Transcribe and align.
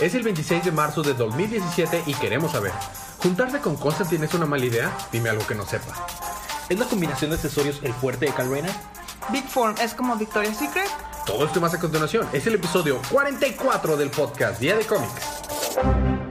Es 0.00 0.14
el 0.14 0.22
26 0.22 0.64
de 0.64 0.72
marzo 0.72 1.02
de 1.02 1.12
2017 1.12 2.04
y 2.06 2.14
queremos 2.14 2.52
saber, 2.52 2.72
¿juntarse 3.18 3.60
con 3.60 3.76
Constantine 3.76 4.24
es 4.24 4.32
una 4.32 4.46
mala 4.46 4.64
idea? 4.64 4.96
Dime 5.12 5.28
algo 5.28 5.46
que 5.46 5.54
no 5.54 5.66
sepa. 5.66 6.06
¿Es 6.70 6.78
la 6.78 6.86
combinación 6.86 7.30
de 7.30 7.36
accesorios 7.36 7.80
el 7.82 7.92
fuerte 7.92 8.24
de 8.24 8.32
Rayner? 8.32 8.72
Big 9.30 9.46
Form 9.46 9.74
es 9.82 9.92
como 9.92 10.16
Victoria's 10.16 10.56
Secret. 10.56 10.88
Todo 11.26 11.44
esto 11.44 11.60
más 11.60 11.74
a 11.74 11.78
continuación. 11.78 12.26
Es 12.32 12.46
el 12.46 12.54
episodio 12.54 12.98
44 13.10 13.98
del 13.98 14.10
podcast 14.10 14.58
Día 14.58 14.74
de 14.74 14.86
Cómics. 14.86 16.29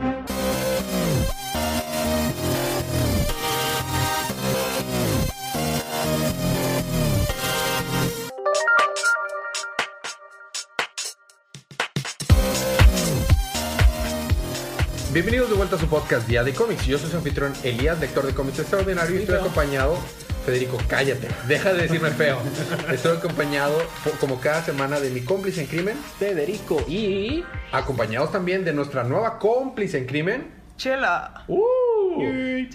Bienvenidos 15.20 15.50
de 15.50 15.58
vuelta 15.58 15.76
a 15.76 15.80
su 15.80 15.88
podcast 15.88 16.30
Día 16.30 16.46
de 16.46 16.54
Cómics. 16.54 16.86
Yo 16.88 16.98
soy 16.98 17.10
su 17.10 17.18
anfitrión 17.18 17.52
Elías, 17.66 18.00
lector 18.00 18.26
de 18.26 18.34
cómics 18.34 18.60
extraordinario, 18.60 19.18
y 19.18 19.24
estoy 19.24 19.36
acompañado. 19.36 19.98
Federico, 20.46 20.78
cállate, 20.88 21.28
deja 21.46 21.74
de 21.74 21.82
decirme 21.82 22.10
feo. 22.12 22.40
Estoy 22.90 23.18
acompañado, 23.18 23.78
como 24.22 24.40
cada 24.40 24.64
semana, 24.64 25.02
de 25.02 25.10
mi 25.10 25.20
cómplice 25.20 25.60
en 25.60 25.68
crimen, 25.68 25.98
Federico 26.18 26.86
y... 26.88 27.44
acompañados 27.74 28.32
también 28.32 28.64
de 28.64 28.72
nuestra 28.72 29.04
nueva 29.04 29.40
cómplice 29.40 29.98
en 29.98 30.06
crimen. 30.06 30.48
Chela. 30.78 31.44
¡Uh! 31.50 32.22
Y 32.22 32.70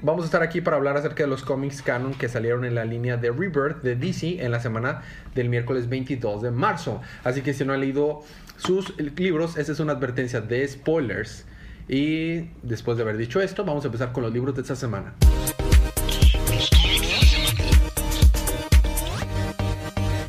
vamos 0.00 0.22
a 0.22 0.26
estar 0.26 0.44
aquí 0.44 0.60
para 0.60 0.76
hablar 0.76 0.96
acerca 0.96 1.24
de 1.24 1.28
los 1.28 1.42
cómics 1.42 1.82
canon 1.82 2.14
que 2.14 2.28
salieron 2.28 2.64
en 2.64 2.76
la 2.76 2.84
línea 2.84 3.16
de 3.16 3.32
Rebirth 3.32 3.82
de 3.82 3.96
DC 3.96 4.44
en 4.44 4.52
la 4.52 4.60
semana 4.60 5.02
del 5.34 5.48
miércoles 5.48 5.88
22 5.88 6.40
de 6.40 6.52
marzo. 6.52 7.02
Así 7.24 7.42
que 7.42 7.52
si 7.52 7.64
no 7.64 7.72
han 7.72 7.80
leído 7.80 8.22
sus 8.58 8.96
libros, 8.96 9.56
esta 9.56 9.72
es 9.72 9.80
una 9.80 9.94
advertencia 9.94 10.40
de 10.40 10.68
spoilers. 10.68 11.46
Y 11.92 12.42
después 12.62 12.96
de 12.96 13.02
haber 13.02 13.16
dicho 13.16 13.40
esto, 13.40 13.64
vamos 13.64 13.82
a 13.82 13.88
empezar 13.88 14.12
con 14.12 14.22
los 14.22 14.32
libros 14.32 14.54
de 14.54 14.62
esta 14.62 14.76
semana. 14.76 15.12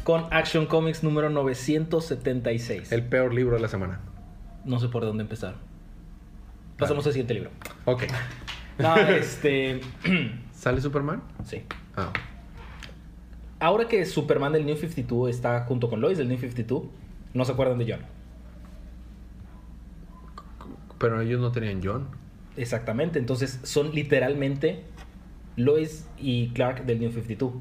Con 0.04 0.26
Action 0.32 0.66
Comics 0.66 1.04
número 1.04 1.30
976. 1.30 2.92
El 2.92 3.04
peor 3.04 3.36
libro 3.36 3.58
de 3.58 3.62
la 3.62 3.68
semana. 3.68 4.00
No 4.66 4.80
sé 4.80 4.88
por 4.88 5.06
dónde 5.06 5.22
empezar. 5.22 5.54
Pasamos 6.80 7.06
al 7.06 7.14
siguiente 7.14 7.36
libro. 7.36 7.52
Ok. 7.86 8.06
No, 8.80 8.96
este... 8.96 9.82
¿Sale 10.54 10.82
Superman? 10.82 11.22
sí. 11.46 11.62
Ah. 11.96 12.12
Ahora 13.60 13.88
que 13.88 14.04
Superman 14.08 14.54
del 14.54 14.66
New 14.66 14.78
52 14.78 15.30
está 15.30 15.66
junto 15.66 15.92
con 15.92 16.02
Lois 16.02 16.18
del 16.18 16.28
New 16.28 16.40
52, 16.40 16.86
no 17.36 17.46
se 17.46 17.52
acuerdan 17.52 17.78
de 17.78 17.94
John. 17.94 18.21
Pero 21.02 21.20
ellos 21.20 21.42
no 21.42 21.52
tenían 21.52 21.82
John. 21.84 22.08
Exactamente, 22.56 23.18
entonces 23.18 23.60
son 23.64 23.94
literalmente 23.94 24.84
Lois 25.58 26.08
y 26.20 26.50
Clark 26.50 26.86
del 26.86 27.00
New 27.00 27.12
52. 27.12 27.54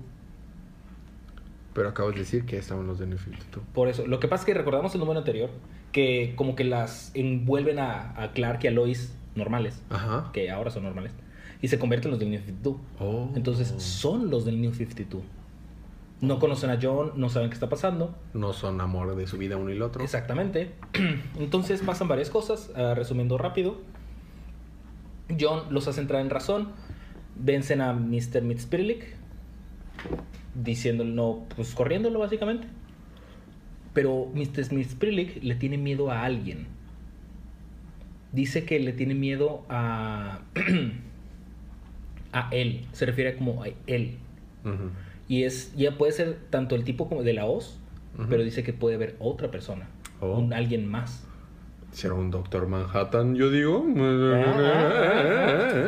Pero 1.72 1.88
acabas 1.88 2.14
de 2.14 2.20
decir 2.20 2.44
que 2.44 2.58
estaban 2.58 2.86
los 2.86 2.98
de 2.98 3.06
New 3.06 3.18
52. 3.18 3.64
Por 3.72 3.88
eso, 3.88 4.06
lo 4.06 4.20
que 4.20 4.28
pasa 4.28 4.42
es 4.42 4.46
que 4.46 4.54
recordamos 4.54 4.92
el 4.94 5.00
número 5.00 5.18
anterior, 5.18 5.50
que 5.90 6.34
como 6.36 6.54
que 6.54 6.64
las 6.64 7.12
envuelven 7.14 7.78
a, 7.78 8.20
a 8.22 8.32
Clark 8.32 8.60
y 8.64 8.66
a 8.66 8.70
Lois 8.72 9.16
normales, 9.34 9.80
Ajá. 9.88 10.30
que 10.34 10.50
ahora 10.50 10.70
son 10.70 10.82
normales, 10.82 11.12
y 11.62 11.68
se 11.68 11.78
convierten 11.78 12.08
en 12.08 12.10
los 12.10 12.20
del 12.20 12.30
New 12.30 12.40
52. 12.40 12.76
Oh. 12.98 13.30
Entonces 13.34 13.68
son 13.78 14.28
los 14.30 14.44
del 14.44 14.60
New 14.60 14.74
52. 14.74 15.22
No 16.20 16.38
conocen 16.38 16.70
a 16.70 16.78
John, 16.80 17.12
no 17.16 17.30
saben 17.30 17.48
qué 17.48 17.54
está 17.54 17.68
pasando. 17.68 18.14
No 18.34 18.52
son 18.52 18.80
amor 18.80 19.16
de 19.16 19.26
su 19.26 19.38
vida 19.38 19.56
uno 19.56 19.70
y 19.70 19.74
el 19.74 19.82
otro. 19.82 20.04
Exactamente. 20.04 20.72
Entonces 21.38 21.80
pasan 21.80 22.08
varias 22.08 22.28
cosas, 22.28 22.70
ah, 22.76 22.94
resumiendo 22.94 23.38
rápido. 23.38 23.80
John 25.40 25.64
los 25.70 25.88
hace 25.88 26.00
entrar 26.00 26.20
en 26.20 26.28
razón, 26.28 26.72
vencen 27.36 27.80
a 27.80 27.94
Mr. 27.94 28.42
Mitzpirlik, 28.42 29.04
diciéndole 30.54 31.10
no, 31.10 31.46
pues 31.56 31.74
corriéndolo 31.74 32.18
básicamente. 32.18 32.66
Pero 33.94 34.26
Mr. 34.34 34.72
Mitzpirlik 34.72 35.42
le 35.42 35.54
tiene 35.54 35.78
miedo 35.78 36.10
a 36.10 36.24
alguien. 36.24 36.66
Dice 38.32 38.64
que 38.64 38.78
le 38.78 38.92
tiene 38.92 39.14
miedo 39.14 39.64
a 39.68 40.40
a 42.32 42.48
él, 42.52 42.86
se 42.92 43.06
refiere 43.06 43.36
como 43.36 43.62
a 43.62 43.68
él. 43.86 44.18
Ujú. 44.64 44.90
Y 45.30 45.44
es 45.44 45.72
ya 45.76 45.96
puede 45.96 46.10
ser 46.10 46.38
tanto 46.50 46.74
el 46.74 46.82
tipo 46.82 47.08
como 47.08 47.22
de 47.22 47.32
la 47.32 47.46
hoz, 47.46 47.78
Ujú. 48.18 48.26
pero 48.28 48.42
dice 48.42 48.64
que 48.64 48.72
puede 48.72 48.96
haber 48.96 49.14
otra 49.20 49.48
persona, 49.52 49.86
Oh. 50.20 50.36
un 50.38 50.52
alguien 50.52 50.86
más. 50.88 51.22
¿Será 51.92 52.14
un 52.14 52.30
Doctor 52.32 52.66
Manhattan, 52.66 53.36
yo 53.36 53.48
digo? 53.50 53.80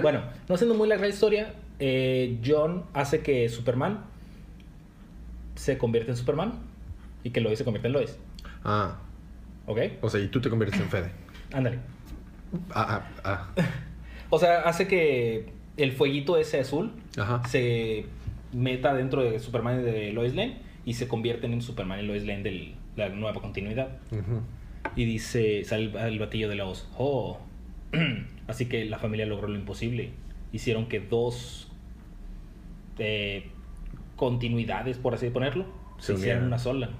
Bueno, 0.02 0.22
no 0.48 0.56
siendo 0.56 0.74
muy 0.76 0.88
larga 0.88 1.06
la 1.06 1.12
historia, 1.12 1.54
eh, 1.80 2.38
John 2.44 2.84
hace 2.94 3.20
que 3.20 3.48
Superman 3.48 4.04
se 5.54 5.76
convierta 5.78 6.10
en 6.12 6.16
Superman 6.16 6.52
y 7.24 7.30
que 7.30 7.40
Lois 7.40 7.58
se 7.58 7.64
convierta 7.64 7.88
en 7.88 7.94
Lois. 7.94 8.16
Ah, 8.64 8.98
¿Ok? 9.66 9.78
o 10.00 10.08
sea, 10.08 10.20
y 10.20 10.28
tú 10.28 10.40
te 10.40 10.50
conviertes 10.50 10.80
en 10.80 10.88
Fede. 10.88 11.10
Ándale. 11.52 11.78
Ah, 12.70 13.02
ah, 13.24 13.48
O 14.30 14.38
sea, 14.38 14.60
hace 14.62 14.86
que 14.88 15.52
el 15.76 15.92
fueguito 15.92 16.36
ese 16.36 16.60
azul 16.60 16.92
ah. 17.18 17.22
Ajá. 17.40 17.48
se 17.48 18.06
meta 18.52 18.94
dentro 18.94 19.22
de 19.22 19.38
Superman 19.38 19.80
y 19.80 19.82
de 19.82 20.12
Lois 20.12 20.34
Lane 20.34 20.58
y 20.84 20.94
se 20.94 21.08
convierten 21.08 21.52
en 21.52 21.62
Superman 21.62 22.00
y 22.00 22.06
Lois 22.06 22.24
Lane 22.26 22.42
de 22.42 22.74
la 22.96 23.08
nueva 23.08 23.40
continuidad. 23.40 23.98
Y 24.96 25.04
dice, 25.04 25.64
sale 25.64 25.84
el, 25.84 25.96
el 25.96 26.18
batillo 26.18 26.48
de 26.48 26.56
la 26.56 26.64
voz, 26.64 26.88
oh, 26.98 27.38
así 28.48 28.66
que 28.66 28.84
la 28.84 28.98
familia 28.98 29.26
logró 29.26 29.48
lo 29.48 29.56
imposible. 29.56 30.10
Hicieron 30.52 30.86
que 30.86 31.00
dos 31.00 31.70
eh, 32.98 33.46
continuidades, 34.16 34.98
por 34.98 35.14
así 35.14 35.30
ponerlo, 35.30 35.66
Se 35.98 36.12
se 36.12 36.20
hicieran 36.20 36.44
una 36.44 36.58
sola. 36.58 36.90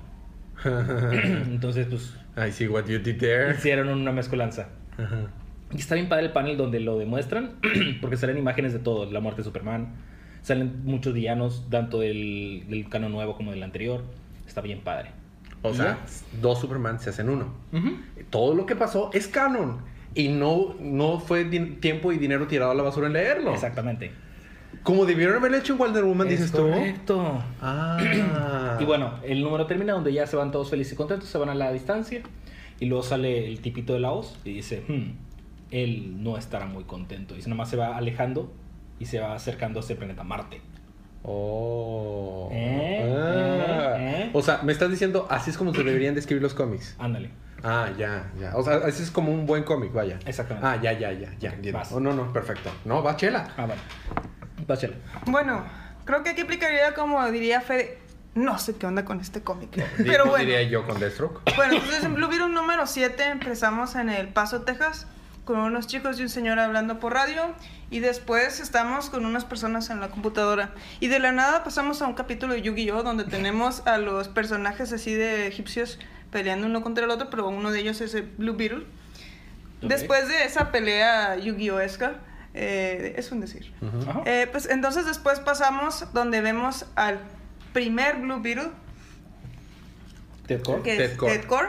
Entonces, 0.65 1.87
pues, 1.89 2.17
I 2.37 2.51
see 2.53 2.69
what 2.69 2.87
you 2.87 2.99
did 2.99 3.19
there. 3.19 3.55
hicieron 3.55 3.89
una 3.89 4.13
mezcolanza. 4.13 4.71
Ajá. 4.97 5.31
Y 5.73 5.79
está 5.79 5.95
bien 5.95 6.09
padre 6.09 6.27
el 6.27 6.33
panel 6.33 6.57
donde 6.57 6.81
lo 6.81 6.99
demuestran, 6.99 7.57
porque 8.01 8.17
salen 8.17 8.39
imágenes 8.39 8.73
de 8.73 8.79
todo, 8.79 9.11
la 9.11 9.21
muerte 9.21 9.41
de 9.41 9.45
Superman, 9.45 9.95
salen 10.43 10.83
muchos 10.85 11.15
villanos, 11.15 11.65
tanto 11.71 12.01
del, 12.01 12.65
del 12.69 12.89
canon 12.89 13.13
nuevo 13.13 13.37
como 13.37 13.51
del 13.53 13.63
anterior. 13.63 14.03
Está 14.47 14.61
bien 14.61 14.81
padre. 14.81 15.11
O 15.63 15.71
¿Y 15.71 15.75
sea, 15.75 15.99
dos 16.41 16.59
Superman 16.61 16.99
se 17.01 17.11
hacen 17.11 17.29
uno. 17.29 17.53
Todo 18.31 18.55
lo 18.55 18.67
que 18.67 18.75
pasó 18.77 19.11
es 19.13 19.29
canon. 19.29 19.79
Y 20.15 20.29
no, 20.29 20.75
no 20.81 21.21
fue 21.21 21.45
tiempo 21.45 22.13
y 22.13 22.19
dinero 22.19 22.47
tirado 22.49 22.73
a 22.73 22.75
la 22.75 22.83
basura 22.83 23.07
en 23.07 23.13
leerlo. 23.15 23.55
Exactamente. 23.55 24.11
Como 24.83 25.07
debieron 25.07 25.37
haberlo 25.37 25.57
hecho 25.59 25.75
en 25.75 25.79
Wonder 25.79 26.03
Woman, 26.05 26.27
Es 26.27 26.33
dices 26.41 26.51
tú. 26.53 26.63
correcto. 26.69 27.43
Ah. 27.61 28.77
Y 28.81 28.85
bueno, 28.85 29.13
el 29.23 29.43
número 29.43 29.67
termina 29.67 29.93
donde 29.93 30.13
ya 30.13 30.27
se 30.27 30.35
van 30.35 30.51
todos 30.51 30.69
felices 30.71 30.95
y 30.95 30.97
contentos, 30.97 31.29
se 31.29 31.39
van 31.39 31.49
a 31.51 31.55
la 31.55 31.71
distancia. 31.73 32.23
Y 32.81 32.87
luego 32.87 33.05
sale 33.05 33.47
el 33.47 33.61
tipito 33.61 33.93
de 33.93 34.01
la 34.01 34.11
hoz 34.11 34.37
y 34.45 34.55
dice, 34.55 34.83
"Hmm, 34.89 35.13
él 35.71 36.23
no 36.23 36.37
estará 36.37 36.67
muy 36.67 36.83
contento. 36.85 37.37
Y 37.37 37.41
nada 37.43 37.55
más 37.55 37.71
se 37.71 37.77
va 37.77 37.97
alejando 37.97 38.53
y 39.03 39.07
se 39.07 39.19
va 39.19 39.35
acercando 39.35 39.81
a 39.81 39.83
ese 39.83 39.97
planeta 39.97 40.23
Marte. 40.23 40.63
Oh. 41.25 42.49
¿Eh? 42.53 43.13
Ah. 43.19 43.97
¿Eh? 43.99 44.23
¿Eh? 44.27 44.31
O 44.33 44.43
sea, 44.43 44.61
me 44.63 44.73
estás 44.73 44.91
diciendo, 44.91 45.27
así 45.29 45.51
es 45.51 45.59
como 45.59 45.75
se 45.75 45.83
deberían 45.83 46.15
describir 46.15 46.41
los 46.41 46.55
cómics. 46.55 46.95
Ándale. 47.01 47.31
Ah, 47.65 47.91
ya, 47.99 48.31
ya. 48.39 48.57
O 48.57 48.63
sea, 48.63 48.77
así 48.77 49.03
es 49.03 49.11
como 49.11 49.33
un 49.33 49.45
buen 49.45 49.65
cómic, 49.65 49.93
vaya. 49.93 50.21
Exactamente. 50.25 50.69
Ah, 50.69 50.81
ya, 50.81 50.93
ya, 50.93 51.11
ya, 51.13 51.35
ya. 51.41 51.49
Ok, 51.49 51.57
entiendo. 51.57 51.79
vas. 51.81 51.91
Oh, 51.91 51.99
no, 51.99 52.13
no, 52.13 52.33
perfecto. 52.33 52.71
No, 52.85 53.03
va, 53.03 53.17
chela. 53.17 53.49
Ah, 53.57 53.67
vale. 53.67 53.81
Páchale. 54.69 54.95
Bueno, 55.27 55.65
creo 56.05 56.23
que 56.23 56.31
aquí 56.31 56.43
aplicaría 56.43 56.95
como 56.95 57.29
diría 57.33 57.61
Fede. 57.61 57.99
No 58.37 58.59
sé 58.59 58.77
qué 58.77 58.87
onda 58.87 59.05
con 59.05 59.21
este 59.21 59.43
cómic. 59.43 59.85
Pero 59.97 60.27
bueno. 60.27 60.45
Diría 60.45 60.63
yo 60.63 60.87
con 60.87 61.01
Deathstroke. 61.01 61.41
Bueno, 61.57 61.75
entonces 61.75 62.05
en 62.05 62.15
Blue 62.15 62.29
Beetle 62.29 62.51
número 62.51 62.87
7 62.87 63.25
empezamos 63.27 63.97
en 63.97 64.11
El 64.11 64.29
Paso, 64.29 64.63
Texas, 64.63 65.09
con 65.45 65.59
unos 65.59 65.87
chicos 65.87 66.19
y 66.21 66.23
un 66.23 66.29
señor 66.29 66.59
hablando 66.59 66.99
por 66.99 67.15
radio. 67.15 67.55
Y 67.91 68.01
después 68.01 68.61
estamos 68.61 69.11
con 69.11 69.25
unas 69.25 69.45
personas 69.45 69.91
en 69.91 70.01
la 70.01 70.09
computadora. 70.09 70.75
Y 71.01 71.09
de 71.09 71.19
la 71.19 71.33
nada 71.33 71.65
pasamos 71.65 72.01
a 72.03 72.07
un 72.07 72.15
capítulo 72.15 72.55
de 72.55 72.63
Yu-Gi-Oh! 72.63 73.03
donde 73.03 73.25
tenemos 73.31 73.87
a 73.87 73.99
los 73.99 74.29
personajes 74.29 74.93
así 74.93 75.15
de 75.15 75.47
egipcios 75.47 75.99
peleando 76.31 76.67
uno 76.67 76.83
contra 76.83 77.05
el 77.05 77.11
otro, 77.11 77.29
pero 77.31 77.49
uno 77.49 77.71
de 77.71 77.81
ellos 77.81 78.01
es 78.01 78.15
el 78.15 78.23
Blue 78.23 78.57
Beetle. 78.57 78.87
Después 79.83 80.29
de 80.29 80.45
esa 80.45 80.71
pelea 80.71 81.37
Yu-Gi-Oh-esca, 81.37 82.21
eh, 82.55 83.15
es 83.17 83.33
un 83.33 83.41
decir. 83.41 83.73
Eh, 84.25 84.49
pues 84.51 84.69
entonces 84.69 85.07
después 85.07 85.41
pasamos 85.41 86.07
donde 86.13 86.41
vemos 86.41 86.87
al 86.95 87.19
primer 87.73 88.17
Blue 88.17 88.41
Beetle, 88.41 88.71
Ted 90.47 90.63
Core. 90.63 90.83
que 90.83 90.97
Ted 90.97 91.11
es 91.13 91.17
Core. 91.17 91.39
Ted 91.39 91.47
Core, 91.47 91.69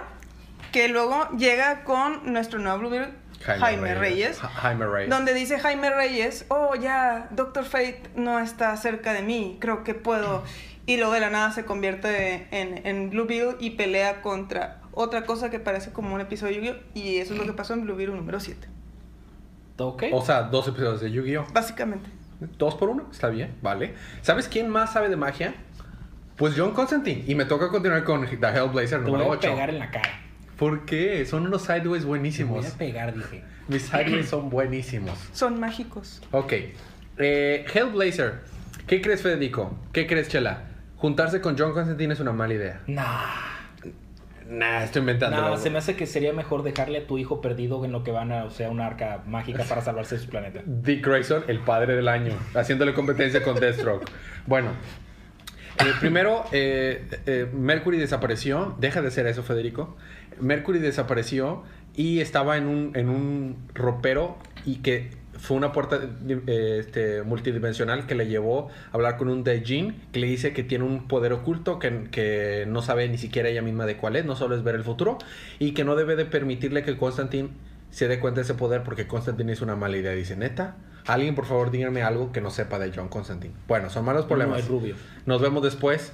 que 0.72 0.88
luego 0.90 1.30
llega 1.38 1.84
con 1.84 2.32
nuestro 2.32 2.60
nuevo 2.60 2.80
Blue 2.80 2.90
Beetle, 2.90 3.14
Jaime, 3.44 3.96
Reyes, 3.96 4.40
Ja- 4.40 4.48
Jaime 4.50 4.86
Reyes. 4.88 5.10
donde 5.10 5.34
dice 5.34 5.60
Jaime 5.60 5.90
Reyes, 5.90 6.46
oh 6.50 6.76
ya, 6.76 7.28
Doctor 7.32 7.66
Fate 7.66 8.02
no 8.16 8.40
está 8.40 8.76
cerca 8.78 9.14
de 9.14 9.22
mí, 9.22 9.58
creo 9.60 9.84
que 9.84 9.94
puedo. 9.94 10.44
Y 10.86 10.98
luego 10.98 11.14
de 11.14 11.22
la 11.22 11.30
nada 11.30 11.50
se 11.52 11.64
convierte 11.64 12.46
en, 12.52 12.86
en 12.86 13.10
Blue 13.10 13.26
Beetle 13.26 13.56
y 13.62 13.70
pelea 13.70 14.22
contra 14.22 14.82
otra 14.92 15.24
cosa 15.24 15.50
que 15.50 15.58
parece 15.58 15.94
como 15.94 16.14
un 16.14 16.20
episodio 16.20 16.60
de 16.60 16.68
Yu-Gi-Oh! 16.68 17.00
Y 17.00 17.20
eso 17.20 17.32
es 17.34 17.40
lo 17.40 17.46
que 17.46 17.54
pasó 17.54 17.74
en 17.74 17.84
Blue 17.86 17.96
Beetle 17.96 18.18
número 18.18 18.42
7. 18.42 18.68
¿Ok? 19.78 20.04
O 20.12 20.22
sea, 20.26 20.44
dos 20.44 20.68
episodios 20.68 21.00
de 21.00 21.10
Yu-Gi-Oh! 21.10 21.46
Básicamente. 21.54 22.10
Dos 22.58 22.76
por 22.76 22.90
uno, 22.90 23.08
está 23.10 23.30
bien, 23.30 23.56
vale. 23.62 23.94
¿Sabes 24.24 24.50
quién 24.50 24.68
más 24.68 24.92
sabe 24.92 25.08
de 25.08 25.16
magia? 25.16 25.54
Pues 26.36 26.54
John 26.58 26.72
Constantine. 26.74 27.24
Y 27.28 27.36
me 27.36 27.46
toca 27.46 27.70
continuar 27.70 28.04
con 28.04 28.26
The 28.28 28.36
Hellblazer 28.36 29.00
número 29.04 29.24
a 29.24 29.28
8. 29.30 29.40
pegar 29.52 29.70
en 29.70 29.80
la 29.80 29.90
cara. 29.90 30.20
¿Por 30.58 30.86
qué? 30.86 31.26
Son 31.26 31.46
unos 31.46 31.64
sideways 31.64 32.04
Te 32.04 32.08
voy 32.08 32.20
buenísimos. 32.20 32.66
a 32.66 32.78
pegar, 32.78 33.14
dije. 33.14 33.44
Mis 33.68 33.84
sideways 33.84 34.28
son 34.30 34.50
buenísimos. 34.50 35.18
Son 35.34 35.60
mágicos. 35.60 36.22
Ok. 36.32 36.54
Eh, 37.18 37.66
Hellblazer. 37.74 38.42
¿Qué 38.88 39.02
crees, 39.02 39.22
Federico? 39.22 39.78
¿Qué 39.92 40.08
crees, 40.08 40.28
Chela? 40.28 40.64
Juntarse 40.98 41.42
con 41.42 41.58
John 41.58 41.74
Constantine 41.74 42.14
es 42.14 42.20
una 42.20 42.34
mala 42.34 42.54
idea. 42.54 42.82
Nah. 42.88 43.04
Nah, 44.50 44.84
estoy 44.84 45.00
inventando. 45.00 45.40
No, 45.42 45.58
se 45.58 45.70
me 45.70 45.78
hace 45.78 45.96
que 45.96 46.06
sería 46.06 46.34
mejor 46.34 46.64
dejarle 46.64 47.00
a 47.00 47.08
tu 47.08 47.18
hijo 47.18 47.42
perdido 47.42 47.84
en 47.86 47.92
lo 47.92 48.04
que 48.04 48.12
van 48.12 48.32
a, 48.32 48.44
o 48.44 48.50
sea, 48.50 48.70
una 48.70 48.86
arca 48.86 49.22
mágica 49.26 49.64
para 49.64 49.82
salvarse 49.82 50.16
de 50.16 50.22
su 50.22 50.30
planeta. 50.30 50.62
Dick 50.66 51.06
Grayson, 51.06 51.46
el 51.48 51.60
padre 51.60 51.96
del 51.96 52.08
año, 52.08 52.34
haciéndole 52.54 52.94
competencia 52.94 53.42
con 53.42 53.60
Deathstroke. 53.60 54.06
Bueno, 54.46 54.72
eh, 55.80 55.94
primero, 56.00 56.46
eh, 56.52 57.08
eh, 57.26 57.50
Mercury 57.54 57.98
desapareció. 57.98 58.76
Deja 58.80 59.02
de 59.02 59.12
ser 59.12 59.28
eso, 59.28 59.44
Federico. 59.44 59.98
Mercury 60.40 60.80
desapareció 60.80 61.64
y 61.96 62.20
estaba 62.20 62.58
en 62.58 62.68
un, 62.68 62.92
en 62.96 63.10
un 63.10 63.58
ropero 63.74 64.38
y 64.66 64.78
que 64.78 65.12
fue 65.38 65.58
una 65.58 65.72
puerta 65.72 66.00
eh, 66.28 66.78
este, 66.80 67.24
multidimensional 67.24 68.06
que 68.06 68.16
le 68.16 68.28
llevó 68.28 68.70
a 68.92 68.96
hablar 68.96 69.18
con 69.18 69.30
un 69.30 69.44
Daijin 69.44 70.02
que 70.12 70.20
le 70.20 70.28
dice 70.28 70.54
que 70.54 70.64
tiene 70.64 70.86
un 70.86 71.08
poder 71.08 71.34
oculto 71.34 71.80
que, 71.80 72.06
que 72.12 72.66
no 72.68 72.82
sabe 72.82 73.10
ni 73.10 73.18
siquiera 73.18 73.50
ella 73.50 73.62
misma 73.62 73.86
de 73.86 73.98
cuál 73.98 74.16
es, 74.16 74.26
no 74.26 74.36
solo 74.36 74.56
es 74.56 74.64
ver 74.64 74.76
el 74.76 74.84
futuro 74.84 75.18
y 75.60 75.74
que 75.74 75.84
no 75.84 75.96
debe 75.96 76.16
de 76.16 76.26
permitirle 76.26 76.84
que 76.84 76.98
Constantine 76.98 77.50
se 77.94 78.08
dé 78.08 78.20
cuenta 78.20 78.40
de 78.40 78.46
ese 78.46 78.56
poder 78.56 78.84
porque 78.84 79.08
Constantine 79.08 79.52
es 79.52 79.62
una 79.62 79.76
mala 79.76 79.98
idea. 79.98 80.14
Dice, 80.14 80.36
neta, 80.36 80.78
alguien 81.06 81.36
por 81.36 81.46
favor 81.46 81.70
díganme 81.70 82.02
algo 82.02 82.32
que 82.32 82.42
no 82.42 82.50
sepa 82.50 82.80
de 82.80 82.92
John 82.94 83.08
Constantine. 83.08 83.54
Bueno, 83.68 83.90
son 83.90 84.04
malos 84.04 84.26
problemas. 84.26 84.64
No, 84.64 84.80
rubio. 84.80 84.96
Nos 85.28 85.42
vemos 85.42 85.62
después. 85.62 86.12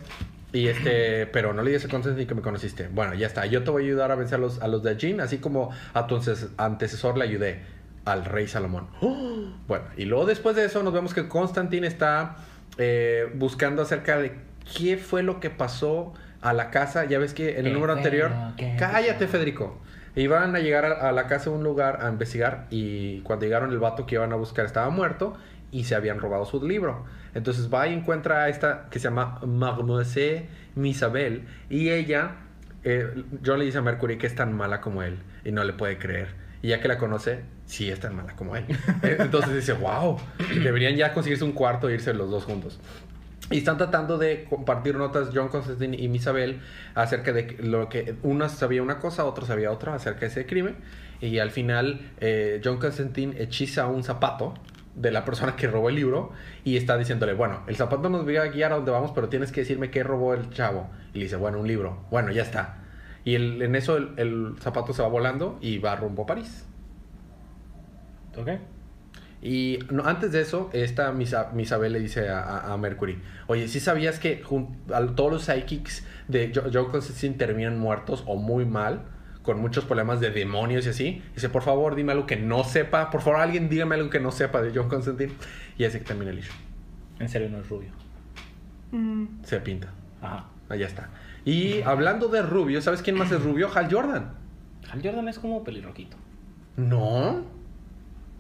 Y 0.52 0.68
este, 0.68 1.28
pero 1.28 1.54
no 1.54 1.62
le 1.62 1.70
digas 1.70 1.86
a 1.86 1.90
Constantine 1.90 2.26
que 2.26 2.34
me 2.34 2.42
conociste. 2.42 2.88
Bueno, 2.88 3.14
ya 3.14 3.28
está. 3.28 3.46
Yo 3.46 3.64
te 3.64 3.70
voy 3.70 3.84
a 3.84 3.86
ayudar 3.86 4.12
a 4.12 4.16
vencer 4.16 4.36
a 4.36 4.42
los, 4.42 4.62
a 4.62 4.68
los 4.68 4.82
de 4.82 4.96
Jin, 4.96 5.22
así 5.22 5.38
como 5.38 5.70
a 5.94 6.08
tu 6.08 6.20
antecesor 6.58 7.18
le 7.18 7.24
ayudé, 7.24 7.62
al 8.06 8.26
rey 8.26 8.48
Salomón. 8.48 8.88
¡Oh! 9.02 9.28
Bueno, 9.68 9.86
y 9.98 10.06
luego 10.06 10.26
después 10.26 10.56
de 10.56 10.66
eso 10.66 10.82
nos 10.82 10.94
vemos 10.94 11.14
que 11.14 11.28
Constantine 11.28 11.86
está 11.86 12.38
eh, 12.80 13.32
buscando 13.36 13.84
acerca 13.84 14.18
de 14.18 14.34
qué 14.76 14.98
fue 14.98 15.22
lo 15.22 15.40
que 15.40 15.52
pasó 15.52 16.14
a 16.42 16.54
la 16.54 16.72
casa. 16.72 17.06
Ya 17.06 17.20
ves 17.20 17.36
que 17.36 17.52
en 17.52 17.58
el 17.58 17.64
¿Qué 17.66 17.72
número 17.74 17.94
anterior... 17.94 18.32
Cállate? 18.80 19.28
Federico. 19.28 19.78
Iban 20.16 20.56
a 20.56 20.60
llegar 20.60 20.86
a, 20.86 21.10
a 21.10 21.12
la 21.12 21.28
casa 21.28 21.52
de 21.52 21.58
un 21.58 21.64
lugar 21.64 22.00
a 22.02 22.10
investigar 22.10 22.66
y 22.72 23.20
cuando 23.22 23.46
llegaron 23.46 23.70
el 23.70 23.78
vato 23.78 24.08
que 24.08 24.16
iban 24.16 24.34
a 24.34 24.38
buscar 24.38 24.66
estaba 24.66 24.90
muerto 24.90 25.38
y 25.72 25.84
se 25.84 25.96
habían 25.96 26.20
robado 26.20 26.46
su 26.46 26.66
libro. 26.66 27.06
Entonces 27.34 27.72
va 27.72 27.88
y 27.88 27.94
encuentra 27.94 28.44
a 28.44 28.50
esta 28.50 28.88
que 28.90 29.00
se 29.00 29.06
llama 29.06 29.40
Mademoiselle 29.46 30.48
Misabel 30.76 31.46
y 31.70 31.90
ella, 31.90 32.38
eh, 32.84 33.24
John 33.46 33.60
le 33.60 33.66
dice 33.66 33.78
a 33.80 33.82
Mercury 33.82 34.18
que 34.18 34.28
es 34.28 34.36
tan 34.36 34.54
mala 34.54 34.82
como 34.82 35.04
él 35.04 35.20
y 35.46 35.52
no 35.52 35.64
le 35.64 35.74
puede 35.74 35.98
creer. 35.98 36.30
Y 36.62 36.70
ya 36.70 36.82
que 36.82 36.88
la 36.88 36.98
conoce, 36.98 37.42
sí 37.66 37.90
es 37.90 38.00
tan 38.00 38.16
mala 38.16 38.36
como 38.36 38.56
él. 38.56 38.66
Eh, 39.04 39.18
Entonces 39.20 39.54
dice, 39.54 39.74
wow, 39.74 40.18
deberían 40.62 40.96
ya 40.96 41.14
conseguirse 41.14 41.44
un 41.44 41.54
cuarto 41.54 41.90
e 41.90 41.94
irse 41.94 42.14
los 42.14 42.30
dos 42.30 42.44
juntos. 42.44 42.80
Y 43.52 43.60
están 43.60 43.78
tratando 43.78 44.18
de 44.18 44.46
compartir 44.48 44.96
notas 44.96 45.30
John 45.34 45.50
Constantine 45.50 45.98
y 45.98 46.06
Isabel 46.06 46.60
acerca 46.94 47.34
de 47.34 47.58
lo 47.60 47.90
que 47.90 48.16
uno 48.22 48.48
sabía 48.48 48.84
una 48.84 49.00
cosa, 49.00 49.26
otro 49.26 49.46
sabía 49.46 49.72
otra 49.72 49.96
acerca 49.96 50.22
de 50.22 50.28
ese 50.28 50.46
crimen. 50.46 50.76
Y 51.22 51.40
al 51.40 51.50
final 51.50 52.12
eh, 52.20 52.62
John 52.64 52.78
Constantine 52.78 53.42
hechiza 53.42 53.88
un 53.88 54.04
zapato 54.04 54.54
de 55.00 55.12
la 55.12 55.26
persona 55.26 55.56
que 55.56 55.68
robó 55.68 55.90
el 55.90 55.96
libro 55.96 56.32
y 56.64 56.78
está 56.78 56.98
diciéndole, 56.98 57.34
bueno, 57.34 57.62
el 57.68 57.76
zapato 57.76 58.10
nos 58.10 58.28
va 58.28 58.42
a 58.44 58.48
guiar 58.48 58.74
a 58.74 58.76
donde 58.76 58.92
vamos, 58.92 59.12
pero 59.16 59.30
tienes 59.30 59.52
que 59.52 59.62
decirme 59.62 59.90
qué 59.92 60.04
robó 60.04 60.34
el 60.34 60.50
chavo. 60.52 60.90
Y 61.14 61.20
le 61.20 61.24
dice, 61.26 61.38
bueno, 61.38 61.60
un 61.60 61.68
libro. 61.68 62.04
Bueno, 62.12 62.32
ya 62.32 62.44
está. 62.44 62.78
Y 63.24 63.36
el- 63.36 63.62
en 63.62 63.76
eso 63.76 63.98
el, 63.98 64.12
el 64.18 64.56
zapato 64.60 64.94
se 64.94 65.02
va 65.02 65.08
volando 65.08 65.58
y 65.62 65.78
va 65.80 65.96
rumbo 65.96 66.24
a 66.24 66.26
París. 66.26 66.66
¿Ok? 68.38 68.50
Y 69.42 69.80
no, 69.90 70.04
antes 70.06 70.34
de 70.34 70.42
eso, 70.42 70.70
esta 70.74 71.12
Misa- 71.14 71.52
Misabel 71.54 71.94
le 71.94 72.00
dice 72.00 72.28
a, 72.30 72.42
a- 72.42 72.74
a 72.74 72.78
Mercury, 72.78 73.20
oye, 73.48 73.68
¿sí 73.70 73.80
sabías 73.80 74.20
que 74.20 74.44
jun- 74.44 74.76
a 74.94 75.06
todos 75.16 75.32
los 75.32 75.44
psychics 75.44 76.06
de 76.28 76.52
Jo- 76.54 76.70
John 76.74 76.92
Constantine 76.92 77.36
terminan 77.36 77.80
muertos 77.80 78.24
o 78.28 78.36
muy 78.36 78.66
mal? 78.66 79.04
Con 79.44 79.60
muchos 79.62 79.86
problemas 79.86 80.20
de 80.20 80.32
demonios 80.32 80.86
y 80.86 80.90
así. 80.90 81.22
Dice, 81.34 81.50
por 81.50 81.62
favor, 81.64 81.96
dime 81.96 82.12
algo 82.12 82.26
que 82.26 82.36
no 82.36 82.64
sepa. 82.64 83.10
Por 83.10 83.22
favor, 83.22 83.40
alguien 83.40 83.70
dígame 83.70 83.96
algo 83.96 84.10
que 84.10 84.20
no 84.20 84.32
sepa 84.32 84.62
de 84.62 84.72
John 84.78 84.90
Constantine. 84.90 85.32
Y 85.78 85.86
así 85.86 86.00
que 86.00 86.06
termina 86.06 86.32
el 86.32 86.40
issue. 86.40 86.54
En 87.20 87.30
serio, 87.30 87.50
no 87.50 87.60
es 87.60 87.70
rubio. 87.70 87.90
Mm, 88.92 89.44
Se 89.44 89.60
pinta. 89.62 89.90
Ajá. 90.22 90.46
Allá 90.68 90.86
está. 90.86 91.10
Y 91.46 91.82
hablando 91.82 92.28
de 92.28 92.42
rubio, 92.42 92.82
¿sabes 92.82 93.02
quién 93.02 93.18
más 93.18 93.32
es 93.32 93.42
rubio? 93.42 93.70
Hal 93.74 93.92
Jordan. 93.92 94.34
Hal 94.92 95.02
Jordan 95.04 95.28
es 95.30 95.40
como 95.40 95.64
pelirroquito. 95.64 96.18
No. 96.78 97.44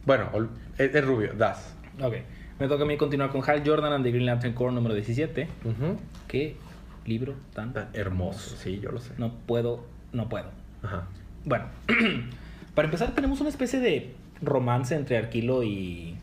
Bueno, 0.05 0.29
es, 0.77 0.93
es 0.93 1.05
rubio, 1.05 1.33
das. 1.33 1.75
Ok. 2.01 2.15
Me 2.59 2.67
toca 2.67 2.83
a 2.83 2.85
mí 2.87 2.97
continuar 2.97 3.29
con 3.31 3.41
Hal 3.49 3.63
Jordan 3.65 3.93
and 3.93 4.03
the 4.03 4.11
Green 4.11 4.25
Lantern 4.25 4.53
Corps 4.53 4.73
número 4.73 4.93
17. 4.93 5.47
Ujú. 5.63 5.97
¿Qué 6.27 6.57
libro 7.05 7.35
tan 7.53 7.73
Tan 7.73 7.89
Hermoso, 7.93 8.55
sí, 8.57 8.79
yo 8.79 8.91
lo 8.91 8.99
sé. 8.99 9.13
No 9.17 9.33
puedo, 9.45 9.85
no 10.11 10.27
puedo. 10.29 10.51
Ajá. 10.83 11.07
Bueno, 11.45 11.65
para 12.75 12.87
empezar 12.87 13.13
tenemos 13.15 13.39
una 13.41 13.49
especie 13.49 13.79
de 13.79 14.13
romance 14.41 14.95
entre 14.95 15.17
Arquilo 15.17 15.63
y 15.63 16.15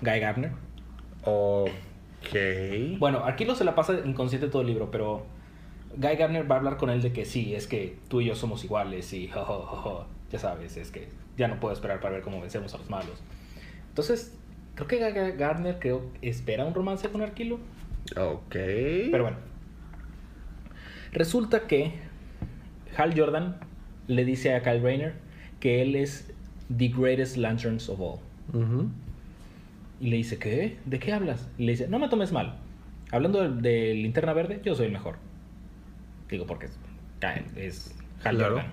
Guy 0.00 0.20
Gardner. 0.20 0.52
Ok. 1.24 1.68
Bueno, 2.98 3.24
Arquilo 3.24 3.54
se 3.54 3.64
la 3.64 3.74
pasa 3.74 3.94
inconsciente 4.04 4.48
todo 4.48 4.62
el 4.62 4.68
libro, 4.68 4.90
pero 4.90 5.26
Guy 5.96 6.16
Gardner 6.16 6.50
va 6.50 6.56
a 6.56 6.58
hablar 6.58 6.76
con 6.76 6.90
él 6.90 7.02
de 7.02 7.12
que 7.12 7.24
sí, 7.24 7.54
es 7.54 7.66
que 7.66 7.96
tú 8.08 8.20
y 8.20 8.26
yo 8.26 8.34
somos 8.34 8.64
iguales 8.64 9.12
y 9.12 9.28
jo, 9.28 9.44
jo, 9.44 9.64
jo. 9.64 10.06
ya 10.30 10.38
sabes, 10.38 10.76
es 10.76 10.90
que 10.90 11.08
ya 11.36 11.48
no 11.48 11.60
puedo 11.60 11.72
esperar 11.74 12.00
para 12.00 12.14
ver 12.14 12.22
cómo 12.22 12.40
vencemos 12.40 12.74
a 12.74 12.78
los 12.78 12.90
malos. 12.90 13.22
Entonces, 13.88 14.34
creo 14.74 14.88
que 14.88 14.98
Guy 14.98 15.32
Gardner 15.36 15.78
creo 15.78 16.02
espera 16.22 16.64
un 16.64 16.74
romance 16.74 17.08
con 17.08 17.22
Arquilo, 17.22 17.58
Ok. 18.16 18.50
pero 19.10 19.22
bueno. 19.24 19.36
Resulta 21.12 21.66
que 21.68 21.92
Hal 22.96 23.18
Jordan 23.18 23.56
le 24.08 24.24
dice 24.24 24.54
a 24.54 24.62
Kyle 24.62 24.82
Rayner 24.82 25.14
que 25.60 25.82
él 25.82 25.96
es 25.96 26.32
the 26.76 26.88
greatest 26.88 27.36
lanterns 27.36 27.88
of 27.88 28.00
all. 28.00 28.18
Ujú. 28.52 28.88
Y 30.00 30.10
le 30.10 30.16
dice, 30.16 30.38
¿qué? 30.38 30.76
¿De 30.84 30.98
qué 30.98 31.12
hablas? 31.12 31.48
Y 31.58 31.64
le 31.64 31.72
dice, 31.72 31.88
no 31.88 31.98
me 31.98 32.08
tomes 32.08 32.32
mal. 32.32 32.58
Hablando 33.10 33.48
de, 33.48 33.62
de 33.62 33.94
linterna 33.94 34.32
verde, 34.32 34.60
yo 34.64 34.74
soy 34.74 34.86
el 34.86 34.92
mejor. 34.92 35.16
Digo, 36.28 36.46
porque 36.46 36.66
es, 36.66 36.78
es 37.56 37.94
Hal 38.24 38.36
Claro. 38.36 38.56
Jordan. 38.56 38.72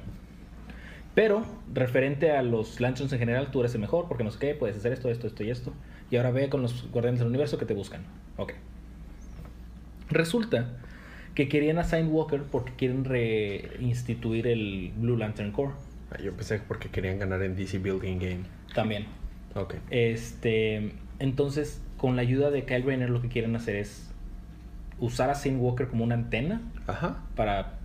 Pero, 1.13 1.45
referente 1.73 2.31
a 2.31 2.41
los 2.41 2.79
Lanterns 2.79 3.11
en 3.11 3.19
general, 3.19 3.51
tú 3.51 3.59
eres 3.59 3.75
el 3.75 3.81
mejor, 3.81 4.07
porque 4.07 4.23
no 4.23 4.31
sé 4.31 4.39
qué, 4.39 4.55
puedes 4.55 4.77
hacer 4.77 4.93
esto, 4.93 5.09
esto, 5.09 5.27
esto 5.27 5.43
y 5.43 5.49
esto. 5.49 5.73
Y 6.09 6.15
ahora 6.15 6.31
ve 6.31 6.49
con 6.49 6.61
los 6.61 6.89
Guardianes 6.91 7.19
del 7.19 7.27
Universo 7.27 7.57
que 7.57 7.65
te 7.65 7.73
buscan. 7.73 8.01
Ok. 8.37 8.53
Resulta 10.09 10.69
que 11.35 11.47
querían 11.47 11.77
a 11.79 11.83
Sign 11.83 12.07
Walker 12.11 12.41
porque 12.43 12.73
quieren 12.73 13.05
reinstituir 13.05 14.47
el 14.47 14.91
Blue 14.97 15.17
Lantern 15.17 15.51
Corps. 15.51 15.73
Ah, 16.11 16.17
Yo 16.21 16.33
pensé 16.33 16.59
porque 16.59 16.89
querían 16.89 17.19
ganar 17.19 17.41
en 17.43 17.55
DC 17.55 17.79
Building 17.79 18.19
Game. 18.19 18.41
También. 18.75 19.05
Ok. 19.55 19.75
Este, 19.89 20.93
entonces, 21.19 21.81
con 21.97 22.15
la 22.15 22.21
ayuda 22.21 22.51
de 22.51 22.65
Kyle 22.65 22.83
Rayner, 22.83 23.09
lo 23.09 23.21
que 23.21 23.29
quieren 23.29 23.55
hacer 23.55 23.75
es 23.75 24.09
usar 24.99 25.29
a 25.29 25.35
Sign 25.35 25.59
Walker 25.59 25.87
como 25.87 26.03
una 26.03 26.15
antena 26.15 26.61
Ajá. 26.87 27.23
para 27.35 27.77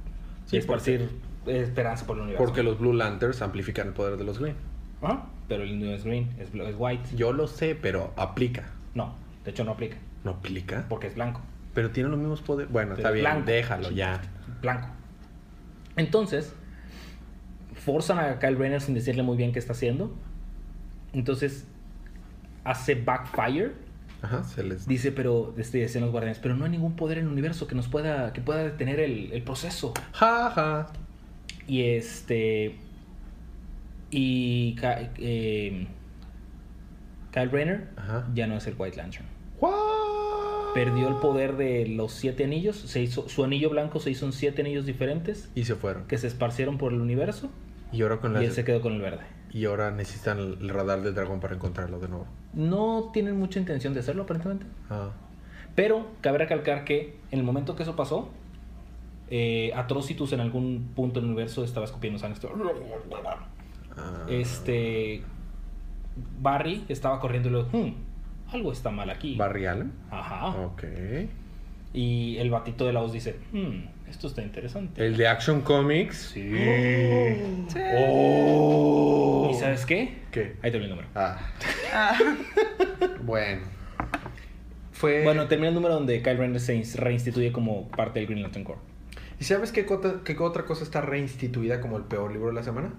Sí, 0.47 0.57
esparcir 0.59 1.09
esperanza 1.47 2.07
por 2.07 2.17
el 2.17 2.23
universo. 2.25 2.45
Porque 2.45 2.63
los 2.63 2.79
Blue 2.79 2.93
Lanterns 2.93 3.43
amplifican 3.43 3.89
el 3.89 3.93
poder 3.95 4.17
de 4.17 4.25
los 4.25 4.39
Green. 4.39 4.57
Ajá, 5.03 5.27
Pero 5.49 5.63
el 5.63 5.79
no 5.79 5.93
es 5.93 6.05
green, 6.05 6.31
es, 6.39 6.49
es 6.55 6.75
white. 6.79 7.17
Yo 7.17 7.33
lo 7.33 7.47
sé, 7.47 7.75
pero 7.75 8.13
aplica. 8.17 8.71
No, 8.95 9.15
de 9.45 9.51
hecho 9.51 9.63
no 9.65 9.73
aplica, 9.73 9.99
¿No 10.25 10.33
aplica? 10.33 10.87
porque 10.89 11.07
es 11.09 11.15
blanco. 11.15 11.41
Pero 11.77 11.91
tiene 11.91 12.09
los 12.09 12.19
mismos 12.19 12.41
poderes. 12.41 12.73
Bueno, 12.73 12.95
Pero 12.97 13.01
está 13.01 13.09
es 13.11 13.15
bien. 13.15 13.25
blanco. 13.25 13.47
Déjalo 13.47 13.91
ya. 13.91 14.21
Blanco. 14.63 14.89
Entonces, 15.95 16.53
forzan 17.75 18.19
a 18.19 18.39
Kyle 18.39 18.57
Rayner 18.59 18.81
sin 18.81 18.95
decirle 18.95 19.23
muy 19.23 19.37
bien 19.37 19.53
qué 19.53 19.59
está 19.59 19.75
haciendo. 19.75 20.13
Entonces, 21.13 21.67
hace 22.65 22.95
backfire. 22.95 23.73
Ajá, 24.23 24.43
se 24.45 24.63
les. 24.63 24.89
Dice, 24.89 25.13
pero, 25.13 25.55
este, 25.59 25.79
decían 25.79 26.03
los 26.05 26.11
guardianes, 26.13 26.39
pero 26.39 26.57
no 26.57 26.65
hay 26.65 26.71
ningún 26.71 26.97
poder 26.97 27.19
en 27.19 27.27
el 27.27 27.31
universo 27.33 27.67
que 27.67 27.75
nos 27.75 27.89
pueda, 27.89 28.33
que 28.33 28.41
pueda 28.41 28.65
detener 28.65 28.99
el, 28.99 29.31
el 29.33 29.43
proceso. 29.43 29.93
Ja, 30.13 30.51
ja. 30.51 30.87
Y 31.67 31.83
este. 31.83 32.77
Y 34.11 34.77
eh, 34.83 35.87
Kyle 37.33 37.51
Rayner 37.51 37.89
Ajá. 37.97 38.27
ya 38.35 38.47
no 38.47 38.57
es 38.57 38.67
el 38.67 38.75
White 38.79 38.97
Lantern. 38.97 39.27
What? 39.61 39.96
Perdió 40.85 41.09
el 41.09 41.15
poder 41.17 41.57
de 41.57 41.89
los 41.89 42.13
siete 42.13 42.45
anillos. 42.45 42.77
Se 42.77 43.03
hizo, 43.03 43.29
su 43.29 43.43
anillo 43.45 43.71
blanco 43.71 43.99
se 44.01 44.11
hizo 44.11 44.27
en 44.27 44.33
siete 44.33 44.63
anillos 44.63 44.87
diferentes 44.87 45.51
Y 45.55 45.65
se 45.65 45.75
fueron. 45.75 46.07
que 46.07 46.19
se 46.19 46.27
esparcieron 46.27 46.79
por 46.79 46.93
el 46.93 47.01
universo 47.01 47.51
Y 47.93 48.03
ahora 48.03 48.19
con 48.19 48.41
y 48.41 48.45
él 48.45 48.53
se 48.53 48.65
quedó 48.65 48.81
con 48.81 48.93
el 48.93 49.01
verde. 49.01 49.23
Y 49.53 49.65
ahora 49.65 49.91
necesitan 49.91 50.39
el 50.39 50.69
radar 50.69 51.03
del 51.03 51.15
dragón 51.15 51.41
para 51.41 51.55
encontrarlo 51.55 51.99
de 51.99 52.09
nuevo. 52.09 52.27
No 52.53 53.11
tienen 53.13 53.39
mucha 53.39 53.59
intención 53.59 53.95
de 53.95 54.01
hacerlo 54.01 54.25
aparentemente. 54.25 54.67
Ah. 54.91 55.11
Pero 55.75 56.07
cabe 56.21 56.39
recalcar 56.39 56.85
que 56.85 57.17
en 57.31 57.39
el 57.39 57.45
momento 57.45 57.75
que 57.77 57.83
eso 57.83 57.97
pasó, 57.97 58.29
eh, 59.31 59.73
Atrocitus 59.75 60.33
en 60.33 60.41
algún 60.41 60.91
punto 60.95 61.21
del 61.21 61.29
universo 61.31 61.65
estaba 61.65 61.87
escupiendo 61.87 62.19
sangre. 62.19 62.39
Ah. 63.97 64.27
Este. 64.29 65.23
Barry 66.41 66.85
estaba 66.89 67.21
corriendo 67.21 67.49
y 67.51 67.53
dijo, 67.53 67.69
"Hmm, 67.77 67.93
algo 68.53 68.73
está 68.73 68.91
mal 68.91 69.11
aquí. 69.11 69.37
¿Barry 69.37 69.67
Allen? 69.67 69.93
Ajá. 70.11 70.49
Ok. 70.49 70.85
Y 71.93 72.37
el 72.39 72.51
batito 72.51 72.87
de 72.87 72.93
la 72.93 73.01
voz 73.01 73.13
dice, 73.13 73.37
"Hmm, 73.53 73.87
esto 74.11 74.27
está 74.29 74.43
interesante. 74.43 75.05
El 75.07 75.17
de 75.17 75.29
Action 75.29 75.63
Comics. 75.63 76.17
Sí. 76.35 76.51
Sí. 77.69 77.79
Oh. 78.07 79.49
¿Y 79.51 79.55
sabes 79.55 79.87
qué? 79.87 80.15
¿Qué? 80.31 80.57
Ahí 80.63 80.71
termina 80.71 80.85
el 80.85 80.91
número. 80.91 81.09
Ah, 81.15 81.39
Ah, 81.93 82.19
bueno. 83.23 83.63
Fue. 84.93 85.23
Bueno, 85.25 85.47
termina 85.47 85.69
el 85.69 85.75
número 85.75 85.95
donde 85.95 86.23
Kyle 86.23 86.37
Render 86.39 86.61
se 86.61 86.75
ins- 86.77 86.97
reinstituye 86.97 87.53
como 87.53 87.89
parte 87.89 88.19
del 88.21 88.27
Green 88.29 88.43
Lantern 88.43 88.65
Corps. 88.65 88.81
¿Y 89.39 89.45
sabes 89.45 89.71
qué, 89.73 89.85
cota- 89.85 90.21
qué 90.25 90.37
otra 90.39 90.65
cosa 90.65 90.83
está 90.85 91.01
reinstituida 91.03 91.81
como 91.81 91.97
el 91.99 92.05
peor 92.05 92.33
libro 92.33 92.49
de 92.49 92.55
la 92.55 92.63
semana? 92.63 92.95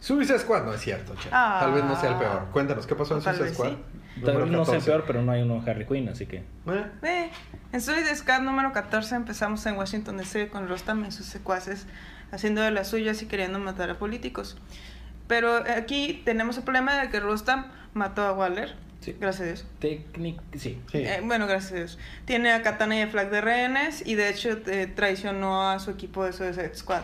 Suicide 0.00 0.38
Squad, 0.38 0.64
no 0.64 0.74
es 0.74 0.80
cierto, 0.80 1.14
che. 1.14 1.28
Ah. 1.32 1.58
Tal 1.60 1.72
vez 1.72 1.84
no 1.84 1.98
sea 1.98 2.10
el 2.10 2.18
peor. 2.18 2.46
Cuéntanos, 2.52 2.86
¿qué 2.86 2.94
pasó 2.94 3.16
en 3.16 3.22
Suicide 3.22 3.54
Squad? 3.54 3.70
sí. 3.70 3.78
Tal 4.24 4.36
vez 4.36 4.46
no 4.46 4.64
sea 4.64 4.74
el 4.74 4.80
14. 4.80 4.90
peor, 4.90 5.04
pero 5.06 5.22
no 5.22 5.32
hay 5.32 5.42
uno 5.42 5.60
de 5.60 5.70
Harley 5.70 5.86
Quinn, 5.86 6.08
así 6.08 6.26
que... 6.26 6.36
Eh, 6.36 6.86
ve, 7.02 7.30
en 7.72 7.80
Suicide 7.80 8.14
Squad 8.14 8.42
número 8.42 8.72
14 8.72 9.14
empezamos 9.16 9.64
en 9.66 9.76
Washington 9.76 10.16
DC 10.18 10.48
con 10.50 10.68
Rostam 10.68 11.04
y 11.04 11.10
sus 11.10 11.26
secuaces 11.26 11.86
haciendo 12.30 12.60
de 12.60 12.70
las 12.70 12.88
suyas 12.88 13.22
y 13.22 13.26
queriendo 13.26 13.58
matar 13.58 13.90
a 13.90 13.98
políticos. 13.98 14.56
Pero 15.26 15.64
aquí 15.76 16.22
tenemos 16.24 16.56
el 16.58 16.64
problema 16.64 16.96
de 17.00 17.08
que 17.08 17.20
Rostam 17.20 17.66
mató 17.94 18.22
a 18.22 18.32
Waller. 18.32 18.76
Sí. 19.00 19.16
Gracias 19.18 19.42
a 19.42 19.44
Dios. 19.44 19.66
Técnic... 19.80 20.40
Sí. 20.52 20.80
Sí. 20.90 20.98
Eh, 20.98 21.20
bueno, 21.22 21.46
gracias 21.46 21.72
a 21.72 21.76
Dios. 21.76 21.98
Tiene 22.24 22.52
a 22.52 22.62
Katana 22.62 22.96
y 22.96 23.02
a 23.02 23.08
Flag 23.08 23.30
de 23.30 23.40
rehenes 23.40 24.06
y 24.06 24.14
de 24.14 24.30
hecho 24.30 24.50
eh, 24.66 24.86
traicionó 24.86 25.68
a 25.68 25.78
su 25.78 25.90
equipo 25.90 26.24
de 26.24 26.32
Suicide 26.32 26.74
Squad. 26.74 27.02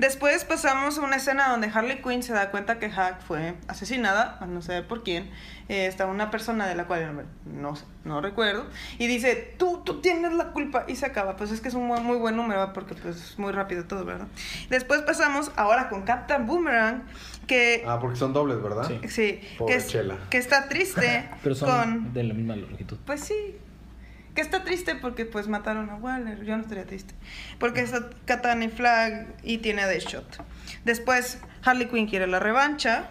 Después 0.00 0.46
pasamos 0.46 0.96
a 0.96 1.02
una 1.02 1.16
escena 1.16 1.50
donde 1.50 1.66
Harley 1.72 2.00
Quinn 2.00 2.22
se 2.22 2.32
da 2.32 2.50
cuenta 2.50 2.78
que 2.78 2.88
Hack 2.88 3.20
fue 3.20 3.52
asesinada, 3.68 4.38
no 4.48 4.62
sé 4.62 4.80
por 4.80 5.02
quién. 5.02 5.30
Eh, 5.68 5.84
está 5.84 6.06
una 6.06 6.30
persona 6.30 6.66
de 6.66 6.74
la 6.74 6.86
cual 6.86 7.26
no, 7.44 7.76
sé, 7.76 7.84
no 8.04 8.22
recuerdo. 8.22 8.64
Y 8.98 9.08
dice, 9.08 9.54
tú, 9.58 9.82
tú 9.84 10.00
tienes 10.00 10.32
la 10.32 10.52
culpa. 10.52 10.86
Y 10.88 10.96
se 10.96 11.04
acaba. 11.04 11.36
Pues 11.36 11.50
es 11.50 11.60
que 11.60 11.68
es 11.68 11.74
un 11.74 11.86
muy, 11.86 12.00
muy 12.00 12.16
buen 12.16 12.34
número, 12.34 12.72
porque 12.72 12.94
pues 12.94 13.14
es 13.16 13.38
muy 13.38 13.52
rápido 13.52 13.84
todo, 13.84 14.06
¿verdad? 14.06 14.26
Después 14.70 15.02
pasamos 15.02 15.52
ahora 15.56 15.90
con 15.90 16.00
Captain 16.04 16.46
Boomerang, 16.46 17.02
que... 17.46 17.84
Ah, 17.86 17.98
porque 18.00 18.16
son 18.16 18.32
dobles, 18.32 18.62
¿verdad? 18.62 18.88
Sí. 18.88 19.00
Sí, 19.06 19.40
Pobre 19.58 19.74
que, 19.74 19.78
es- 19.80 19.86
Chela. 19.88 20.16
que 20.30 20.38
está 20.38 20.66
triste 20.70 21.28
Pero 21.42 21.54
son 21.54 21.68
con... 21.68 22.12
de 22.14 22.24
la 22.24 22.32
misma 22.32 22.56
longitud. 22.56 22.96
Pues 23.04 23.20
sí. 23.20 23.54
Que 24.34 24.40
está 24.40 24.64
triste 24.64 24.94
porque 24.94 25.24
pues 25.24 25.48
mataron 25.48 25.90
a 25.90 25.96
Waller. 25.96 26.44
Yo 26.44 26.56
no 26.56 26.62
estaría 26.62 26.86
triste. 26.86 27.14
Porque 27.58 27.80
está 27.80 28.10
Katana 28.24 28.64
y 28.64 28.68
Flag 28.68 29.34
y 29.42 29.58
tiene 29.58 29.82
a 29.82 29.86
Deadshot. 29.86 30.44
Después 30.84 31.38
Harley 31.64 31.88
Quinn 31.88 32.06
quiere 32.06 32.26
la 32.26 32.38
revancha. 32.38 33.10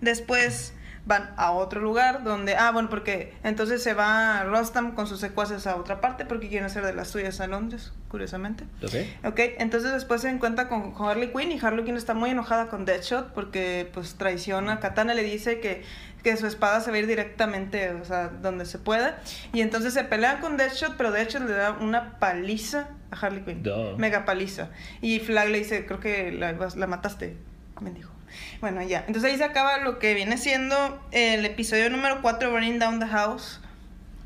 Después 0.00 0.74
van 1.04 1.32
a 1.36 1.50
otro 1.52 1.80
lugar 1.80 2.22
donde... 2.22 2.54
Ah, 2.54 2.70
bueno, 2.70 2.88
porque 2.88 3.34
entonces 3.42 3.82
se 3.82 3.92
va 3.94 4.44
Rostam 4.44 4.92
con 4.92 5.06
sus 5.06 5.18
secuaces 5.18 5.66
a 5.66 5.76
otra 5.76 6.00
parte 6.00 6.24
porque 6.24 6.48
quieren 6.48 6.66
hacer 6.66 6.84
de 6.84 6.92
las 6.92 7.08
suyas 7.08 7.40
a 7.40 7.48
Londres, 7.48 7.92
curiosamente. 8.08 8.64
¿Ok? 8.82 9.26
Ok, 9.32 9.40
entonces 9.58 9.92
después 9.92 10.20
se 10.20 10.28
encuentra 10.28 10.68
con, 10.68 10.94
Harley 10.98 11.32
Quinn 11.32 11.50
y 11.50 11.58
Harley 11.60 11.84
Quinn 11.84 11.96
está 11.96 12.14
muy 12.14 12.30
enojada 12.30 12.68
con 12.68 12.84
Deadshot 12.84 13.32
porque 13.32 13.90
pues 13.92 14.14
traiciona. 14.14 14.78
Katana 14.78 15.14
le 15.14 15.24
dice 15.24 15.58
que, 15.58 15.82
que 16.22 16.36
su 16.36 16.46
espada 16.46 16.80
se 16.80 16.90
va 16.90 16.96
a 16.96 17.00
ir 17.00 17.06
directamente, 17.06 17.90
o 17.90 18.04
sea, 18.04 18.28
donde 18.28 18.64
se 18.64 18.78
pueda. 18.78 19.20
Y 19.52 19.60
entonces 19.60 19.94
se 19.94 20.04
pelean 20.04 20.40
con 20.40 20.56
Deadshot, 20.56 20.96
pero 20.96 21.10
Deadshot 21.10 21.42
le 21.42 21.52
da 21.52 21.72
una 21.72 22.18
paliza 22.18 22.88
a 23.10 23.16
Harley 23.16 23.42
Quinn. 23.42 23.62
Duh. 23.62 23.96
Mega 23.98 24.24
paliza. 24.24 24.70
Y 25.00 25.18
Flag 25.20 25.48
le 25.48 25.58
dice, 25.58 25.86
creo 25.86 26.00
que 26.00 26.32
la, 26.32 26.52
la 26.52 26.86
mataste, 26.86 27.36
me 27.80 27.90
dijo. 27.90 28.12
Bueno, 28.60 28.82
ya. 28.82 29.04
Entonces 29.06 29.30
ahí 29.30 29.36
se 29.36 29.44
acaba 29.44 29.78
lo 29.78 29.98
que 29.98 30.14
viene 30.14 30.38
siendo 30.38 31.02
el 31.10 31.44
episodio 31.44 31.90
número 31.90 32.22
4, 32.22 32.50
Burning 32.50 32.78
Down 32.78 33.00
the 33.00 33.06
House. 33.06 33.60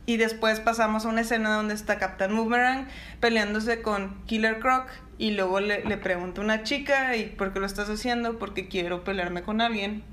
Y 0.08 0.18
después 0.18 0.60
pasamos 0.60 1.04
a 1.04 1.08
una 1.08 1.22
escena 1.22 1.56
donde 1.56 1.74
está 1.74 1.98
Captain 1.98 2.36
Boomerang 2.36 2.86
peleándose 3.18 3.82
con 3.82 4.24
Killer 4.26 4.60
Croc. 4.60 4.88
Y 5.18 5.30
luego 5.32 5.60
le, 5.60 5.84
le 5.84 5.96
pregunta 5.96 6.42
a 6.42 6.44
una 6.44 6.62
chica, 6.62 7.16
¿y 7.16 7.24
por 7.26 7.52
qué 7.52 7.58
lo 7.58 7.66
estás 7.66 7.88
haciendo? 7.88 8.38
Porque 8.38 8.68
quiero 8.68 9.02
pelearme 9.02 9.42
con 9.42 9.60
alguien. 9.60 10.04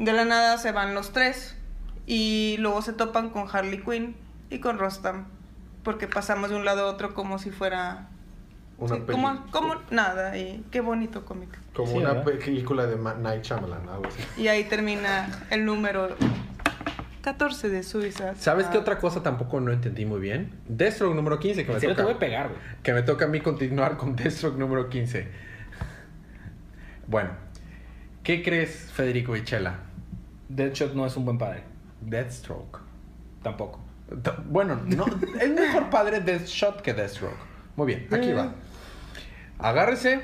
De 0.00 0.12
la 0.12 0.24
nada 0.24 0.58
se 0.58 0.72
van 0.72 0.94
los 0.94 1.12
tres. 1.12 1.56
Y 2.06 2.56
luego 2.58 2.82
se 2.82 2.92
topan 2.92 3.30
con 3.30 3.46
Harley 3.52 3.82
Quinn 3.82 4.16
y 4.50 4.58
con 4.58 4.78
Rostam. 4.78 5.26
Porque 5.84 6.08
pasamos 6.08 6.50
de 6.50 6.56
un 6.56 6.64
lado 6.64 6.86
a 6.86 6.90
otro 6.90 7.14
como 7.14 7.38
si 7.38 7.50
fuera... 7.50 8.08
Una 8.78 8.96
sí, 8.96 9.02
peli- 9.06 9.12
como, 9.12 9.46
como 9.50 9.74
nada. 9.90 10.36
Y 10.36 10.64
qué 10.70 10.80
bonito 10.80 11.24
cómic. 11.24 11.50
Como 11.74 11.92
Sí, 11.92 11.98
una 11.98 12.14
¿verdad? 12.14 12.24
película 12.24 12.86
de 12.86 12.96
Ma- 12.96 13.14
Night 13.14 13.44
Shyamalan, 13.44 13.88
algo 13.88 14.06
así. 14.08 14.22
Y 14.42 14.48
ahí 14.48 14.64
termina 14.64 15.28
el 15.50 15.64
número 15.66 16.08
14 17.22 17.68
de 17.68 17.82
Suiza. 17.82 18.34
¿Sabes 18.36 18.66
qué 18.68 18.78
otra 18.78 18.98
cosa 18.98 19.22
tampoco 19.22 19.60
no 19.60 19.70
entendí 19.70 20.06
muy 20.06 20.18
bien? 20.20 20.52
Deathstroke 20.66 21.14
número 21.14 21.38
15, 21.38 21.66
que 21.66 21.72
me 21.74 21.78
serio 21.78 21.94
te 21.94 22.02
toca. 22.02 22.06
voy 22.06 22.16
a 22.16 22.18
pegar, 22.18 22.48
güey. 22.48 22.60
Que 22.82 22.94
me 22.94 23.02
toca 23.02 23.26
a 23.26 23.28
mí 23.28 23.40
continuar 23.42 23.98
con 23.98 24.16
Deathstroke 24.16 24.56
número 24.58 24.88
15. 24.88 25.28
Bueno, 27.06 27.30
¿qué 28.22 28.42
crees, 28.42 28.90
Federico 28.92 29.36
y 29.36 29.44
Chela? 29.44 29.80
Deadshot 30.50 30.94
no 30.94 31.06
es 31.06 31.16
un 31.16 31.24
buen 31.24 31.38
padre. 31.38 31.62
Deathstroke. 32.00 32.78
Tampoco. 33.42 33.80
T- 34.22 34.30
Bueno, 34.46 34.80
no, 34.86 35.06
es 35.40 35.50
mejor 35.50 35.88
padre 35.90 36.20
Deathshot 36.20 36.82
que 36.82 36.92
Deathstroke. 36.92 37.36
Muy 37.76 37.86
bien, 37.86 38.06
aquí 38.10 38.30
Eh. 38.30 38.34
va. 38.34 38.52
Agárrese, 39.58 40.22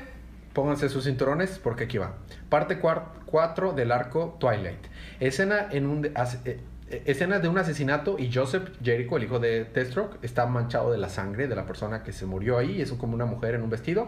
pónganse 0.53 0.89
sus 0.89 1.05
cinturones 1.05 1.59
porque 1.63 1.85
aquí 1.85 1.97
va. 1.97 2.15
Parte 2.49 2.79
4 2.79 3.73
del 3.73 3.91
arco 3.91 4.35
Twilight. 4.39 4.85
Escena, 5.19 5.67
en 5.71 5.85
un 5.85 6.05
eh, 6.05 6.13
eh, 6.89 7.03
escena 7.05 7.39
de 7.39 7.47
un 7.47 7.57
asesinato 7.57 8.17
y 8.19 8.31
Joseph 8.33 8.69
Jericho, 8.83 9.17
el 9.17 9.23
hijo 9.23 9.39
de 9.39 9.65
Deathstroke, 9.65 10.17
está 10.23 10.45
manchado 10.45 10.91
de 10.91 10.97
la 10.97 11.09
sangre 11.09 11.47
de 11.47 11.55
la 11.55 11.65
persona 11.65 12.03
que 12.03 12.11
se 12.13 12.25
murió 12.25 12.57
ahí. 12.57 12.81
Es 12.81 12.91
como 12.93 13.13
una 13.13 13.25
mujer 13.25 13.55
en 13.55 13.61
un 13.63 13.69
vestido. 13.69 14.07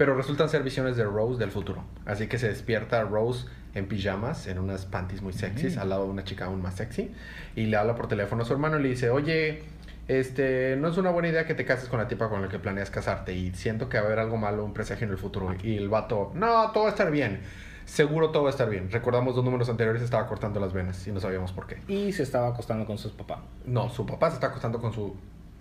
Pero 0.00 0.14
resultan 0.14 0.48
ser 0.48 0.62
visiones 0.62 0.96
de 0.96 1.04
Rose 1.04 1.38
del 1.38 1.50
futuro. 1.50 1.84
Así 2.06 2.26
que 2.26 2.38
se 2.38 2.48
despierta 2.48 3.02
Rose 3.02 3.46
en 3.74 3.86
pijamas, 3.86 4.46
en 4.46 4.58
unas 4.58 4.86
panties 4.86 5.20
muy 5.20 5.34
sexys, 5.34 5.76
Mm. 5.76 5.78
al 5.78 5.88
lado 5.90 6.04
de 6.04 6.08
una 6.10 6.24
chica 6.24 6.46
aún 6.46 6.62
más 6.62 6.76
sexy. 6.76 7.12
Y 7.54 7.66
le 7.66 7.76
habla 7.76 7.96
por 7.96 8.08
teléfono 8.08 8.40
a 8.42 8.46
su 8.46 8.54
hermano 8.54 8.78
y 8.78 8.82
le 8.82 8.88
dice, 8.88 9.10
oye, 9.10 9.62
este, 10.08 10.76
no 10.78 10.88
es 10.88 10.96
una 10.96 11.10
buena 11.10 11.28
idea 11.28 11.44
que 11.44 11.52
te 11.54 11.66
cases 11.66 11.90
con 11.90 11.98
la 11.98 12.08
tipa 12.08 12.30
con 12.30 12.40
la 12.40 12.48
que 12.48 12.58
planeas 12.58 12.88
casarte. 12.90 13.34
Y 13.34 13.52
siento 13.52 13.90
que 13.90 13.98
va 13.98 14.04
a 14.04 14.06
haber 14.06 14.20
algo 14.20 14.38
malo, 14.38 14.64
un 14.64 14.72
presagio 14.72 15.04
en 15.06 15.12
el 15.12 15.18
futuro. 15.18 15.54
Y 15.62 15.76
el 15.76 15.90
vato, 15.90 16.32
no, 16.34 16.70
todo 16.70 16.84
va 16.84 16.88
a 16.88 16.92
estar 16.92 17.10
bien. 17.10 17.40
Seguro 17.84 18.30
todo 18.30 18.44
va 18.44 18.48
a 18.48 18.52
estar 18.52 18.70
bien. 18.70 18.90
Recordamos 18.90 19.34
dos 19.34 19.44
números 19.44 19.68
anteriores, 19.68 20.00
estaba 20.00 20.26
cortando 20.26 20.60
las 20.60 20.72
venas 20.72 21.06
y 21.06 21.12
no 21.12 21.20
sabíamos 21.20 21.52
por 21.52 21.66
qué. 21.66 21.76
Y 21.88 22.12
se 22.12 22.22
estaba 22.22 22.48
acostando 22.48 22.86
con 22.86 22.96
su 22.96 23.14
papá. 23.14 23.42
No, 23.66 23.90
su 23.90 24.06
papá 24.06 24.30
se 24.30 24.36
está 24.36 24.46
acostando 24.46 24.80
con 24.80 24.94
su 24.94 25.14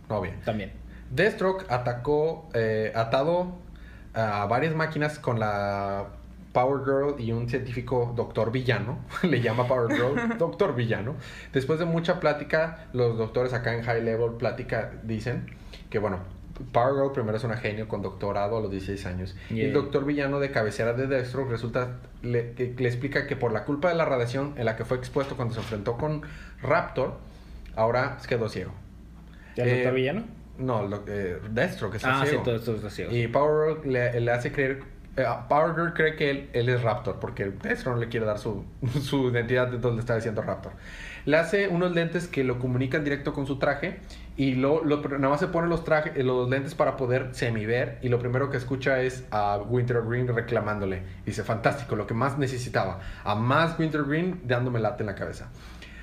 novia. 0.07 0.33
También. 0.45 0.71
Deathstroke 1.11 1.65
atacó, 1.69 2.47
eh, 2.53 2.93
atado 2.95 3.67
a 4.19 4.45
varias 4.45 4.75
máquinas 4.75 5.19
con 5.19 5.39
la 5.39 6.07
Power 6.53 6.83
Girl 6.83 7.21
y 7.21 7.31
un 7.31 7.47
científico 7.47 8.13
doctor 8.15 8.51
villano, 8.51 8.99
le 9.23 9.41
llama 9.41 9.67
Power 9.67 9.95
Girl, 9.95 10.37
doctor 10.37 10.75
villano. 10.75 11.15
Después 11.53 11.79
de 11.79 11.85
mucha 11.85 12.19
plática, 12.19 12.85
los 12.93 13.17
doctores 13.17 13.53
acá 13.53 13.73
en 13.75 13.83
High 13.83 14.03
Level 14.03 14.31
plática 14.33 14.91
dicen 15.03 15.45
que 15.89 15.99
bueno, 15.99 16.19
Power 16.73 16.95
Girl 16.95 17.11
primero 17.13 17.37
es 17.37 17.43
una 17.43 17.55
genio 17.55 17.87
con 17.87 18.01
doctorado 18.01 18.57
a 18.57 18.61
los 18.61 18.69
16 18.71 19.05
años. 19.05 19.35
Y 19.49 19.61
el 19.61 19.71
doctor 19.73 20.03
villano 20.05 20.39
de 20.39 20.51
cabecera 20.51 20.93
de 20.93 21.07
Deathstroke 21.07 21.49
resulta, 21.51 21.97
le, 22.21 22.51
que- 22.53 22.75
le 22.77 22.87
explica 22.89 23.27
que 23.27 23.35
por 23.37 23.51
la 23.53 23.63
culpa 23.63 23.87
de 23.89 23.95
la 23.95 24.03
radiación 24.05 24.53
en 24.57 24.65
la 24.65 24.75
que 24.75 24.83
fue 24.85 24.97
expuesto 24.97 25.35
cuando 25.37 25.53
se 25.53 25.61
enfrentó 25.61 25.97
con 25.97 26.23
Raptor, 26.61 27.13
ahora 27.75 28.17
quedó 28.27 28.49
ciego. 28.49 28.71
¿El 29.55 29.67
Eh, 29.69 29.75
doctor 29.75 29.93
villano? 29.93 30.23
No, 30.59 30.87
lo, 30.87 31.03
eh, 31.07 31.39
Deathstroke 31.49 31.95
está 31.95 32.19
Ah, 32.19 32.21
sí, 32.23 32.29
ciego. 32.29 32.43
todo 32.43 32.55
esto 32.55 32.75
está 32.75 32.89
ciego. 32.89 33.11
Y 33.15 33.27
Power 33.27 33.77
Girl 33.81 33.91
le, 33.93 34.19
le 34.19 34.31
hace 34.31 34.51
creer. 34.51 34.83
eh, 35.17 35.25
Power 35.47 35.73
Girl 35.75 35.93
cree 35.93 36.15
que 36.15 36.29
él, 36.29 36.49
él 36.53 36.69
es 36.69 36.81
Raptor 36.83 37.19
porque 37.19 37.45
Deathstroke 37.45 37.95
no 37.95 38.01
le 38.01 38.09
quiere 38.09 38.25
dar 38.25 38.37
su, 38.39 38.65
su 39.01 39.29
identidad 39.29 39.67
de 39.67 39.77
donde 39.77 40.01
está 40.01 40.15
diciendo 40.15 40.41
Raptor. 40.41 40.73
Le 41.25 41.37
hace 41.37 41.67
unos 41.67 41.93
lentes 41.93 42.27
que 42.27 42.43
lo 42.43 42.59
comunican 42.59 43.03
directo 43.03 43.33
con 43.33 43.45
su 43.45 43.59
traje 43.59 43.99
y 44.37 44.55
lo, 44.55 44.83
lo- 44.85 45.01
nada 45.01 45.29
más 45.29 45.39
se 45.41 45.47
pone 45.47 45.67
los, 45.67 45.83
traje, 45.83 46.13
eh, 46.15 46.23
los 46.23 46.49
lentes 46.49 46.73
para 46.75 46.95
poder 46.97 47.29
semiver 47.33 47.97
y 48.01 48.07
lo 48.09 48.19
primero 48.19 48.49
que 48.49 48.57
escucha 48.57 49.01
es 49.01 49.25
a 49.31 49.57
Wintergreen 49.67 50.27
reclamándole. 50.33 51.03
Dice, 51.25 51.43
fantástico, 51.43 51.95
lo 51.95 52.07
que 52.07 52.13
más 52.13 52.37
necesitaba. 52.37 52.99
A 53.25 53.35
más 53.35 53.77
Wintergreen 53.79 54.41
dándome 54.45 54.79
late 54.79 55.03
en 55.03 55.07
la 55.07 55.15
cabeza. 55.15 55.49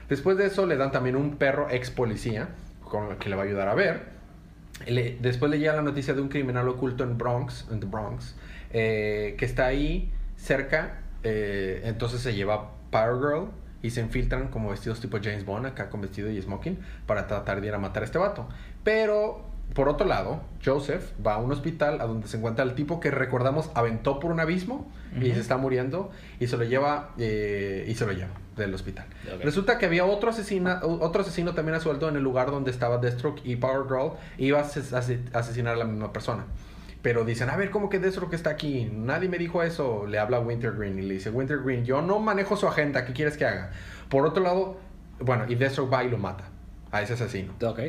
Después 0.08 0.36
de 0.36 0.46
eso 0.46 0.66
le 0.66 0.76
dan 0.76 0.92
también 0.92 1.16
un 1.16 1.36
perro 1.36 1.68
ex 1.70 1.90
policía 1.90 2.48
con 2.84 3.10
el 3.10 3.16
que 3.16 3.28
le 3.30 3.36
va 3.36 3.42
a 3.42 3.46
ayudar 3.46 3.68
a 3.68 3.74
ver. 3.74 4.15
Después 4.84 5.50
le 5.50 5.58
llega 5.58 5.74
la 5.74 5.82
noticia 5.82 6.14
de 6.14 6.20
un 6.20 6.28
criminal 6.28 6.68
oculto 6.68 7.02
en 7.02 7.16
Bronx, 7.16 7.66
en 7.70 7.80
the 7.80 7.86
Bronx, 7.86 8.36
eh, 8.70 9.34
que 9.38 9.44
está 9.44 9.66
ahí 9.66 10.12
cerca. 10.36 11.00
eh, 11.22 11.82
entonces 11.84 12.20
se 12.20 12.34
lleva 12.34 12.72
Power 12.90 13.16
Girl 13.18 13.50
y 13.82 13.90
se 13.90 14.00
infiltran 14.00 14.48
como 14.48 14.70
vestidos 14.70 15.00
tipo 15.00 15.18
James 15.22 15.44
Bond, 15.44 15.66
acá 15.66 15.90
con 15.90 16.00
vestido 16.00 16.30
y 16.30 16.40
smoking, 16.40 16.78
para 17.06 17.26
tratar 17.26 17.60
de 17.60 17.68
ir 17.68 17.74
a 17.74 17.78
matar 17.78 18.02
a 18.02 18.06
este 18.06 18.18
vato. 18.18 18.48
Pero, 18.84 19.44
por 19.74 19.88
otro 19.88 20.06
lado, 20.06 20.40
Joseph 20.64 21.12
va 21.24 21.34
a 21.34 21.38
un 21.38 21.52
hospital 21.52 22.00
a 22.00 22.06
donde 22.06 22.28
se 22.28 22.38
encuentra 22.38 22.64
el 22.64 22.74
tipo 22.74 22.98
que 22.98 23.10
recordamos 23.10 23.70
aventó 23.74 24.18
por 24.20 24.30
un 24.32 24.40
abismo 24.40 24.90
y 25.20 25.32
se 25.32 25.40
está 25.40 25.56
muriendo 25.56 26.10
y 26.40 26.46
se 26.46 26.56
lo 26.56 26.64
lleva 26.64 27.10
eh, 27.18 27.84
y 27.88 27.94
se 27.94 28.06
lo 28.06 28.12
lleva 28.12 28.30
del 28.56 28.72
hospital. 28.74 29.04
Resulta 29.44 29.78
que 29.78 29.86
había 29.86 30.04
otro 30.06 30.30
asesina, 30.30 30.80
otro 30.82 31.20
asesino 31.22 31.54
también 31.54 31.74
a 31.76 31.80
sueldo 31.80 32.08
en 32.08 32.16
el 32.16 32.22
lugar 32.22 32.50
donde 32.50 32.70
estaba 32.70 32.98
Deathstroke 32.98 33.40
y 33.44 33.56
Power 33.56 33.86
Girl 33.86 34.12
y 34.38 34.46
iba 34.46 34.60
a 34.60 34.64
ases- 34.64 34.92
ase- 34.94 35.20
asesinar 35.34 35.74
a 35.74 35.76
la 35.76 35.84
misma 35.84 36.12
persona. 36.12 36.44
Pero 37.02 37.24
dicen, 37.24 37.50
a 37.50 37.56
ver, 37.56 37.70
¿cómo 37.70 37.88
que 37.88 37.98
Deathstroke 37.98 38.34
está 38.34 38.50
aquí? 38.50 38.90
Nadie 38.92 39.28
me 39.28 39.38
dijo 39.38 39.62
eso. 39.62 40.06
Le 40.06 40.18
habla 40.18 40.38
a 40.38 40.40
Wintergreen 40.40 40.98
y 40.98 41.02
le 41.02 41.14
dice, 41.14 41.30
Wintergreen, 41.30 41.84
yo 41.84 42.02
no 42.02 42.18
manejo 42.18 42.56
su 42.56 42.66
agenda, 42.66 43.04
¿qué 43.04 43.12
quieres 43.12 43.36
que 43.36 43.44
haga? 43.44 43.70
Por 44.08 44.26
otro 44.26 44.42
lado, 44.42 44.78
bueno, 45.20 45.44
y 45.48 45.54
Deathstroke 45.54 45.92
va 45.92 46.02
y 46.04 46.10
lo 46.10 46.18
mata 46.18 46.44
a 46.90 47.02
ese 47.02 47.12
asesino. 47.12 47.52
Ok. 47.62 47.80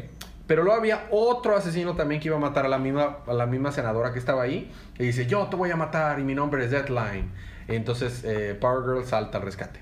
Pero 0.47 0.63
luego 0.63 0.79
había 0.79 1.07
otro 1.11 1.55
asesino 1.55 1.95
también 1.95 2.21
que 2.21 2.29
iba 2.29 2.37
a 2.37 2.39
matar 2.39 2.65
a 2.65 2.69
la 2.69 2.79
misma, 2.79 3.17
a 3.27 3.33
la 3.33 3.45
misma 3.45 3.71
senadora 3.71 4.13
que 4.13 4.19
estaba 4.19 4.43
ahí. 4.43 4.71
Y 4.97 5.03
dice, 5.03 5.27
yo 5.27 5.47
te 5.47 5.57
voy 5.57 5.71
a 5.71 5.75
matar 5.75 6.19
y 6.19 6.23
mi 6.23 6.33
nombre 6.33 6.63
es 6.63 6.71
Deadline. 6.71 7.29
Entonces 7.67 8.23
eh, 8.23 8.57
Power 8.59 8.83
Girl 8.85 9.05
salta 9.05 9.37
al 9.39 9.43
rescate. 9.43 9.81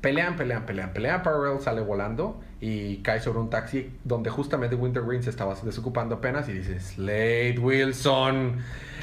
Pelean, 0.00 0.36
pelean, 0.36 0.64
pelean, 0.64 0.92
pelean. 0.92 1.22
Power 1.22 1.50
Girl 1.50 1.62
sale 1.62 1.82
volando 1.82 2.40
y 2.60 2.98
cae 2.98 3.20
sobre 3.20 3.38
un 3.38 3.50
taxi 3.50 3.92
donde 4.02 4.30
justamente 4.30 4.76
Wintergreen 4.76 5.22
se 5.22 5.30
estaba 5.30 5.54
desocupando 5.62 6.16
apenas 6.16 6.48
y 6.48 6.54
dice, 6.54 6.80
Slade 6.80 7.58
Wilson. 7.60 8.56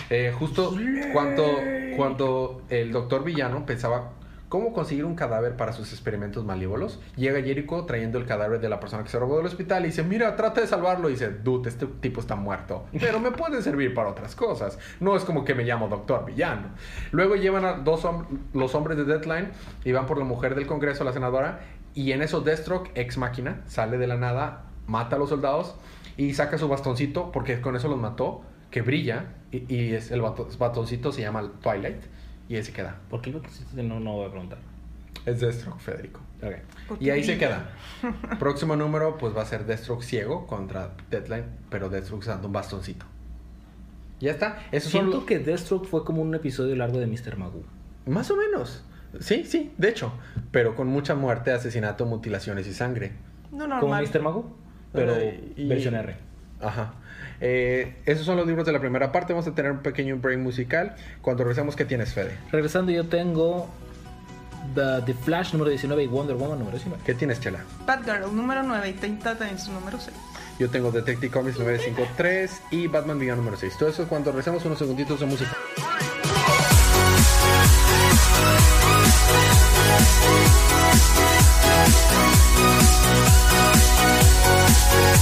Eh, 0.10 0.34
justo 0.38 0.76
cuando, 1.14 1.46
cuando 1.96 2.64
el 2.70 2.92
doctor 2.92 3.24
villano 3.24 3.66
pensaba 3.66 4.12
cómo 4.50 4.74
conseguir 4.74 5.06
un 5.06 5.16
cadáver 5.16 5.56
para 5.56 5.74
sus 5.74 5.94
experimentos 5.94 6.44
malévolos, 6.44 7.00
llega 7.16 7.42
Jericho 7.42 7.86
trayendo 7.86 8.18
el 8.18 8.26
cadáver 8.26 8.60
de 8.60 8.68
la 8.68 8.80
persona 8.80 9.04
que 9.04 9.10
se 9.10 9.20
robó 9.20 9.38
del 9.38 9.46
hospital 9.46 9.84
y 9.84 9.88
dice, 9.88 10.04
mira, 10.04 10.36
trata 10.36 10.62
de 10.62 10.68
salvarlo. 10.68 11.08
Y 11.08 11.14
dice, 11.14 11.30
dude, 11.30 11.70
este 11.70 11.86
tipo 11.86 12.20
está 12.20 12.36
muerto, 12.36 12.88
pero 13.00 13.20
me 13.20 13.32
puede 13.32 13.62
servir 13.62 13.94
para 13.94 14.10
otras 14.10 14.36
cosas. 14.36 14.80
No 15.00 15.16
es 15.16 15.24
como 15.24 15.46
que 15.46 15.54
me 15.54 15.64
llamo 15.64 15.88
doctor 15.88 16.26
villano. 16.26 16.70
Luego 17.12 17.36
llevan 17.36 17.64
a 17.64 17.74
dos 17.74 18.06
los 18.54 18.76
hombres 18.76 18.98
de 18.98 19.06
Deadline 19.06 19.52
y 19.86 19.92
van 19.92 20.08
por 20.08 20.18
la 20.18 20.26
mujer 20.26 20.56
del 20.56 20.66
Congreso, 20.66 21.04
la 21.04 21.14
senadora, 21.14 21.62
y 21.94 22.12
en 22.12 22.22
eso 22.22 22.42
Deathstroke, 22.42 22.92
ex 22.96 23.18
máquina, 23.18 23.62
sale 23.68 23.98
de 23.98 24.08
la 24.08 24.18
nada, 24.18 24.66
mata 24.88 25.16
a 25.16 25.20
los 25.20 25.30
soldados 25.30 25.76
y 26.18 26.34
saca 26.34 26.58
su 26.58 26.68
bastoncito, 26.68 27.32
porque 27.32 27.62
con 27.62 27.76
eso 27.76 27.88
los 27.88 28.00
mató, 28.00 28.42
que 28.72 28.82
brilla, 28.82 29.36
y, 29.52 29.74
y 29.74 29.94
es, 29.94 30.12
el 30.12 30.22
bastoncito 30.22 31.12
se 31.12 31.22
llama 31.22 31.52
Twilight, 31.62 32.02
y 32.50 32.56
ahí 32.56 32.64
se 32.64 32.74
queda. 32.74 32.98
¿Por 33.10 33.22
qué 33.22 33.32
no, 33.32 34.00
no 34.00 34.14
voy 34.14 34.28
a 34.28 34.32
preguntar? 34.32 34.58
Es 35.26 35.40
Deathstroke, 35.40 35.80
Federico. 35.80 36.20
Ok. 36.42 36.54
Porque 36.88 37.06
Y 37.06 37.10
ahí 37.10 37.24
se 37.24 37.38
queda. 37.38 37.70
Próximo 38.40 38.76
número, 38.76 39.18
pues 39.18 39.36
va 39.36 39.44
a 39.44 39.46
ser 39.46 39.66
Deathstroke 39.66 40.04
ciego 40.04 40.48
contra 40.48 40.92
Deadline, 41.10 41.46
pero 41.70 41.90
Deathstroke 41.90 42.22
usando 42.22 42.48
un 42.48 42.54
bastoncito. 42.54 43.06
Ya 44.20 44.32
está. 44.32 44.60
Son 44.72 44.82
Siento 44.82 45.26
que 45.26 45.40
Deathstroke 45.40 45.86
fue 45.88 46.04
como 46.04 46.22
un 46.22 46.34
episodio 46.36 46.76
largo 46.76 47.00
de 47.00 47.08
Mr. 47.08 47.38
Magoo. 47.38 47.64
Más 48.06 48.30
o 48.32 48.36
menos. 48.36 48.84
Sí, 49.20 49.44
sí, 49.46 49.72
de 49.78 49.90
hecho. 49.90 50.12
Pero 50.52 50.76
con 50.76 50.88
mucha 50.88 51.16
muerte, 51.16 51.52
asesinato, 51.52 52.06
mutilaciones 52.06 52.68
y 52.68 52.74
sangre. 52.74 53.14
No 53.52 53.60
Como 53.80 53.96
normal. 53.96 54.08
Mr. 54.08 54.22
Magoo, 54.22 54.56
pero 54.92 55.14
y- 55.56 55.68
versión 55.68 55.96
R. 55.96 56.16
Ajá. 56.62 56.94
Eh, 57.42 57.96
esos 58.06 58.26
son 58.26 58.38
los 58.38 58.48
libros 58.48 58.66
de 58.66 58.72
la 58.72 58.80
primera 58.80 59.12
parte. 59.12 59.34
Vamos 59.34 59.48
a 59.48 59.56
tener 59.56 59.72
un 59.72 59.80
pequeño 59.80 60.18
break 60.18 60.40
musical. 60.40 60.96
Cuando 61.22 61.44
regresemos, 61.44 61.76
¿qué 61.76 61.86
tienes, 61.86 62.14
Fede? 62.14 62.38
Regresando, 62.52 62.92
yo 62.92 63.08
tengo 63.08 63.70
The, 64.76 65.04
The 65.06 65.14
Flash 65.14 65.54
número 65.54 65.70
19 65.70 66.04
y 66.04 66.08
Wonder 66.08 66.36
Woman 66.36 66.60
número 66.60 66.78
19. 66.78 67.04
¿Qué 67.06 67.14
tienes, 67.14 67.40
Chela? 67.40 67.60
Batgirl, 67.86 68.36
número 68.36 68.64
9 68.64 68.90
y 68.90 68.94
30 68.94 69.38
también 69.38 69.60
su 69.60 69.72
número 69.72 70.00
6. 70.00 70.16
Yo 70.60 70.70
tengo 70.70 70.92
Detective 70.92 71.32
Comics 71.32 71.58
953 71.58 72.62
y 72.72 72.88
Batman 72.88 73.18
Villano 73.18 73.38
número 73.38 73.58
6. 73.58 73.78
Todo 73.78 73.90
eso 73.90 74.08
cuando 74.08 74.32
regresemos 74.32 74.66
unos 74.66 74.78
segunditos 74.78 75.20
de 75.20 75.26
música. 75.26 75.56
Música 84.70 85.20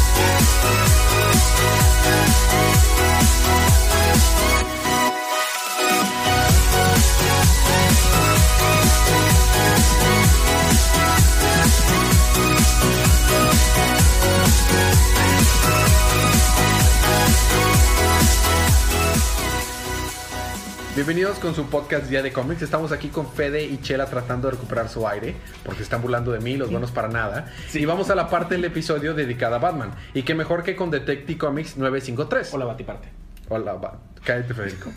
Bienvenidos 20.98 21.38
con 21.38 21.54
su 21.54 21.70
podcast 21.70 22.10
Día 22.10 22.24
de 22.24 22.32
Cómics. 22.34 22.64
Estamos 22.64 22.92
aquí 22.92 23.10
con 23.10 23.32
Fede 23.32 23.64
y 23.64 23.78
Chela 23.82 24.08
tratando 24.08 24.48
de 24.48 24.54
recuperar 24.56 24.90
su 24.90 25.08
aire 25.08 25.36
porque 25.64 25.84
están 25.84 26.02
burlando 26.02 26.32
de 26.32 26.40
mí, 26.40 26.58
los 26.58 26.72
buenos 26.72 26.90
para 26.90 27.08
nada. 27.08 27.54
Y 27.76 27.86
vamos 27.86 28.10
a 28.10 28.16
la 28.16 28.28
parte 28.30 28.56
del 28.56 28.66
episodio 28.66 29.14
dedicada 29.14 29.58
a 29.58 29.60
Batman. 29.60 29.92
Y 30.16 30.24
qué 30.24 30.34
mejor 30.34 30.64
que 30.64 30.76
con 30.76 30.90
Detective 30.90 31.38
Comics 31.38 31.78
953. 31.78 32.52
O 32.52 32.58
la 32.58 32.66
Batiparte. 32.66 33.10
Hola, 33.50 33.74
va. 33.74 34.00
Cállate, 34.24 34.56
Federico. 34.56 34.90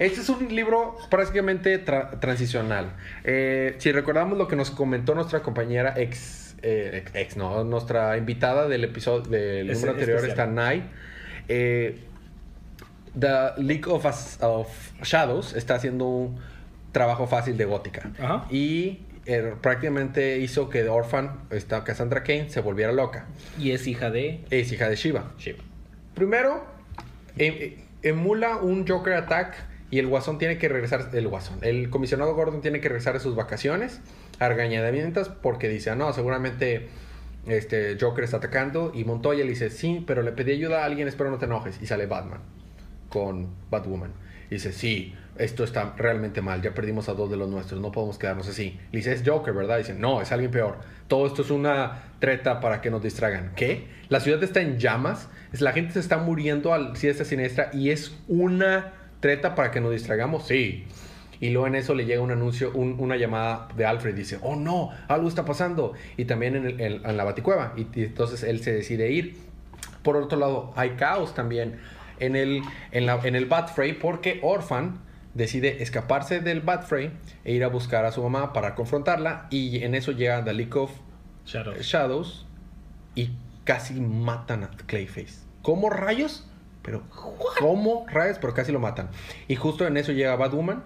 Este 0.00 0.20
es 0.22 0.28
un 0.28 0.52
libro 0.54 0.96
prácticamente 1.08 1.82
tra- 1.84 2.18
transicional. 2.18 2.96
Eh, 3.22 3.76
si 3.78 3.92
recordamos 3.92 4.36
lo 4.36 4.48
que 4.48 4.56
nos 4.56 4.72
comentó 4.72 5.14
nuestra 5.14 5.40
compañera 5.40 5.94
ex, 5.96 6.56
eh, 6.62 7.02
ex, 7.04 7.14
ex, 7.14 7.36
no, 7.36 7.62
nuestra 7.62 8.16
invitada 8.18 8.66
del 8.68 8.82
episodio 8.82 9.22
del 9.30 9.70
Es 9.70 9.76
número 9.78 9.92
anterior 9.92 10.16
especial. 10.18 10.48
está 10.48 10.52
Nai. 10.52 10.82
Eh, 11.48 12.08
The 13.18 13.60
League 13.62 13.86
of, 13.88 14.04
As- 14.06 14.38
of 14.42 14.68
Shadows 15.02 15.54
está 15.54 15.76
haciendo 15.76 16.06
un 16.06 16.38
trabajo 16.92 17.26
fácil 17.26 17.56
de 17.56 17.64
gótica. 17.64 18.10
Ajá. 18.18 18.46
Y 18.50 19.00
eh, 19.26 19.54
prácticamente 19.60 20.38
hizo 20.38 20.68
que 20.68 20.88
Orphan, 20.88 21.40
esta 21.50 21.82
Cassandra 21.84 22.22
Kane, 22.24 22.50
se 22.50 22.60
volviera 22.60 22.92
loca. 22.92 23.26
Y 23.58 23.70
es 23.72 23.86
hija 23.86 24.10
de 24.10 24.44
Es 24.50 24.70
hija 24.72 24.88
de 24.88 24.96
Shiva. 24.96 25.32
Shiva. 25.38 25.58
Primero, 26.14 26.64
em- 27.36 27.54
em- 27.60 27.74
emula 28.02 28.56
un 28.56 28.86
Joker 28.86 29.14
Attack 29.14 29.54
y 29.90 29.98
el 29.98 30.06
Guasón 30.08 30.38
tiene 30.38 30.58
que 30.58 30.68
regresar, 30.68 31.10
el 31.12 31.28
Guasón, 31.28 31.58
el 31.62 31.88
comisionado 31.90 32.34
Gordon 32.34 32.60
tiene 32.60 32.80
que 32.80 32.88
regresar 32.88 33.16
a 33.16 33.20
sus 33.20 33.34
vacaciones 33.36 34.00
a 34.40 34.48
regañadientas 34.48 35.28
porque 35.28 35.68
dice, 35.68 35.90
ah, 35.90 35.94
no, 35.94 36.12
seguramente 36.12 36.88
este 37.46 37.96
Joker 38.00 38.24
está 38.24 38.38
atacando 38.38 38.90
y 38.94 39.04
Montoya 39.04 39.44
le 39.44 39.50
dice, 39.50 39.70
sí, 39.70 40.02
pero 40.06 40.22
le 40.22 40.32
pedí 40.32 40.52
ayuda 40.52 40.82
a 40.82 40.84
alguien, 40.86 41.06
espero 41.08 41.30
no 41.30 41.38
te 41.38 41.44
enojes 41.44 41.80
y 41.80 41.86
sale 41.86 42.06
Batman 42.06 42.40
con 43.14 43.46
Batwoman. 43.70 44.10
Y 44.50 44.54
dice, 44.56 44.72
sí, 44.72 45.14
esto 45.38 45.62
está 45.64 45.94
realmente 45.96 46.42
mal, 46.42 46.60
ya 46.60 46.74
perdimos 46.74 47.08
a 47.08 47.14
dos 47.14 47.30
de 47.30 47.36
los 47.36 47.48
nuestros, 47.48 47.80
no 47.80 47.92
podemos 47.92 48.18
quedarnos 48.18 48.48
así. 48.48 48.78
Le 48.90 48.98
dice, 48.98 49.12
es 49.12 49.22
Joker, 49.24 49.54
¿verdad? 49.54 49.78
dice, 49.78 49.94
no, 49.94 50.20
es 50.20 50.32
alguien 50.32 50.50
peor. 50.50 50.78
Todo 51.08 51.26
esto 51.26 51.42
es 51.42 51.50
una 51.50 52.02
treta 52.18 52.60
para 52.60 52.80
que 52.80 52.90
nos 52.90 53.02
distraigan. 53.02 53.52
¿Qué? 53.54 53.86
La 54.08 54.18
ciudad 54.20 54.42
está 54.42 54.60
en 54.60 54.78
llamas, 54.78 55.28
la 55.52 55.72
gente 55.72 55.92
se 55.94 56.00
está 56.00 56.18
muriendo 56.18 56.74
al 56.74 56.96
siesta 56.96 57.24
siniestra 57.24 57.70
y 57.72 57.90
es 57.90 58.16
una 58.28 58.92
treta 59.20 59.54
para 59.54 59.70
que 59.70 59.80
nos 59.80 59.92
distraigamos, 59.92 60.46
sí. 60.48 60.84
Y 61.40 61.50
luego 61.50 61.66
en 61.66 61.74
eso 61.76 61.94
le 61.94 62.04
llega 62.04 62.20
un 62.20 62.30
anuncio, 62.30 62.70
un- 62.74 62.96
una 62.98 63.16
llamada 63.16 63.68
de 63.76 63.86
Alfred. 63.86 64.14
Dice, 64.14 64.38
oh 64.42 64.56
no, 64.56 64.90
algo 65.08 65.28
está 65.28 65.44
pasando. 65.44 65.92
Y 66.16 66.24
también 66.26 66.54
en, 66.56 66.80
el- 66.80 67.02
la 67.16 67.24
baticueva. 67.24 67.74
Y, 67.76 67.86
y 68.00 68.04
entonces 68.04 68.42
él 68.44 68.60
se 68.62 68.72
decide 68.72 69.10
ir. 69.10 69.36
Por 70.02 70.16
otro 70.16 70.38
lado, 70.38 70.72
hay 70.76 70.90
caos 70.90 71.34
también 71.34 71.76
en 72.20 72.36
el, 72.36 72.62
en 72.92 73.06
la, 73.06 73.20
en 73.22 73.34
el 73.34 73.46
Batfray 73.46 73.98
porque 73.98 74.40
Orphan 74.42 75.00
decide 75.34 75.82
escaparse 75.82 76.40
del 76.40 76.60
Batfray 76.60 77.12
e 77.44 77.52
ir 77.52 77.64
a 77.64 77.68
buscar 77.68 78.04
a 78.04 78.12
su 78.12 78.22
mamá 78.22 78.52
para 78.52 78.74
confrontarla. 78.74 79.46
Y 79.50 79.82
en 79.82 79.94
eso 79.94 80.12
llega 80.12 80.44
The 80.44 80.52
League 80.54 80.78
of 80.78 80.90
Shadow. 81.44 81.74
Shadows 81.80 82.46
y 83.14 83.30
casi 83.64 84.00
matan 84.00 84.64
a 84.64 84.70
Clayface. 84.70 85.44
¿Cómo 85.62 85.90
rayos? 85.90 86.46
Pero, 86.82 87.02
¿cómo 87.58 88.06
rayos? 88.08 88.38
Pero 88.38 88.54
casi 88.54 88.72
lo 88.72 88.80
matan. 88.80 89.08
Y 89.48 89.56
justo 89.56 89.86
en 89.86 89.96
eso 89.96 90.12
llega 90.12 90.36
Batwoman 90.36 90.84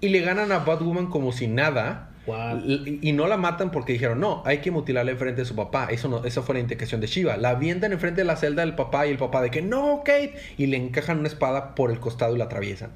y 0.00 0.08
le 0.08 0.20
ganan 0.20 0.52
a 0.52 0.60
Batwoman 0.60 1.06
como 1.06 1.32
si 1.32 1.46
nada. 1.48 2.10
Y 2.26 3.12
no 3.12 3.26
la 3.26 3.36
matan 3.36 3.70
porque 3.70 3.92
dijeron, 3.92 4.20
no, 4.20 4.42
hay 4.46 4.58
que 4.58 4.70
mutilarla 4.70 5.12
enfrente 5.12 5.42
de 5.42 5.46
su 5.46 5.54
papá. 5.54 5.88
Eso 5.90 6.08
no, 6.08 6.24
esa 6.24 6.42
fue 6.42 6.54
la 6.54 6.60
indicación 6.60 7.00
de 7.00 7.06
Shiva. 7.06 7.36
La 7.36 7.50
avientan 7.50 7.92
enfrente 7.92 8.22
de 8.22 8.24
la 8.24 8.36
celda 8.36 8.62
del 8.64 8.74
papá 8.74 9.06
y 9.06 9.10
el 9.10 9.18
papá 9.18 9.42
de 9.42 9.50
que, 9.50 9.62
no, 9.62 10.02
Kate. 10.04 10.34
Y 10.56 10.66
le 10.66 10.76
encajan 10.76 11.18
una 11.18 11.28
espada 11.28 11.74
por 11.74 11.90
el 11.90 12.00
costado 12.00 12.34
y 12.34 12.38
la 12.38 12.44
atraviesan. 12.44 12.90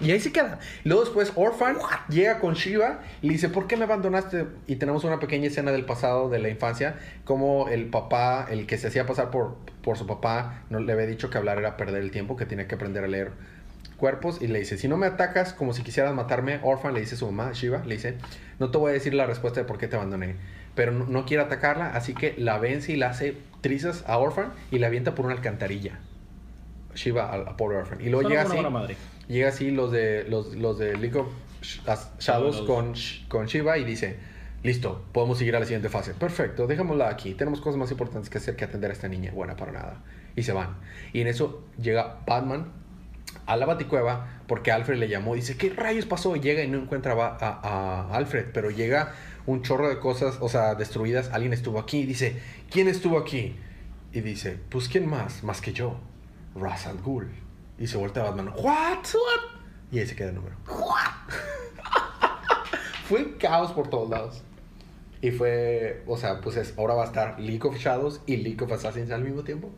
Y 0.00 0.10
ahí 0.10 0.20
se 0.20 0.32
queda. 0.32 0.58
Luego 0.84 1.04
después 1.04 1.32
Orphan 1.36 1.76
llega 2.08 2.40
con 2.40 2.54
Shiva 2.54 3.00
y 3.22 3.28
le 3.28 3.32
dice, 3.34 3.48
¿por 3.48 3.66
qué 3.66 3.76
me 3.76 3.84
abandonaste? 3.84 4.46
Y 4.66 4.76
tenemos 4.76 5.04
una 5.04 5.20
pequeña 5.20 5.46
escena 5.46 5.72
del 5.72 5.84
pasado, 5.84 6.28
de 6.28 6.38
la 6.38 6.48
infancia, 6.48 6.96
como 7.24 7.68
el 7.68 7.86
papá, 7.86 8.46
el 8.50 8.66
que 8.66 8.76
se 8.76 8.88
hacía 8.88 9.06
pasar 9.06 9.30
por, 9.30 9.56
por 9.82 9.96
su 9.96 10.06
papá, 10.06 10.62
no 10.70 10.80
le 10.80 10.92
había 10.92 11.06
dicho 11.06 11.30
que 11.30 11.38
hablar 11.38 11.58
era 11.58 11.76
perder 11.76 12.02
el 12.02 12.10
tiempo, 12.10 12.36
que 12.36 12.44
tenía 12.44 12.66
que 12.66 12.74
aprender 12.74 13.04
a 13.04 13.08
leer 13.08 13.32
cuerpos. 14.04 14.42
Y 14.42 14.48
le 14.48 14.58
dice, 14.58 14.76
si 14.76 14.86
no 14.86 14.98
me 14.98 15.06
atacas 15.06 15.54
como 15.54 15.72
si 15.72 15.82
quisieras 15.82 16.14
matarme, 16.14 16.60
Orphan 16.62 16.92
le 16.92 17.00
dice 17.00 17.14
a 17.14 17.18
su 17.18 17.24
mamá, 17.24 17.52
Shiva, 17.54 17.82
le 17.86 17.94
dice, 17.94 18.18
no 18.58 18.70
te 18.70 18.76
voy 18.76 18.90
a 18.90 18.92
decir 18.92 19.14
la 19.14 19.24
respuesta 19.24 19.60
de 19.60 19.66
por 19.66 19.78
qué 19.78 19.88
te 19.88 19.96
abandoné. 19.96 20.36
Pero 20.74 20.92
no, 20.92 21.06
no 21.06 21.24
quiere 21.24 21.42
atacarla, 21.42 21.96
así 21.96 22.12
que 22.12 22.34
la 22.36 22.58
vence 22.58 22.92
y 22.92 22.96
la 22.96 23.08
hace 23.08 23.38
trizas 23.62 24.04
a 24.06 24.18
Orphan 24.18 24.52
y 24.70 24.78
la 24.78 24.88
avienta 24.88 25.14
por 25.14 25.24
una 25.24 25.34
alcantarilla. 25.34 26.00
Shiva 26.94 27.32
a, 27.32 27.36
a 27.36 27.56
pobre 27.56 27.78
Orphan. 27.78 27.98
Y 28.02 28.10
luego 28.10 28.28
llega 28.28 28.42
así. 28.42 28.60
madre. 28.60 28.94
Llega 29.26 29.48
así 29.48 29.70
los 29.70 29.90
de 29.90 30.24
los, 30.28 30.54
los 30.54 30.78
de 30.78 30.98
League 30.98 31.18
of 31.18 31.28
Shadows 32.18 32.60
con, 32.66 32.92
con 33.28 33.46
Shiva 33.46 33.78
y 33.78 33.84
dice, 33.84 34.18
listo, 34.62 35.02
podemos 35.12 35.38
seguir 35.38 35.56
a 35.56 35.60
la 35.60 35.64
siguiente 35.64 35.88
fase. 35.88 36.12
Perfecto, 36.12 36.66
dejémosla 36.66 37.08
aquí. 37.08 37.32
Tenemos 37.32 37.62
cosas 37.62 37.78
más 37.78 37.90
importantes 37.90 38.28
que 38.28 38.36
hacer 38.36 38.54
que 38.54 38.66
atender 38.66 38.90
a 38.90 38.92
esta 38.92 39.08
niña. 39.08 39.32
Buena 39.32 39.56
para 39.56 39.72
nada. 39.72 40.02
Y 40.36 40.42
se 40.42 40.52
van. 40.52 40.76
Y 41.14 41.22
en 41.22 41.28
eso 41.28 41.64
llega 41.80 42.18
Batman 42.26 42.83
a 43.46 43.56
la 43.56 43.66
baticueva 43.66 44.28
porque 44.46 44.72
Alfred 44.72 44.98
le 44.98 45.08
llamó. 45.08 45.34
Dice, 45.34 45.56
¿qué 45.56 45.70
rayos 45.70 46.06
pasó? 46.06 46.34
Y 46.36 46.40
llega 46.40 46.62
y 46.62 46.68
no 46.68 46.78
encuentra 46.78 47.12
a, 47.12 47.36
a- 47.40 48.14
Alfred, 48.16 48.46
pero 48.52 48.70
llega 48.70 49.12
un 49.46 49.62
chorro 49.62 49.88
de 49.88 49.98
cosas, 49.98 50.38
o 50.40 50.48
sea, 50.48 50.74
destruidas. 50.74 51.30
Alguien 51.30 51.52
estuvo 51.52 51.78
aquí. 51.78 51.98
Y 52.00 52.06
dice, 52.06 52.40
¿quién 52.70 52.88
estuvo 52.88 53.18
aquí? 53.18 53.56
Y 54.12 54.20
dice, 54.20 54.58
pues 54.70 54.88
¿quién 54.88 55.08
más? 55.08 55.42
Más 55.44 55.60
que 55.60 55.72
yo. 55.72 55.96
Ra's 56.54 56.86
al 56.86 56.98
Ghul. 56.98 57.28
Y 57.78 57.86
se 57.88 57.96
voltea 57.96 58.22
a 58.22 58.26
Batman. 58.26 58.48
¿What? 58.56 58.98
¿What? 59.14 59.60
Y 59.90 59.98
ahí 59.98 60.06
se 60.06 60.14
queda 60.16 60.28
el 60.30 60.36
número. 60.36 60.56
fue 63.08 63.36
caos 63.38 63.72
por 63.72 63.88
todos 63.88 64.08
lados. 64.10 64.42
Y 65.20 65.30
fue, 65.30 66.02
o 66.06 66.16
sea, 66.16 66.40
pues 66.40 66.56
es, 66.56 66.74
ahora 66.76 66.94
va 66.94 67.02
a 67.02 67.06
estar 67.06 67.40
League 67.40 67.66
of 67.66 67.76
Shadows 67.78 68.20
y 68.26 68.36
League 68.38 68.62
of 68.62 68.70
Assassins 68.72 69.10
al 69.10 69.24
mismo 69.24 69.42
tiempo. 69.42 69.70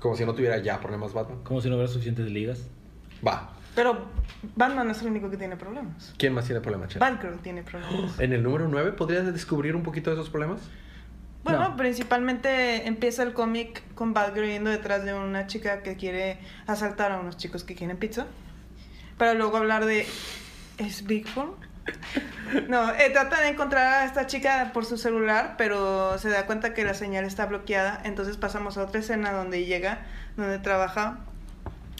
Como 0.00 0.16
si 0.16 0.24
no 0.24 0.34
tuviera 0.34 0.58
ya 0.58 0.80
problemas 0.80 1.12
Batman. 1.12 1.40
Como 1.44 1.60
si 1.60 1.68
no 1.68 1.74
hubiera 1.76 1.92
suficientes 1.92 2.26
ligas. 2.30 2.66
Va. 3.26 3.50
Pero 3.74 4.06
Batman 4.56 4.86
no 4.86 4.92
es 4.92 5.00
el 5.02 5.08
único 5.08 5.30
que 5.30 5.36
tiene 5.36 5.56
problemas. 5.56 6.12
¿Quién 6.18 6.32
más 6.34 6.44
tiene 6.46 6.60
problemas, 6.60 6.88
Chen? 6.90 7.00
Batgirl 7.00 7.38
tiene 7.38 7.62
problemas. 7.62 8.12
En 8.18 8.32
el 8.32 8.42
número 8.42 8.68
9, 8.68 8.92
¿podrías 8.92 9.24
descubrir 9.32 9.76
un 9.76 9.82
poquito 9.82 10.10
de 10.10 10.16
esos 10.16 10.30
problemas? 10.30 10.60
Bueno, 11.44 11.60
No. 11.70 11.76
principalmente 11.76 12.86
empieza 12.86 13.22
el 13.22 13.32
cómic 13.32 13.82
con 13.94 14.12
Batgirl 14.12 14.46
yendo 14.48 14.70
detrás 14.70 15.04
de 15.04 15.14
una 15.14 15.46
chica 15.46 15.82
que 15.82 15.96
quiere 15.96 16.38
asaltar 16.66 17.12
a 17.12 17.18
unos 17.20 17.36
chicos 17.36 17.64
que 17.64 17.74
quieren 17.74 17.96
pizza. 17.96 18.26
Para 19.16 19.34
luego 19.34 19.56
hablar 19.56 19.84
de... 19.86 20.06
¿Es 20.78 21.04
Bigfoot? 21.06 21.56
No, 22.68 22.90
eh, 22.94 23.10
trata 23.12 23.40
de 23.40 23.48
encontrar 23.48 23.86
a 24.02 24.04
esta 24.04 24.26
chica 24.26 24.70
por 24.74 24.84
su 24.84 24.96
celular, 24.98 25.54
pero 25.56 26.18
se 26.18 26.28
da 26.30 26.46
cuenta 26.46 26.74
que 26.74 26.84
la 26.84 26.94
señal 26.94 27.24
está 27.24 27.46
bloqueada. 27.46 28.00
Entonces 28.04 28.36
pasamos 28.36 28.76
a 28.76 28.82
otra 28.82 28.98
escena 29.00 29.30
donde 29.32 29.64
llega, 29.66 30.00
donde 30.36 30.58
trabaja 30.58 31.20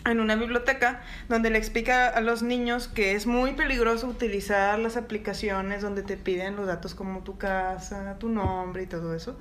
en 0.06 0.18
una 0.20 0.34
biblioteca 0.34 1.00
donde 1.28 1.50
le 1.50 1.58
explica 1.58 2.08
a 2.08 2.20
los 2.22 2.42
niños 2.42 2.88
que 2.88 3.12
es 3.14 3.26
muy 3.26 3.52
peligroso 3.52 4.06
utilizar 4.06 4.78
las 4.78 4.96
aplicaciones 4.96 5.82
donde 5.82 6.02
te 6.02 6.16
piden 6.16 6.56
los 6.56 6.66
datos 6.66 6.94
como 6.94 7.20
tu 7.22 7.36
casa, 7.36 8.16
tu 8.18 8.28
nombre 8.30 8.84
y 8.84 8.86
todo 8.86 9.14
eso. 9.14 9.38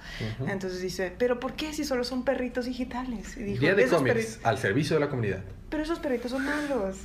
Entonces 0.48 0.82
dice, 0.82 1.14
¿pero 1.18 1.40
por 1.40 1.54
qué 1.54 1.74
si 1.74 1.86
solo 1.86 2.04
son 2.04 2.26
perritos 2.26 2.66
digitales? 2.66 3.38
Y 3.38 3.44
dijo, 3.44 3.62
Día 3.62 3.76
de 3.76 3.84
"Esos 3.84 4.00
cómics 4.00 4.40
al 4.44 4.58
servicio 4.58 4.96
de 4.96 5.00
la 5.00 5.10
comunidad. 5.10 5.40
pero 5.70 5.84
esos 5.84 6.00
perritos 6.00 6.32
son 6.32 6.46
malos. 6.46 6.98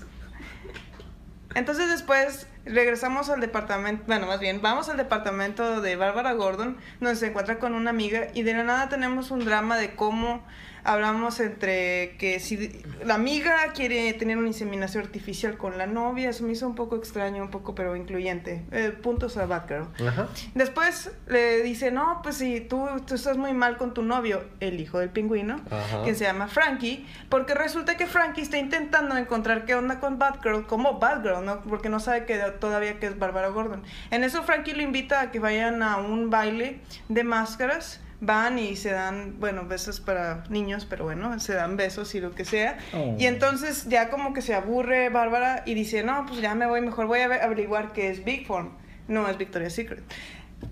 Entonces 1.55 1.89
después 1.89 2.47
regresamos 2.65 3.31
al 3.31 3.41
departamento, 3.41 4.05
bueno, 4.07 4.27
más 4.27 4.41
bien, 4.41 4.61
vamos 4.63 4.89
al 4.89 4.97
departamento 4.97 5.81
de 5.81 5.97
Bárbara 5.97 6.33
Gordon, 6.33 6.77
donde 7.01 7.17
se 7.17 7.27
encuentra 7.27 7.59
con 7.59 7.75
una 7.75 7.91
amiga 7.91 8.29
y 8.35 8.43
de 8.43 8.55
la 8.55 8.65
nada 8.65 8.89
tenemos 8.89 9.31
un 9.31 9.45
drama 9.45 9.77
de 9.77 9.95
cómo 9.95 10.43
hablamos 10.85 11.41
entre 11.41 12.17
que 12.19 12.39
si 12.39 12.83
la 13.05 13.15
amiga 13.15 13.73
quiere 13.75 14.13
tener 14.13 14.37
una 14.37 14.49
inseminación 14.49 15.03
artificial 15.03 15.57
con 15.57 15.79
la 15.79 15.87
novia, 15.87 16.31
eso 16.31 16.45
me 16.45 16.53
hizo 16.53 16.67
un 16.67 16.75
poco 16.75 16.97
extraño, 16.97 17.43
un 17.43 17.51
poco 17.51 17.75
pero 17.75 17.97
incluyente. 17.97 18.65
Eh, 18.71 18.91
puntos 18.91 19.37
a 19.39 19.47
Batgirl. 19.47 19.89
Ajá. 20.07 20.29
Después 20.55 21.11
le 21.27 21.63
dice, 21.63 21.91
no, 21.91 22.21
pues 22.23 22.37
si 22.37 22.61
tú, 22.61 22.87
tú 23.07 23.15
estás 23.15 23.39
muy 23.39 23.55
mal 23.55 23.79
con 23.79 23.95
tu 23.95 24.03
novio, 24.03 24.45
el 24.61 24.79
hijo 24.79 24.99
del 24.99 25.09
pingüino, 25.09 25.61
Ajá. 25.71 26.05
que 26.05 26.15
se 26.15 26.25
llama 26.25 26.49
Frankie, 26.49 27.07
porque 27.31 27.55
resulta 27.55 27.97
que 27.97 28.07
Frankie 28.07 28.43
está 28.43 28.59
intentando 28.59 29.17
encontrar 29.17 29.65
qué 29.65 29.75
onda 29.75 30.01
con 30.01 30.19
Batgirl, 30.19 30.67
como 30.67 30.99
Batgirl, 30.99 31.45
¿no? 31.45 31.63
Porque 31.63 31.89
no 31.89 31.99
sabe 31.99 32.27
que 32.27 32.37
todavía 32.59 32.99
que 32.99 33.07
es 33.07 33.19
Bárbara 33.19 33.49
Gordon. 33.49 33.83
En 34.11 34.25
eso 34.25 34.43
Frankie 34.43 34.73
lo 34.75 34.83
invita 34.83 35.21
a 35.21 35.31
que 35.31 35.39
vayan 35.39 35.83
a 35.83 35.97
un 35.99 36.31
baile 36.31 36.81
de 37.09 37.25
máscaras. 37.25 38.01
Van 38.21 38.59
y 38.59 38.77
se 38.77 38.91
dan, 38.91 39.39
bueno, 39.39 39.67
besos 39.67 40.01
para 40.01 40.45
niños, 40.49 40.87
pero 40.89 41.05
bueno, 41.05 41.39
se 41.41 41.53
dan 41.53 41.77
besos 41.77 42.15
y 42.15 42.21
lo 42.21 42.31
que 42.31 42.47
sea. 42.47 42.79
Oh. 42.95 43.17
Y 43.19 43.27
entonces 43.27 43.87
ya 43.89 44.09
como 44.09 44.33
que 44.33 44.41
se 44.41 44.55
aburre 44.55 45.11
Bárbara 45.11 45.63
y 45.67 45.75
dice, 45.75 46.03
no, 46.05 46.25
pues 46.27 46.41
ya 46.41 46.55
me 46.55 46.65
voy, 46.67 46.81
mejor 46.81 47.07
voy 47.07 47.21
a 47.21 47.29
ver- 47.29 47.43
averiguar 47.43 47.93
qué 47.93 48.09
es 48.11 48.25
Big 48.25 48.47
Form. 48.47 48.71
No 49.09 49.29
es 49.29 49.37
Victoria's 49.37 49.75
Secret. 49.75 50.03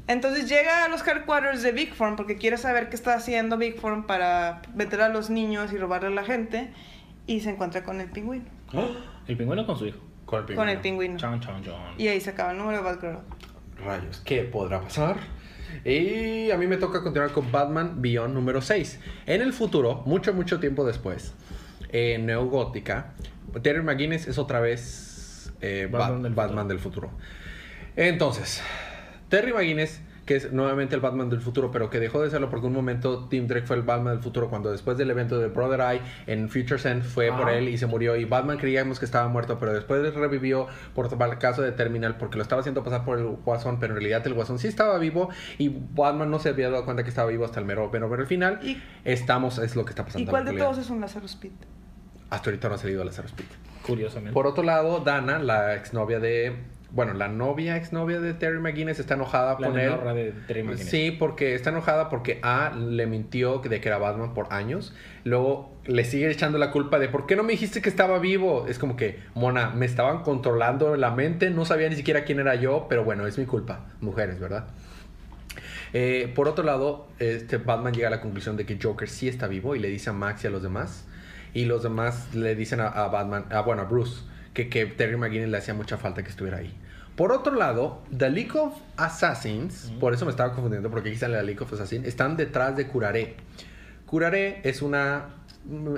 Entonces 0.07 0.49
llega 0.49 0.85
a 0.85 0.89
los 0.89 1.07
headquarters 1.07 1.63
de 1.63 1.73
Big 1.73 1.93
Form 1.95 2.17
porque 2.17 2.37
quiere 2.37 2.57
saber 2.57 2.89
qué 2.89 2.97
está 2.97 3.13
haciendo 3.15 3.59
Big 3.59 3.79
Form 3.79 4.05
para 4.07 4.63
meter 4.75 5.03
a 5.03 5.11
los 5.11 5.29
niños 5.29 5.73
y 5.75 5.77
robarle 5.77 6.07
a 6.09 6.11
la 6.13 6.25
gente. 6.25 6.73
Y 7.27 7.41
se 7.41 7.51
encuentra 7.51 7.83
con 7.85 8.01
el 8.01 8.09
pingüino. 8.09 8.47
El 9.29 9.37
pingüino 9.37 9.67
con 9.67 9.77
su 9.79 9.87
hijo. 9.87 9.99
Con 10.33 10.51
el 10.51 10.57
Con 10.57 10.69
el 10.69 10.79
pingüino. 10.79 11.17
pingüino. 11.17 11.19
Chan, 11.19 11.41
chan, 11.41 11.63
chan. 11.63 11.75
Y 11.99 12.09
ahí 12.09 12.21
se 12.21 12.31
acaba 12.31 12.53
el 12.53 12.59
número 12.59 12.79
de 12.79 12.85
Batgirl. 12.85 13.19
Rayos, 13.85 14.21
¿qué 14.25 14.45
podrá 14.45 14.81
pasar? 14.81 15.17
Y 15.85 16.51
a 16.51 16.57
mí 16.57 16.67
me 16.67 16.77
toca 16.77 17.03
continuar 17.03 17.33
con 17.33 17.51
Batman 17.53 18.01
Beyond 18.01 18.33
número 18.35 18.61
6. 18.63 18.99
En 19.27 19.43
el 19.43 19.53
futuro, 19.53 20.03
mucho, 20.07 20.33
mucho 20.35 20.59
tiempo 20.61 20.85
después, 20.87 21.35
en 21.91 22.27
Neogótica, 22.27 23.13
Terry 23.63 23.83
McGuinness 23.83 24.27
es 24.29 24.39
otra 24.39 24.61
vez 24.61 25.53
eh, 25.61 25.89
Batman 25.91 26.19
Bat- 26.19 26.23
del 26.23 26.35
Batman 26.35 26.69
del 26.69 26.79
futuro. 26.79 27.11
Entonces, 27.97 28.63
Terry 29.29 29.53
McGuinness, 29.53 30.01
que 30.27 30.37
es 30.37 30.53
nuevamente 30.53 30.95
el 30.95 31.01
Batman 31.01 31.31
del 31.31 31.41
futuro, 31.41 31.71
pero 31.71 31.91
que 31.91 31.99
dejó 31.99 32.23
de 32.23 32.31
serlo 32.31 32.49
porque 32.49 32.67
un 32.67 32.73
momento 32.73 33.27
Tim 33.29 33.47
Drake 33.47 33.67
fue 33.67 33.77
el 33.77 33.83
Batman 33.83 34.15
del 34.15 34.23
futuro 34.23 34.49
cuando 34.49 34.71
después 34.71 34.97
del 34.97 35.11
evento 35.11 35.39
de 35.39 35.49
Brother 35.49 35.81
Eye 35.81 36.01
en 36.27 36.49
Future's 36.49 36.85
End 36.87 37.03
fue 37.03 37.33
por 37.33 37.51
él 37.51 37.69
y 37.69 37.79
se 37.79 37.87
murió 37.87 38.17
y 38.17 38.25
Batman 38.25 38.59
creíamos 38.59 38.99
que 38.99 39.05
estaba 39.05 39.29
muerto, 39.29 39.59
pero 39.59 39.73
después 39.73 40.15
revivió 40.15 40.67
por 40.95 41.09
el 41.13 41.39
caso 41.39 41.63
de 41.63 41.73
Terminal 41.73 42.17
porque 42.17 42.37
lo 42.37 42.43
estaba 42.43 42.61
haciendo 42.61 42.83
pasar 42.83 43.05
por 43.05 43.19
el 43.19 43.27
Guasón, 43.45 43.79
pero 43.81 43.95
en 43.95 44.01
realidad 44.01 44.27
el 44.27 44.35
Guasón 44.35 44.59
sí 44.59 44.69
estaba 44.69 44.99
vivo 44.99 45.29
y 45.59 45.69
Batman 45.69 46.31
no 46.31 46.39
se 46.39 46.51
había 46.51 46.71
dado 46.71 46.85
cuenta 46.85 47.03
que 47.03 47.11
estaba 47.11 47.29
vivo 47.29 47.45
hasta 47.45 47.61
el 47.61 47.67
mero, 47.67 47.91
mero, 47.93 48.09
mero 48.09 48.27
final. 48.27 48.61
¿Y, 48.63 48.81
Estamos, 49.05 49.59
es 49.59 49.77
lo 49.77 49.85
que 49.85 49.91
está 49.91 50.05
pasando. 50.05 50.25
¿y 50.25 50.31
cuál 50.31 50.45
de 50.45 50.53
todos 50.53 50.79
es 50.79 50.91
un 50.91 51.01
Lazarus 51.01 51.37
Pit? 51.37 51.53
Hasta 52.31 52.51
ahorita 52.51 52.69
no 52.69 52.75
ha 52.77 52.79
salido 52.79 53.05
Lazarus 53.05 53.33
Pit. 53.33 53.47
Curiosamente. 53.87 54.33
Por 54.33 54.47
otro 54.47 54.63
lado, 54.63 55.01
Dana, 55.01 55.39
la 55.39 55.75
exnovia 55.75 56.21
de. 56.21 56.57
Bueno, 56.95 57.15
la 57.15 57.29
novia 57.29 57.77
exnovia 57.79 58.21
de 58.21 58.35
Terry 58.35 58.59
McGuinness 58.59 59.01
está 59.01 59.15
enojada 59.15 59.57
la 59.59 59.67
con 59.67 59.79
él. 59.79 59.93
de 60.15 60.33
Terry 60.47 60.63
McGuinness. 60.63 60.91
Sí, 60.91 61.11
porque 61.11 61.55
está 61.55 61.71
enojada 61.71 62.11
porque 62.11 62.39
A 62.43 62.75
le 62.77 63.07
mintió 63.07 63.59
de 63.59 63.81
que 63.81 63.89
era 63.89 63.97
Batman 63.97 64.35
por 64.35 64.53
años. 64.53 64.95
Luego 65.25 65.75
le 65.87 66.05
sigue 66.05 66.31
echando 66.31 66.59
la 66.59 66.71
culpa 66.71 66.99
de 66.99 67.09
¿por 67.09 67.27
qué 67.27 67.35
no 67.35 67.45
me 67.45 67.53
dijiste 67.53 67.81
que 67.81 67.89
estaba 67.89 68.19
vivo? 68.19 68.67
Es 68.69 68.79
como 68.79 68.97
que, 68.97 69.19
Mona, 69.35 69.71
me 69.71 69.87
estaban 69.87 70.23
controlando 70.23 70.95
la 70.97 71.11
mente, 71.11 71.49
no 71.49 71.65
sabía 71.65 71.89
ni 71.89 71.97
siquiera 71.97 72.25
quién 72.25 72.41
era 72.41 72.57
yo, 72.57 72.87
pero 72.91 73.05
bueno, 73.05 73.27
es 73.27 73.39
mi 73.39 73.47
culpa. 73.47 73.87
Mujeres, 74.01 74.39
¿verdad? 74.39 74.67
Eh, 75.95 76.31
por 76.35 76.47
otro 76.49 76.65
lado, 76.65 77.09
este 77.19 77.57
Batman 77.57 77.95
llega 77.95 78.09
a 78.09 78.11
la 78.11 78.21
conclusión 78.21 78.57
de 78.57 78.67
que 78.67 78.79
Joker 78.83 79.09
sí 79.09 79.29
está 79.29 79.47
vivo 79.47 79.75
y 79.77 79.79
le 79.79 79.89
dice 79.89 80.11
a 80.11 80.13
Max 80.13 80.45
y 80.45 80.47
a 80.47 80.51
los 80.51 80.63
demás. 80.63 81.07
Y 81.55 81.67
los 81.67 81.83
demás 81.83 82.35
le 82.35 82.55
dicen 82.55 82.81
a, 82.81 82.89
a 82.89 83.09
Batman, 83.09 83.47
a, 83.51 83.61
bueno, 83.61 83.83
a 83.83 83.85
Bruce, 83.85 84.23
que, 84.53 84.69
que 84.69 84.87
Terry 84.87 85.17
McGuinness 85.17 85.49
le 85.49 85.59
hacía 85.59 85.75
mucha 85.75 85.97
falta 85.97 86.23
que 86.23 86.31
estuviera 86.31 86.59
ahí. 86.59 86.75
Por 87.17 87.31
otro 87.33 87.55
lado, 87.55 88.03
The 88.17 88.31
League 88.31 88.59
of 88.59 88.75
Assassins, 88.97 89.93
por 90.01 90.15
eso 90.15 90.25
me 90.25 90.31
estaba 90.31 90.53
confundiendo 90.55 90.91
porque 90.91 91.11
aquí 91.11 91.19
sale 91.19 91.37
la 91.37 91.43
League 91.43 91.61
of 91.61 91.73
Assassins, 91.73 92.07
están 92.07 92.37
detrás 92.37 92.77
de 92.77 92.87
Curaré. 92.87 93.37
Curaré 94.07 94.61
es 94.65 94.81
una 94.81 95.27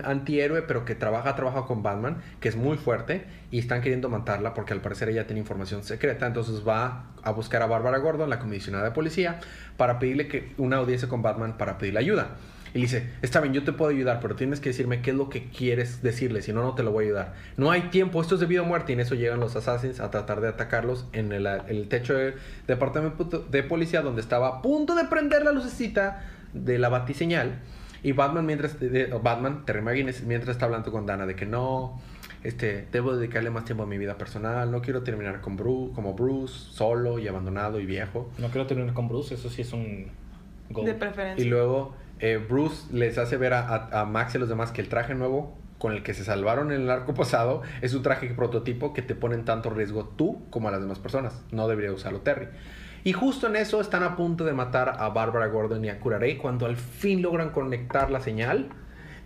antihéroe, 0.04 0.62
pero 0.62 0.84
que 0.84 0.94
trabaja, 0.94 1.34
trabaja 1.36 1.64
con 1.64 1.82
Batman, 1.82 2.18
que 2.40 2.48
es 2.48 2.56
muy 2.56 2.76
fuerte, 2.76 3.24
y 3.50 3.58
están 3.58 3.80
queriendo 3.80 4.08
matarla 4.08 4.54
porque 4.54 4.72
al 4.72 4.80
parecer 4.80 5.08
ella 5.08 5.26
tiene 5.26 5.40
información 5.40 5.84
secreta, 5.84 6.26
entonces 6.26 6.66
va 6.66 7.06
a 7.22 7.30
buscar 7.30 7.62
a 7.62 7.66
Bárbara 7.66 7.98
Gordon, 7.98 8.28
la 8.28 8.38
comisionada 8.38 8.84
de 8.84 8.90
policía, 8.90 9.40
para 9.76 9.98
pedirle 9.98 10.28
que 10.28 10.52
una 10.58 10.76
audiencia 10.76 11.08
con 11.08 11.22
Batman 11.22 11.56
para 11.56 11.78
pedirle 11.78 12.00
ayuda. 12.00 12.36
Y 12.74 12.78
le 12.78 12.82
dice, 12.82 13.08
está 13.22 13.40
bien, 13.40 13.54
yo 13.54 13.62
te 13.62 13.72
puedo 13.72 13.92
ayudar, 13.92 14.18
pero 14.20 14.34
tienes 14.34 14.58
que 14.58 14.70
decirme 14.70 15.00
qué 15.00 15.12
es 15.12 15.16
lo 15.16 15.28
que 15.28 15.48
quieres 15.48 16.02
decirle, 16.02 16.42
si 16.42 16.52
no, 16.52 16.60
no 16.62 16.74
te 16.74 16.82
lo 16.82 16.90
voy 16.90 17.04
a 17.04 17.06
ayudar. 17.06 17.34
No 17.56 17.70
hay 17.70 17.82
tiempo, 17.82 18.20
esto 18.20 18.34
es 18.34 18.40
de 18.40 18.46
vida 18.46 18.62
o 18.62 18.64
muerte, 18.64 18.90
y 18.90 18.94
en 18.94 19.00
eso 19.00 19.14
llegan 19.14 19.38
los 19.38 19.54
assassins 19.54 20.00
a 20.00 20.10
tratar 20.10 20.40
de 20.40 20.48
atacarlos 20.48 21.06
en 21.12 21.32
el, 21.32 21.46
el 21.46 21.88
techo 21.88 22.14
del 22.14 22.34
departamento 22.66 23.24
de 23.24 23.62
policía 23.62 24.02
donde 24.02 24.20
estaba 24.20 24.48
a 24.48 24.62
punto 24.62 24.96
de 24.96 25.04
prender 25.04 25.44
la 25.44 25.52
lucecita 25.52 26.24
de 26.52 26.78
la 26.80 26.88
batiseñal. 26.88 27.60
Y 28.02 28.10
Batman, 28.10 28.44
mientras, 28.44 28.76
Batman, 29.22 29.64
Terry 29.64 29.80
McGuinness, 29.80 30.24
mientras 30.24 30.56
está 30.56 30.66
hablando 30.66 30.90
con 30.90 31.06
Dana 31.06 31.26
de 31.26 31.36
que 31.36 31.46
no, 31.46 32.00
este, 32.42 32.88
debo 32.90 33.16
dedicarle 33.16 33.50
más 33.50 33.64
tiempo 33.64 33.84
a 33.84 33.86
mi 33.86 33.98
vida 33.98 34.18
personal, 34.18 34.70
no 34.70 34.82
quiero 34.82 35.02
terminar 35.02 35.40
con 35.40 35.56
Bruce, 35.56 35.94
como 35.94 36.14
Bruce, 36.14 36.52
solo 36.72 37.20
y 37.20 37.28
abandonado 37.28 37.78
y 37.78 37.86
viejo. 37.86 38.30
No 38.38 38.48
quiero 38.48 38.66
terminar 38.66 38.92
con 38.94 39.08
Bruce, 39.08 39.36
eso 39.36 39.48
sí 39.48 39.62
es 39.62 39.72
un 39.72 40.08
goal. 40.70 40.86
De 40.86 40.94
preferencia. 40.94 41.42
Y 41.42 41.48
luego 41.48 41.94
eh, 42.20 42.36
Bruce 42.48 42.84
les 42.92 43.18
hace 43.18 43.36
ver 43.36 43.54
a, 43.54 43.88
a- 44.00 44.04
Max 44.04 44.34
y 44.34 44.36
a 44.38 44.40
los 44.40 44.48
demás 44.48 44.72
que 44.72 44.80
el 44.80 44.88
traje 44.88 45.14
nuevo 45.14 45.56
con 45.78 45.92
el 45.92 46.02
que 46.02 46.14
se 46.14 46.24
salvaron 46.24 46.72
en 46.72 46.82
el 46.82 46.90
arco 46.90 47.12
pasado 47.14 47.62
es 47.82 47.92
un 47.94 48.02
traje 48.02 48.28
prototipo 48.28 48.94
que 48.94 49.02
te 49.02 49.14
pone 49.14 49.34
en 49.34 49.44
tanto 49.44 49.68
riesgo 49.70 50.04
tú 50.16 50.42
como 50.50 50.68
a 50.68 50.70
las 50.70 50.80
demás 50.80 50.98
personas. 50.98 51.42
No 51.50 51.68
debería 51.68 51.92
usarlo 51.92 52.20
Terry. 52.20 52.48
Y 53.02 53.12
justo 53.12 53.48
en 53.48 53.56
eso 53.56 53.80
están 53.82 54.02
a 54.02 54.16
punto 54.16 54.44
de 54.44 54.54
matar 54.54 54.96
a 54.98 55.10
Barbara 55.10 55.46
Gordon 55.48 55.84
y 55.84 55.90
a 55.90 56.00
Curare 56.00 56.38
cuando 56.38 56.64
al 56.64 56.76
fin 56.76 57.20
logran 57.20 57.50
conectar 57.50 58.10
la 58.10 58.20
señal. 58.20 58.70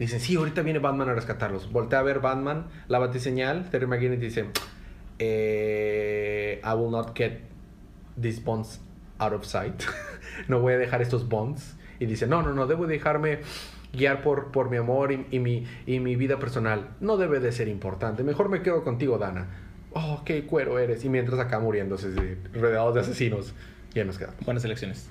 Dicen, 0.01 0.19
sí, 0.19 0.35
ahorita 0.35 0.63
viene 0.63 0.81
Batman 0.81 1.11
a 1.11 1.15
rescatarlos. 1.15 1.71
Voltea 1.71 2.01
a 2.01 2.03
ver 2.03 2.19
Batman, 2.21 2.67
la 2.89 2.99
batiseñal. 2.99 3.71
Terry 3.71 3.87
McGinnis 3.87 4.19
dice, 4.21 4.47
eh, 5.21 6.61
I 6.65 6.75
will 6.75 6.91
not 6.91 7.17
get 7.17 7.43
these 8.21 8.41
bonds 8.41 8.81
out 9.19 9.33
of 9.33 9.45
sight. 9.45 9.83
no 10.49 10.61
voy 10.61 10.75
a 10.75 10.79
dejar 10.79 11.03
estos 11.03 11.29
bonds. 11.29 11.77
Y 12.01 12.07
dice, 12.07 12.27
no, 12.27 12.43
no, 12.43 12.53
no, 12.53 12.67
debo 12.67 12.87
dejarme 12.87 13.41
guiar 13.93 14.23
por, 14.23 14.51
por 14.53 14.71
mi 14.71 14.77
amor 14.77 15.13
y, 15.13 15.27
y 15.31 15.39
mi, 15.39 15.67
y 15.87 16.01
mi 16.01 16.17
vida 16.17 16.39
personal. 16.39 16.91
No 17.01 17.17
debe 17.17 17.41
de 17.41 17.53
ser 17.53 17.69
importante. 17.69 18.23
Mejor 18.23 18.49
me 18.49 18.63
quedo 18.63 18.85
contigo, 18.85 19.19
Dana. 19.19 19.47
Oh, 19.93 20.23
qué 20.25 20.45
cuero 20.45 20.79
eres. 20.79 21.05
Y 21.05 21.09
mientras 21.09 21.39
acá 21.41 21.59
muriéndose, 21.59 22.37
rodeados 22.53 22.95
de 22.95 23.01
asesinos. 23.01 23.55
Ya 23.95 24.05
nos 24.05 24.19
quedamos. 24.19 24.39
Buenas 24.45 24.65
elecciones. 24.65 25.09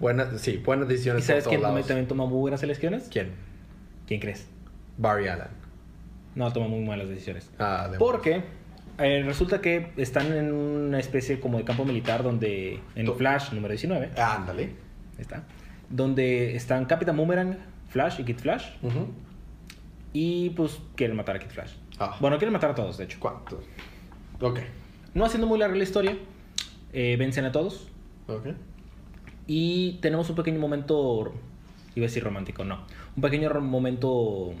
Buenas, 0.00 0.40
sí, 0.40 0.62
buenas 0.64 0.88
¿Y 0.88 0.92
decisiones 0.92 1.24
sabes 1.24 1.44
por 1.44 1.50
quién 1.50 1.60
todos 1.60 1.86
también 1.86 2.06
toma 2.06 2.24
muy 2.24 2.38
buenas 2.38 2.62
elecciones? 2.62 3.08
¿Quién? 3.10 3.32
¿Quién 4.06 4.20
crees? 4.20 4.46
Barry 4.96 5.28
Allen. 5.28 5.48
No, 6.34 6.52
toma 6.52 6.68
muy 6.68 6.84
malas 6.84 7.08
decisiones. 7.08 7.50
Ah, 7.58 7.88
de 7.90 7.98
Porque 7.98 8.42
eh, 8.98 9.22
resulta 9.26 9.60
que 9.60 9.90
están 9.96 10.32
en 10.32 10.52
una 10.52 11.00
especie 11.00 11.40
como 11.40 11.58
de 11.58 11.64
campo 11.64 11.84
militar 11.84 12.22
donde 12.22 12.80
en 12.94 13.14
Flash 13.14 13.52
número 13.52 13.72
19, 13.72 14.10
Ah, 14.16 14.36
Ándale. 14.36 14.70
está, 15.18 15.42
donde 15.90 16.54
están 16.56 16.84
Capitán 16.86 17.16
Boomerang, 17.16 17.56
Flash 17.88 18.20
y 18.20 18.24
Kid 18.24 18.38
Flash 18.38 18.64
y 20.12 20.50
pues 20.50 20.78
quieren 20.96 21.16
matar 21.16 21.36
a 21.36 21.38
Kid 21.38 21.50
Flash. 21.50 21.72
Ah. 21.98 22.16
Bueno, 22.20 22.38
quieren 22.38 22.52
matar 22.52 22.70
a 22.70 22.74
todos, 22.74 22.98
de 22.98 23.04
hecho. 23.04 23.18
¿Cuántos? 23.20 23.64
Ok. 24.40 24.60
No 25.14 25.24
haciendo 25.24 25.46
muy 25.46 25.58
larga 25.58 25.76
la 25.76 25.82
historia, 25.82 26.16
eh, 26.92 27.16
vencen 27.18 27.44
a 27.44 27.52
todos 27.52 27.88
Ok. 28.28 28.48
y 29.46 29.98
tenemos 30.00 30.28
un 30.30 30.36
pequeño 30.36 30.60
momento, 30.60 31.32
iba 31.94 32.04
a 32.04 32.08
decir 32.08 32.22
romántico, 32.22 32.64
no, 32.64 32.80
un 33.16 33.22
pequeño 33.22 33.48
momento 33.60 34.52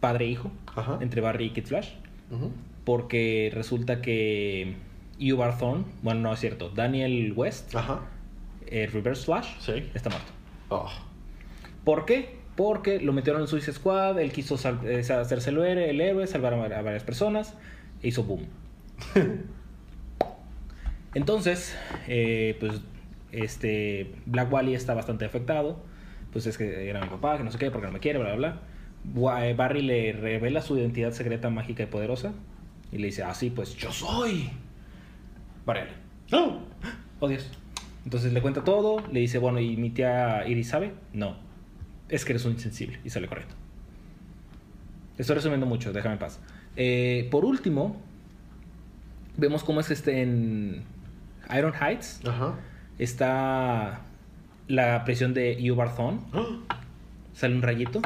padre-hijo 0.00 0.50
Ajá. 0.76 0.98
entre 1.00 1.20
Barry 1.20 1.46
y 1.46 1.50
Kid 1.50 1.66
Flash. 1.66 1.90
Ujú. 2.30 2.50
porque 2.84 3.50
resulta 3.54 4.00
que 4.02 4.74
Thorne, 5.58 5.84
bueno, 6.02 6.20
no 6.20 6.32
es 6.32 6.40
cierto, 6.40 6.70
Daniel 6.70 7.32
West, 7.36 7.74
Ajá. 7.76 8.00
Eh, 8.68 8.88
Reverse 8.92 9.24
Flash, 9.24 9.58
Sí. 9.60 9.90
está 9.94 10.10
muerto. 10.10 10.32
Oh. 10.68 10.90
¿Por 11.84 12.04
qué? 12.06 12.36
Porque 12.56 13.00
lo 13.00 13.12
metieron 13.12 13.42
en 13.42 13.48
Suicide 13.48 13.72
Squad, 13.72 14.18
él 14.20 14.32
quiso 14.32 14.56
eh, 14.84 14.98
hacerse 15.00 15.50
el 15.50 15.58
héroe, 15.58 15.90
el 15.90 16.00
héroe, 16.00 16.26
salvar 16.26 16.54
a, 16.54 16.64
a 16.78 16.82
varias 16.82 17.02
personas, 17.02 17.54
e 18.02 18.08
hizo 18.08 18.24
boom. 18.24 18.46
Entonces, 21.14 21.76
eh, 22.08 22.56
pues, 22.60 22.80
este, 23.32 24.14
Black 24.26 24.52
Wally 24.52 24.74
está 24.74 24.94
bastante 24.94 25.24
afectado, 25.24 25.82
pues 26.32 26.46
es 26.46 26.56
que 26.56 26.88
era 26.88 27.00
mi 27.00 27.08
papá, 27.08 27.36
que 27.36 27.44
no 27.44 27.50
sé 27.50 27.58
qué, 27.58 27.70
porque 27.70 27.86
no 27.86 27.92
me 27.92 28.00
quiere, 28.00 28.18
bla, 28.18 28.34
bla, 28.34 28.60
bla. 29.14 29.42
Eh, 29.44 29.54
Barry 29.54 29.82
le 29.82 30.12
revela 30.12 30.62
su 30.62 30.78
identidad 30.78 31.12
secreta, 31.12 31.50
mágica 31.50 31.82
y 31.82 31.86
poderosa, 31.86 32.32
y 32.92 32.98
le 32.98 33.06
dice, 33.06 33.22
ah, 33.24 33.34
sí, 33.34 33.50
pues 33.50 33.74
yo 33.74 33.92
soy 33.92 34.50
Barry. 35.66 35.90
No. 36.30 36.60
Oh, 37.20 37.28
Dios. 37.28 37.50
Entonces 38.04 38.32
le 38.32 38.42
cuenta 38.42 38.64
todo, 38.64 39.06
le 39.12 39.20
dice, 39.20 39.38
bueno, 39.38 39.60
¿y 39.60 39.76
mi 39.76 39.90
tía 39.90 40.46
Iris 40.46 40.68
sabe? 40.68 40.92
No. 41.12 41.36
Es 42.08 42.24
que 42.24 42.32
eres 42.32 42.44
un 42.44 42.52
insensible. 42.52 42.98
Y 43.04 43.10
sale 43.10 43.28
corriendo. 43.28 43.54
Estoy 45.18 45.36
resumiendo 45.36 45.66
mucho, 45.66 45.92
déjame 45.92 46.14
en 46.14 46.18
paz. 46.18 46.40
Eh, 46.76 47.28
por 47.30 47.44
último, 47.44 47.96
vemos 49.36 49.62
cómo 49.62 49.80
es 49.80 49.90
este 49.90 50.22
en 50.22 50.82
Iron 51.56 51.72
Heights. 51.74 52.20
Ajá. 52.26 52.54
Está 52.98 54.02
la 54.68 55.04
prisión 55.04 55.34
de 55.34 55.56
Thawne. 55.96 56.20
Sale 57.34 57.54
un 57.54 57.62
rayito. 57.62 58.00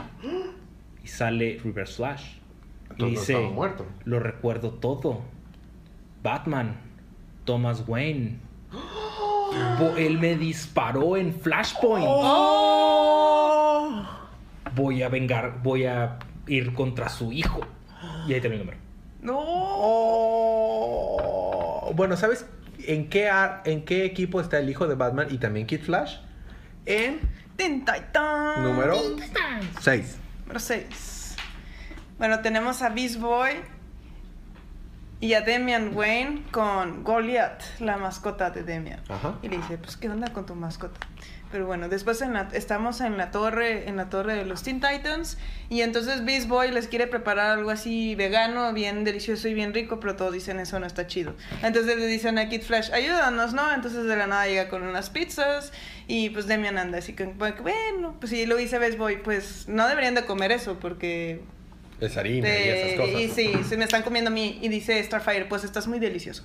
Y 1.02 1.08
sale 1.08 1.60
Reverse 1.62 1.94
Flash. 1.94 2.24
Y 2.26 2.92
Entonces 2.92 3.34
no 3.34 3.40
dice, 3.40 3.54
muerto. 3.54 3.86
lo 4.04 4.20
recuerdo 4.20 4.70
todo. 4.70 5.22
Batman, 6.22 6.76
Thomas 7.44 7.84
Wayne. 7.86 8.38
Él 9.96 10.18
me 10.18 10.36
disparó 10.36 11.16
en 11.16 11.32
Flashpoint. 11.34 12.06
Oh. 12.08 14.02
Voy 14.74 15.02
a 15.02 15.08
vengar, 15.08 15.60
voy 15.62 15.86
a 15.86 16.18
ir 16.46 16.72
contra 16.74 17.08
su 17.08 17.32
hijo. 17.32 17.60
Y 18.28 18.34
ahí 18.34 18.40
termina 18.40 18.62
el 18.62 18.66
número. 18.66 18.82
No. 19.22 19.38
Oh. 21.08 21.92
Bueno, 21.94 22.16
¿sabes 22.16 22.46
en 22.86 23.08
qué, 23.08 23.28
ar- 23.28 23.62
en 23.64 23.84
qué 23.84 24.04
equipo 24.04 24.40
está 24.40 24.58
el 24.58 24.68
hijo 24.68 24.86
de 24.86 24.94
Batman 24.94 25.28
y 25.30 25.38
también 25.38 25.66
Kid 25.66 25.80
Flash? 25.82 26.16
En 26.84 27.20
Teen 27.56 27.84
Titans. 27.84 28.58
número 28.62 28.96
6. 29.80 30.18
Número 30.42 30.60
6. 30.60 31.36
Bueno, 32.18 32.40
tenemos 32.40 32.82
a 32.82 32.88
Beast 32.90 33.18
Boy 33.20 33.50
y 35.20 35.32
a 35.34 35.40
Demian 35.40 35.92
Wayne 35.96 36.44
con 36.50 37.02
Goliath, 37.02 37.62
la 37.80 37.96
mascota 37.96 38.50
de 38.50 38.62
Demian. 38.62 39.00
Ajá. 39.08 39.38
Y 39.42 39.48
le 39.48 39.56
dice, 39.56 39.78
pues, 39.78 39.96
¿qué 39.96 40.08
onda 40.10 40.32
con 40.32 40.44
tu 40.46 40.54
mascota? 40.54 40.98
Pero 41.52 41.64
bueno, 41.64 41.88
después 41.88 42.20
en 42.22 42.32
la- 42.32 42.48
estamos 42.52 43.00
en 43.00 43.16
la 43.16 43.30
torre, 43.30 43.88
en 43.88 43.96
la 43.96 44.10
torre 44.10 44.34
de 44.34 44.44
los 44.44 44.62
Teen 44.64 44.80
Titans, 44.80 45.38
y 45.70 45.82
entonces 45.82 46.24
Beast 46.24 46.48
Boy 46.48 46.72
les 46.72 46.88
quiere 46.88 47.06
preparar 47.06 47.56
algo 47.56 47.70
así 47.70 48.16
vegano, 48.16 48.72
bien 48.72 49.04
delicioso 49.04 49.46
y 49.46 49.54
bien 49.54 49.72
rico, 49.72 50.00
pero 50.00 50.16
todos 50.16 50.32
dicen 50.34 50.58
eso 50.58 50.78
no 50.80 50.86
está 50.86 51.06
chido. 51.06 51.34
Entonces 51.62 51.96
le 51.98 52.06
dicen 52.08 52.36
a 52.38 52.48
Kid 52.48 52.62
Flash, 52.62 52.90
ayúdanos, 52.92 53.54
¿no? 53.54 53.72
Entonces 53.72 54.04
de 54.06 54.16
la 54.16 54.26
nada 54.26 54.46
llega 54.48 54.68
con 54.68 54.82
unas 54.82 55.08
pizzas, 55.08 55.72
y 56.08 56.30
pues 56.30 56.46
Demian 56.48 56.78
anda 56.78 56.98
así 56.98 57.12
que, 57.14 57.24
bueno, 57.26 58.16
pues 58.18 58.30
sí, 58.30 58.44
lo 58.44 58.56
dice 58.56 58.78
Beast 58.80 58.98
Boy, 58.98 59.18
pues 59.22 59.66
no 59.68 59.86
deberían 59.88 60.16
de 60.16 60.26
comer 60.26 60.50
eso, 60.50 60.78
porque 60.80 61.42
Es 62.00 62.16
harina 62.16 62.48
y 62.48 62.52
eh, 62.52 62.92
esas 62.92 63.00
cosas. 63.00 63.20
y 63.20 63.28
sí, 63.28 63.52
se 63.68 63.76
me 63.76 63.84
están 63.84 64.02
comiendo 64.02 64.30
a 64.30 64.32
mí. 64.32 64.58
Y 64.62 64.68
dice 64.68 65.02
Starfire, 65.02 65.46
pues 65.46 65.64
estás 65.64 65.86
muy 65.86 65.98
delicioso. 65.98 66.44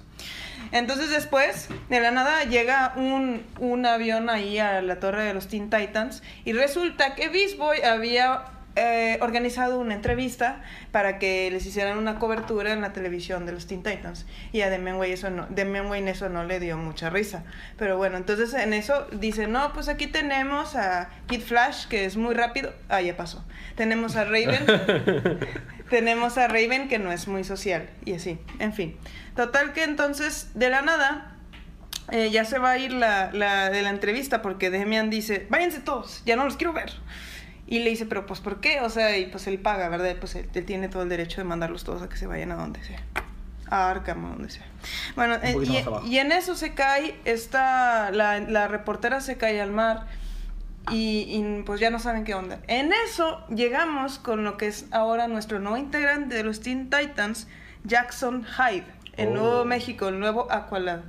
Entonces 0.71 1.09
después, 1.09 1.67
de 1.89 1.99
la 1.99 2.11
nada, 2.11 2.45
llega 2.45 2.93
un, 2.95 3.43
un 3.59 3.85
avión 3.85 4.29
ahí 4.29 4.59
a 4.59 4.81
la 4.81 4.99
torre 4.99 5.23
de 5.23 5.33
los 5.33 5.47
Teen 5.47 5.69
Titans. 5.69 6.23
Y 6.45 6.53
resulta 6.53 7.15
que 7.15 7.27
Beast 7.29 7.57
Boy 7.57 7.81
había 7.81 8.45
eh, 8.75 9.17
organizado 9.21 9.79
una 9.79 9.93
entrevista 9.93 10.61
para 10.93 11.19
que 11.19 11.51
les 11.51 11.65
hicieran 11.65 11.97
una 11.97 12.19
cobertura 12.19 12.71
en 12.71 12.79
la 12.79 12.93
televisión 12.93 13.45
de 13.45 13.51
los 13.51 13.67
Teen 13.67 13.83
Titans. 13.83 14.25
Y 14.53 14.61
a 14.61 14.69
Demian 14.69 14.97
Wayne 14.97 15.13
eso 15.13 15.29
no, 15.29 15.45
Damian 15.49 15.87
Wayne 15.87 16.11
eso 16.11 16.29
no 16.29 16.45
le 16.45 16.59
dio 16.59 16.77
mucha 16.77 17.09
risa. 17.09 17.43
Pero 17.77 17.97
bueno, 17.97 18.15
entonces 18.15 18.53
en 18.53 18.73
eso 18.73 19.07
dice, 19.11 19.47
no, 19.47 19.73
pues 19.73 19.89
aquí 19.89 20.07
tenemos 20.07 20.75
a 20.75 21.09
Kid 21.27 21.41
Flash, 21.41 21.87
que 21.87 22.05
es 22.05 22.15
muy 22.15 22.33
rápido. 22.33 22.73
Ah, 22.87 23.01
ya 23.01 23.17
pasó. 23.17 23.45
Tenemos 23.75 24.15
a 24.15 24.23
Raven. 24.23 24.65
tenemos 25.89 26.37
a 26.37 26.47
Raven, 26.47 26.87
que 26.87 26.97
no 26.97 27.11
es 27.11 27.27
muy 27.27 27.43
social. 27.43 27.89
Y 28.05 28.13
así, 28.13 28.39
en 28.59 28.71
fin. 28.71 28.97
Total 29.35 29.73
que 29.73 29.83
entonces, 29.83 30.51
de 30.53 30.69
la 30.69 30.81
nada, 30.81 31.35
eh, 32.11 32.29
ya 32.31 32.45
se 32.45 32.57
va 32.57 32.71
a 32.71 32.77
ir 32.77 32.93
la, 32.93 33.31
la 33.33 33.69
de 33.69 33.81
la 33.81 33.89
entrevista 33.89 34.41
porque 34.41 34.69
Demian 34.69 35.09
dice, 35.09 35.47
váyanse 35.49 35.79
todos, 35.79 36.23
ya 36.25 36.35
no 36.37 36.45
los 36.45 36.55
quiero 36.55 36.71
ver. 36.73 36.91
Y 37.71 37.79
le 37.79 37.89
dice, 37.89 38.05
pero 38.05 38.25
pues 38.25 38.41
¿por 38.41 38.59
qué? 38.59 38.81
O 38.81 38.89
sea, 38.89 39.17
y 39.17 39.27
pues 39.27 39.47
él 39.47 39.57
paga, 39.57 39.87
¿verdad? 39.87 40.17
Pues 40.19 40.35
él, 40.35 40.49
él 40.53 40.65
tiene 40.65 40.89
todo 40.89 41.03
el 41.03 41.09
derecho 41.09 41.39
de 41.39 41.45
mandarlos 41.45 41.85
todos 41.85 42.01
a 42.01 42.09
que 42.09 42.17
se 42.17 42.27
vayan 42.27 42.51
a 42.51 42.55
donde 42.55 42.83
sea. 42.83 43.01
A 43.69 43.89
Arkham, 43.89 44.25
a 44.25 44.29
donde 44.31 44.49
sea. 44.49 44.65
Bueno, 45.15 45.35
eh, 45.41 45.55
y, 46.05 46.17
en 46.17 46.33
eso 46.33 46.57
se 46.57 46.73
cae, 46.73 47.15
esta, 47.23 48.11
la, 48.11 48.41
la 48.41 48.67
reportera 48.67 49.21
se 49.21 49.37
cae 49.37 49.61
al 49.61 49.71
mar 49.71 50.07
y, 50.91 51.27
y, 51.29 51.63
pues 51.65 51.79
ya 51.79 51.89
no 51.91 51.99
saben 51.99 52.25
qué 52.25 52.33
onda. 52.33 52.59
En 52.67 52.91
eso 53.05 53.41
llegamos 53.47 54.19
con 54.19 54.43
lo 54.43 54.57
que 54.57 54.67
es 54.67 54.87
ahora 54.91 55.29
nuestro 55.29 55.59
nuevo 55.59 55.77
integrante 55.77 56.35
de 56.35 56.43
los 56.43 56.59
Teen 56.59 56.89
Titans, 56.89 57.47
Jackson 57.85 58.43
Hyde, 58.43 58.83
en 59.21 59.29
Oh. 59.29 59.33
Nuevo 59.41 59.65
México, 59.65 60.07
el 60.09 60.19
nuevo 60.19 60.51
Aqualad. 60.51 61.01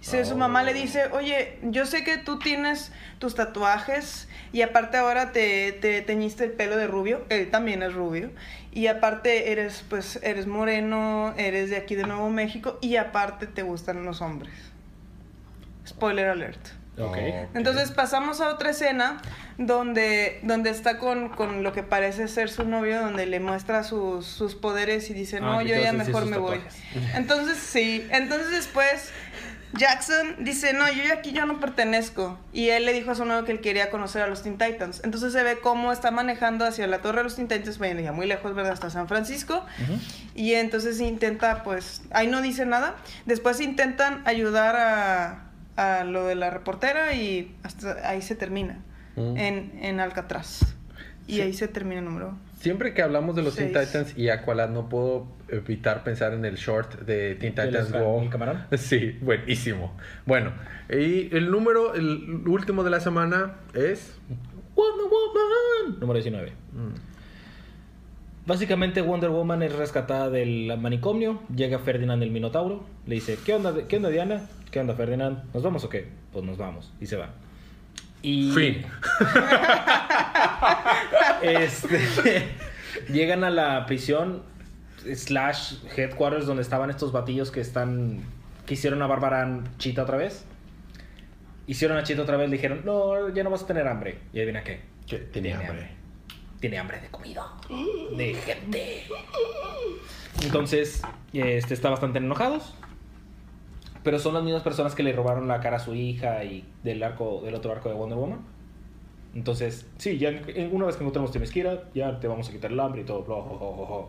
Su 0.00 0.36
mamá 0.36 0.62
le 0.62 0.72
Oh. 0.72 0.74
dice, 0.74 1.06
oye, 1.12 1.58
yo 1.62 1.86
sé 1.86 2.04
que 2.04 2.16
tú 2.18 2.38
tienes 2.38 2.92
tus 3.18 3.34
tatuajes 3.34 4.28
y 4.52 4.62
aparte 4.62 4.96
ahora 4.96 5.32
te, 5.32 5.72
te 5.72 6.00
teñiste 6.02 6.44
el 6.44 6.52
pelo 6.52 6.76
de 6.76 6.86
rubio, 6.86 7.24
él 7.28 7.50
también 7.50 7.82
es 7.82 7.92
rubio, 7.92 8.30
y 8.72 8.86
aparte 8.86 9.52
eres, 9.52 9.84
pues, 9.88 10.18
eres 10.22 10.46
moreno, 10.46 11.34
eres 11.36 11.70
de 11.70 11.76
aquí 11.76 11.94
de 11.94 12.04
Nuevo 12.04 12.30
México 12.30 12.78
y 12.80 12.96
aparte 12.96 13.46
te 13.46 13.62
gustan 13.62 14.04
los 14.04 14.22
hombres. 14.22 14.52
Spoiler 15.86 16.28
alert. 16.28 16.77
Entonces 17.54 17.90
pasamos 17.90 18.40
a 18.40 18.48
otra 18.48 18.70
escena 18.70 19.20
donde, 19.56 20.40
donde 20.42 20.70
está 20.70 20.98
con, 20.98 21.28
con 21.30 21.62
lo 21.62 21.72
que 21.72 21.82
parece 21.82 22.28
ser 22.28 22.50
su 22.50 22.64
novio, 22.64 23.00
donde 23.00 23.26
le 23.26 23.40
muestra 23.40 23.84
sus, 23.84 24.26
sus 24.26 24.54
poderes 24.54 25.10
y 25.10 25.14
dice, 25.14 25.38
Ah, 25.38 25.52
no, 25.52 25.58
que 25.58 25.68
yo 25.68 25.76
ya 25.76 25.92
mejor 25.92 26.26
me 26.26 26.38
voy. 26.38 26.60
Entonces 27.14 27.58
sí, 27.58 28.06
entonces 28.10 28.50
después 28.50 29.12
Jackson 29.74 30.36
dice, 30.44 30.72
no, 30.72 30.90
yo 30.90 31.04
ya 31.04 31.14
aquí 31.14 31.32
yo 31.32 31.44
no 31.44 31.60
pertenezco. 31.60 32.38
Y 32.52 32.70
él 32.70 32.86
le 32.86 32.92
dijo 32.92 33.10
a 33.10 33.14
su 33.14 33.24
novio 33.24 33.44
que 33.44 33.52
él 33.52 33.60
quería 33.60 33.90
conocer 33.90 34.22
a 34.22 34.26
los 34.26 34.42
Teen 34.42 34.56
Titans. 34.56 35.02
Entonces 35.04 35.32
se 35.32 35.42
ve 35.42 35.58
cómo 35.58 35.92
está 35.92 36.10
manejando 36.10 36.64
hacia 36.64 36.86
la 36.86 37.00
torre 37.00 37.18
de 37.18 37.24
los 37.24 37.36
Teen 37.36 37.48
Titans, 37.48 37.78
bueno, 37.78 38.00
ya 38.00 38.12
muy 38.12 38.26
lejos, 38.26 38.54
¿verdad? 38.54 38.72
Hasta 38.72 38.90
San 38.90 39.08
Francisco. 39.08 39.64
Y 40.34 40.54
entonces 40.54 41.00
intenta, 41.00 41.62
pues, 41.64 42.02
ahí 42.12 42.28
no 42.28 42.40
dice 42.40 42.64
nada. 42.64 42.96
Después 43.26 43.60
intentan 43.60 44.22
ayudar 44.26 44.76
a, 44.76 45.47
a 45.78 46.04
lo 46.04 46.26
de 46.26 46.34
la 46.34 46.50
reportera 46.50 47.14
y 47.14 47.54
hasta 47.62 48.08
ahí 48.08 48.20
se 48.22 48.34
termina. 48.34 48.78
Mm. 49.16 49.36
En, 49.36 49.78
en 49.82 50.00
Alcatraz. 50.00 50.74
Y 51.26 51.34
Sí. 51.36 51.40
ahí 51.42 51.52
se 51.52 51.68
termina 51.68 51.98
el 52.00 52.04
número. 52.06 52.36
Siempre 52.58 52.94
que 52.94 53.02
hablamos 53.02 53.36
de 53.36 53.42
los 53.42 53.54
Teen. 53.54 53.68
Titans 53.68 54.16
y 54.16 54.30
Aqualad, 54.30 54.70
no 54.70 54.88
puedo 54.88 55.28
evitar 55.48 56.02
pensar 56.02 56.32
en 56.32 56.44
el 56.44 56.56
short 56.56 57.00
de 57.02 57.36
Teen 57.36 57.54
¿De 57.54 57.66
Titans 57.66 57.92
Go. 57.92 58.20
el 58.22 58.30
camarón? 58.30 58.64
Sí, 58.76 59.18
buenísimo. 59.22 59.96
Bueno, 60.26 60.52
y 60.90 61.34
el 61.36 61.50
número, 61.50 61.94
el 61.94 62.42
último 62.48 62.82
de 62.82 62.90
la 62.90 63.00
semana 63.00 63.56
es. 63.74 64.18
Wonder 64.74 65.06
Woman. 65.06 66.00
Número 66.00 66.14
19. 66.14 66.52
Mm, 66.72 66.94
Básicamente 68.48 69.02
Wonder 69.02 69.28
Woman 69.28 69.62
es 69.62 69.74
rescatada 69.74 70.30
del 70.30 70.74
manicomio, 70.80 71.42
llega 71.54 71.78
Ferdinand 71.80 72.22
el 72.22 72.30
Minotauro, 72.30 72.82
le 73.04 73.16
dice, 73.16 73.38
¿qué 73.44 73.52
onda, 73.52 73.74
¿qué 73.86 73.96
onda 73.96 74.08
Diana? 74.08 74.46
¿Qué 74.70 74.80
onda 74.80 74.94
Ferdinand? 74.94 75.52
¿Nos 75.52 75.62
vamos 75.62 75.84
o 75.84 75.90
qué? 75.90 76.08
Pues 76.32 76.46
nos 76.46 76.56
vamos. 76.56 76.90
Y 76.98 77.04
se 77.04 77.16
va. 77.16 77.28
Y 78.22 78.50
Fin. 78.52 78.86
este, 81.42 82.48
llegan 83.12 83.44
a 83.44 83.50
la 83.50 83.84
prisión 83.84 84.42
slash 85.14 85.74
headquarters 85.94 86.46
donde 86.46 86.62
estaban 86.62 86.88
estos 86.88 87.12
batillos 87.12 87.50
que 87.50 87.60
están 87.60 88.22
que 88.64 88.72
hicieron 88.72 89.02
a 89.02 89.06
Bárbara 89.06 89.60
Chita 89.76 90.04
otra 90.04 90.16
vez. 90.16 90.46
Hicieron 91.66 91.98
a 91.98 92.02
Chita 92.02 92.22
otra 92.22 92.38
vez, 92.38 92.48
le 92.48 92.56
dijeron, 92.56 92.80
no, 92.86 93.28
ya 93.28 93.44
no 93.44 93.50
vas 93.50 93.64
a 93.64 93.66
tener 93.66 93.86
hambre. 93.86 94.20
Y 94.32 94.38
adivina 94.38 94.64
qué. 94.64 94.80
Que 95.06 95.18
tenía 95.18 95.58
hambre. 95.58 95.98
Tiene 96.60 96.78
hambre 96.78 97.00
de 97.00 97.08
comida. 97.08 97.46
De 98.16 98.34
gente. 98.34 99.04
Entonces, 100.42 101.02
este, 101.32 101.74
está 101.74 101.90
bastante 101.90 102.18
enojados. 102.18 102.74
Pero 104.02 104.18
son 104.18 104.34
las 104.34 104.42
mismas 104.42 104.62
personas 104.62 104.94
que 104.94 105.02
le 105.02 105.12
robaron 105.12 105.48
la 105.48 105.60
cara 105.60 105.76
a 105.76 105.80
su 105.80 105.94
hija 105.94 106.44
y 106.44 106.64
del 106.82 107.02
arco, 107.02 107.42
del 107.44 107.54
otro 107.54 107.72
arco 107.72 107.88
de 107.88 107.94
Wonder 107.94 108.18
Woman. 108.18 108.40
Entonces, 109.34 109.86
sí, 109.98 110.18
ya 110.18 110.30
una 110.72 110.86
vez 110.86 110.96
que 110.96 111.04
que 111.04 111.58
ir, 111.58 111.80
ya 111.94 112.18
te 112.18 112.26
vamos 112.28 112.48
a 112.48 112.52
quitar 112.52 112.72
el 112.72 112.80
hambre 112.80 113.02
y 113.02 113.04
todo. 113.04 113.22
bla. 113.22 114.06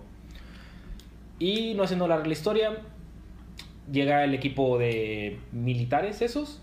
Y 1.39 1.73
no 1.73 1.83
haciendo 1.83 2.07
larga 2.07 2.25
la 2.25 2.33
historia, 2.33 2.77
llega 3.91 4.23
el 4.23 4.33
equipo 4.33 4.77
de 4.77 5.39
militares 5.51 6.21
esos 6.21 6.61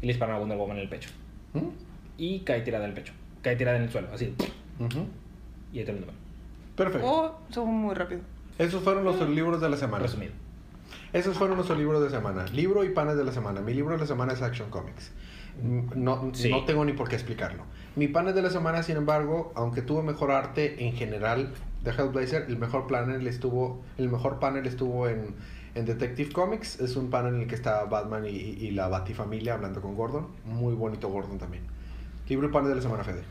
y 0.00 0.06
le 0.06 0.12
disparan 0.12 0.36
a 0.36 0.38
Wonder 0.38 0.58
Woman 0.58 0.76
en 0.76 0.82
el 0.82 0.88
pecho. 0.88 1.10
¿Mm? 1.54 1.68
Y 2.18 2.40
cae 2.40 2.60
tirada 2.62 2.84
en 2.84 2.90
el 2.90 2.96
pecho. 2.96 3.12
Cae 3.42 3.56
tirada 3.56 3.76
en 3.78 3.84
el 3.84 3.90
suelo, 3.90 4.08
así. 4.12 4.34
Y 5.72 5.78
ahí 5.78 5.84
termina. 5.84 6.12
Perfecto. 6.76 7.06
Oh, 7.06 7.38
eso 7.50 7.62
fue 7.64 7.72
muy 7.72 7.94
rápido. 7.94 8.20
Esos 8.58 8.82
fueron 8.82 9.04
los 9.04 9.28
libros 9.28 9.60
de 9.60 9.68
la 9.68 9.76
semana. 9.76 10.02
Resumido. 10.04 10.32
Esos 11.12 11.36
fueron 11.36 11.56
nuestros 11.56 11.78
libros 11.78 12.02
de 12.02 12.10
semana. 12.10 12.46
Libro 12.46 12.84
y 12.84 12.90
panes 12.90 13.16
de 13.16 13.24
la 13.24 13.32
semana. 13.32 13.60
Mi 13.60 13.74
libro 13.74 13.94
de 13.94 14.00
la 14.00 14.06
semana 14.06 14.32
es 14.32 14.42
Action 14.42 14.70
Comics. 14.70 15.10
No, 15.94 16.30
Sí. 16.32 16.50
no 16.50 16.64
tengo 16.64 16.84
ni 16.84 16.92
por 16.94 17.08
qué 17.08 17.16
explicarlo. 17.16 17.64
Mi 17.96 18.08
panes 18.08 18.34
de 18.34 18.40
la 18.42 18.48
semana, 18.50 18.82
sin 18.82 18.96
embargo, 18.96 19.52
aunque 19.54 19.82
tuvo 19.82 20.02
mejor 20.02 20.30
arte 20.30 20.86
en 20.86 20.94
general 20.94 21.52
de 21.84 21.90
Hellblazer, 21.90 22.46
el 22.48 22.56
mejor 22.56 22.86
panel 22.86 23.26
estuvo, 23.26 23.82
el 23.98 24.08
mejor 24.08 24.38
panel 24.38 24.66
estuvo 24.66 25.08
en, 25.08 25.34
en 25.74 25.84
Detective 25.84 26.32
Comics. 26.32 26.80
Es 26.80 26.96
un 26.96 27.10
panel 27.10 27.34
en 27.34 27.40
el 27.42 27.46
que 27.48 27.54
está 27.54 27.84
Batman 27.84 28.24
y, 28.24 28.28
y 28.30 28.70
la 28.70 28.88
Batifamilia 28.88 29.54
hablando 29.54 29.82
con 29.82 29.94
Gordon. 29.94 30.28
Muy 30.46 30.74
bonito 30.74 31.08
Gordon 31.10 31.38
también. 31.38 31.64
Libro 32.28 32.48
y 32.48 32.50
panes 32.50 32.70
de 32.70 32.76
la 32.76 32.82
semana, 32.82 33.04
Fede. 33.04 33.22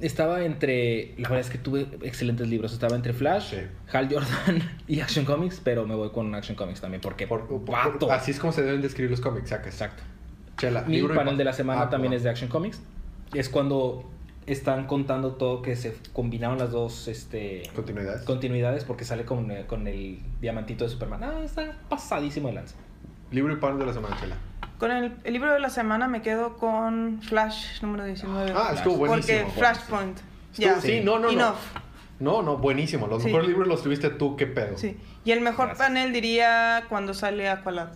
Estaba 0.00 0.44
entre. 0.44 1.14
La 1.18 1.28
verdad 1.28 1.40
es 1.40 1.50
que 1.50 1.58
tuve 1.58 1.88
excelentes 2.02 2.46
libros. 2.48 2.72
Estaba 2.72 2.94
entre 2.94 3.12
Flash, 3.12 3.50
Sí. 3.50 3.56
Hal 3.92 4.08
Jordan 4.12 4.62
y 4.86 5.00
Action 5.00 5.24
Comics, 5.24 5.60
pero 5.62 5.86
me 5.86 5.94
voy 5.94 6.10
con 6.10 6.34
Action 6.34 6.56
Comics 6.56 6.80
también 6.80 7.00
porque. 7.00 7.26
Por- 7.26 7.46
por- 7.64 8.12
así 8.12 8.30
es 8.30 8.38
como 8.38 8.52
se 8.52 8.62
deben 8.62 8.80
describir 8.80 9.10
los 9.10 9.20
cómics, 9.20 9.48
saca. 9.50 9.68
Exacto. 9.68 10.02
Chela, 10.56 10.82
Mi 10.82 10.96
libro 10.96 11.14
panel 11.14 11.34
pa- 11.34 11.38
de 11.38 11.44
la 11.44 11.52
semana 11.52 11.82
Ah, 11.82 11.90
también 11.90 12.12
es 12.12 12.22
de 12.22 12.30
Action 12.30 12.48
Comics. 12.48 12.80
Es 13.34 13.48
cuando 13.48 14.08
están 14.46 14.86
contando 14.86 15.32
todo 15.34 15.60
que 15.62 15.76
se 15.76 15.94
combinaron 16.12 16.58
las 16.58 16.70
dos 16.70 17.06
este, 17.08 17.64
Continuidades. 17.74 18.22
continuidades 18.22 18.84
porque 18.84 19.04
sale 19.04 19.24
con, 19.24 19.50
eh, 19.50 19.66
con 19.66 19.86
el 19.86 20.20
diamantito 20.40 20.84
de 20.84 20.90
Superman. 20.90 21.22
Ah, 21.24 21.42
está 21.44 21.76
pasadísimo 21.88 22.48
de 22.48 22.54
lanza. 22.54 22.76
Libro 23.30 23.52
y 23.52 23.56
panes 23.56 23.78
de 23.78 23.86
la 23.86 23.92
semana, 23.92 24.16
Chela. 24.18 24.36
Con 24.78 24.92
el, 24.92 25.16
el 25.24 25.32
libro 25.32 25.52
de 25.52 25.58
la 25.58 25.70
semana 25.70 26.06
me 26.08 26.22
quedo 26.22 26.56
con 26.56 27.20
Flash 27.22 27.82
número 27.82 28.04
19. 28.04 28.52
Ah, 28.54 28.70
estuvo 28.74 28.94
Flash. 28.96 29.08
buenísimo. 29.08 29.38
Porque 29.44 29.58
Flashpoint. 29.58 30.18
Estuvo- 30.52 30.66
Ya. 30.66 30.80
sí, 30.80 31.00
no, 31.04 31.18
no, 31.18 31.26
no. 31.26 31.30
Enough. 31.30 31.56
No, 32.20 32.42
no, 32.42 32.56
buenísimo. 32.58 33.06
Los 33.06 33.22
Sí. 33.22 33.26
mejores 33.26 33.48
libros 33.48 33.66
los 33.68 33.82
tuviste 33.82 34.10
tú, 34.10 34.36
qué 34.36 34.46
pedo. 34.46 34.76
Sí. 34.78 34.96
Y 35.24 35.30
el 35.32 35.40
mejor 35.40 35.66
Gracias. 35.68 35.88
panel 35.88 36.12
diría 36.12 36.84
cuando 36.88 37.14
sale 37.14 37.48
Aqualad. 37.48 37.88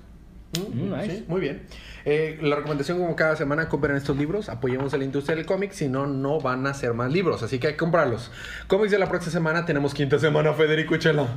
Mm, 0.59 0.79
Mm, 0.89 0.95
nice. 1.01 1.17
sí, 1.19 1.25
muy 1.29 1.41
bien. 1.41 1.63
Eh, 2.05 2.39
la 2.43 2.57
recomendación 2.57 2.99
como 2.99 3.15
cada 3.17 3.37
semana, 3.37 3.69
compren 3.69 3.97
estos 3.97 4.17
libros, 4.17 4.49
apoyemos 4.49 4.93
a 4.93 4.99
la 4.99 5.05
industria 5.05 5.37
del 5.37 5.47
cómic, 5.47 5.73
si 5.73 5.89
no, 5.89 6.07
no 6.07 6.41
van 6.41 6.67
a 6.67 6.75
ser 6.75 6.95
más 6.95 7.13
libros, 7.13 7.43
así 7.43 7.59
que 7.59 7.69
hay 7.69 7.73
que 7.75 7.79
comprarlos. 7.79 8.31
Cómics 8.67 8.91
de 8.91 8.99
la 8.99 9.09
próxima 9.09 9.33
semana, 9.33 9.65
tenemos 9.65 9.95
quinta 9.95 10.19
semana, 10.19 10.53
Federico 10.53 10.97
Chela. 10.97 11.29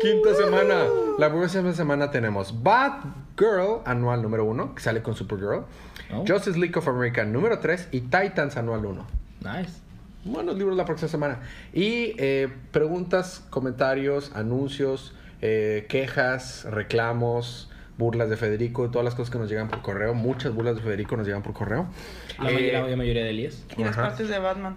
Quinta 0.00 0.34
semana. 0.34 0.84
La 1.18 1.30
próxima 1.30 1.72
semana 1.72 2.10
tenemos 2.10 2.62
Batgirl 2.62 3.80
anual 3.84 4.22
número 4.22 4.44
uno, 4.44 4.74
que 4.74 4.82
sale 4.82 5.02
con 5.02 5.14
Supergirl. 5.14 5.64
Oh. 6.12 6.24
Justice 6.26 6.58
League 6.58 6.76
of 6.76 6.86
America 6.88 7.24
número 7.24 7.58
3 7.58 7.88
y 7.92 8.00
Titans 8.02 8.56
anual 8.56 8.84
1. 8.84 9.06
Nice. 9.40 9.72
Buenos 10.24 10.56
libros 10.58 10.76
la 10.76 10.84
próxima 10.84 11.08
semana. 11.08 11.40
Y 11.72 12.14
eh, 12.18 12.48
preguntas, 12.72 13.42
comentarios, 13.48 14.32
anuncios, 14.34 15.14
eh, 15.40 15.86
quejas, 15.88 16.64
reclamos, 16.70 17.69
burlas 18.00 18.28
de 18.30 18.36
Federico, 18.36 18.90
todas 18.90 19.04
las 19.04 19.14
cosas 19.14 19.30
que 19.30 19.38
nos 19.38 19.48
llegan 19.48 19.68
por 19.68 19.82
correo. 19.82 20.14
Muchas 20.14 20.52
burlas 20.54 20.74
de 20.76 20.82
Federico 20.82 21.16
nos 21.16 21.26
llegan 21.26 21.42
por 21.44 21.52
correo. 21.52 21.86
La, 22.40 22.50
Eh, 22.50 22.54
mayoría, 22.54 22.82
la 22.88 22.96
mayoría 22.96 23.22
de 23.24 23.30
Elías. 23.30 23.64
Y 23.76 23.84
las 23.84 23.92
Ajá. 23.96 24.08
partes 24.08 24.28
de 24.28 24.38
Batman. 24.38 24.76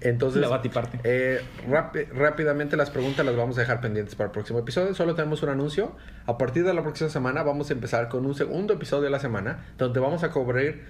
Entonces, 0.00 0.40
La 0.40 0.48
batiparte. 0.48 0.98
eh, 1.04 1.40
rápi- 1.68 2.06
rápidamente 2.08 2.76
las 2.76 2.90
preguntas 2.90 3.26
las 3.26 3.36
vamos 3.36 3.58
a 3.58 3.60
dejar 3.62 3.80
pendientes 3.80 4.14
para 4.14 4.26
el 4.26 4.32
próximo 4.32 4.60
episodio. 4.60 4.94
Solo 4.94 5.14
tenemos 5.14 5.42
un 5.42 5.48
anuncio. 5.50 5.92
A 6.26 6.38
partir 6.38 6.64
de 6.64 6.72
la 6.72 6.82
próxima 6.82 7.10
semana 7.10 7.42
vamos 7.42 7.68
a 7.70 7.72
empezar 7.74 8.08
con 8.08 8.24
un 8.24 8.34
segundo 8.34 8.74
episodio 8.74 9.02
de 9.04 9.10
la 9.10 9.18
semana 9.18 9.66
donde 9.76 10.00
vamos 10.00 10.22
a 10.22 10.30
cubrir 10.30 10.82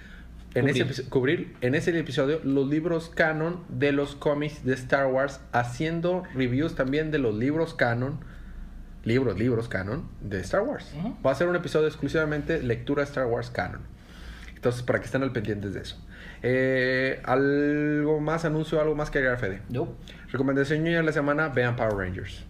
en, 0.54 0.68
ese, 0.68 0.84
Cubrir. 0.84 0.94
epi- 0.94 1.08
cubrir 1.08 1.56
en 1.62 1.74
ese 1.74 1.98
episodio 1.98 2.40
los 2.44 2.68
libros 2.68 3.10
canon 3.10 3.64
de 3.68 3.90
los 3.90 4.14
cómics 4.14 4.64
de 4.64 4.74
Star 4.74 5.06
Wars, 5.08 5.40
haciendo 5.52 6.22
reviews 6.34 6.74
también 6.76 7.10
de 7.10 7.18
los 7.18 7.34
libros 7.34 7.74
canon. 7.74 8.20
Libros, 9.04 9.38
libros 9.38 9.68
canon 9.68 10.08
de 10.20 10.40
Star 10.40 10.62
Wars. 10.62 10.86
Va 11.24 11.30
a 11.32 11.34
ser 11.34 11.48
un 11.48 11.56
episodio 11.56 11.86
exclusivamente 11.86 12.62
lectura 12.62 13.02
Star 13.02 13.26
Wars 13.26 13.50
canon. 13.50 13.82
Entonces, 14.54 14.82
para 14.82 14.98
que 14.98 15.04
estén 15.06 15.22
al 15.22 15.32
pendientes 15.32 15.74
de 15.74 15.80
eso. 15.80 15.96
Eh, 16.42 17.20
¿Algo 17.24 18.20
más, 18.20 18.44
anuncio, 18.44 18.80
algo 18.80 18.94
más 18.94 19.10
que 19.10 19.18
agregar, 19.18 19.38
Fede? 19.38 19.60
Yo, 19.68 19.88
Recomendación 20.34 20.82
ñoña 20.82 20.96
de 20.96 21.02
la 21.04 21.12
semana, 21.12 21.48
vean 21.48 21.76
Power 21.76 21.94
Rangers. 21.94 22.42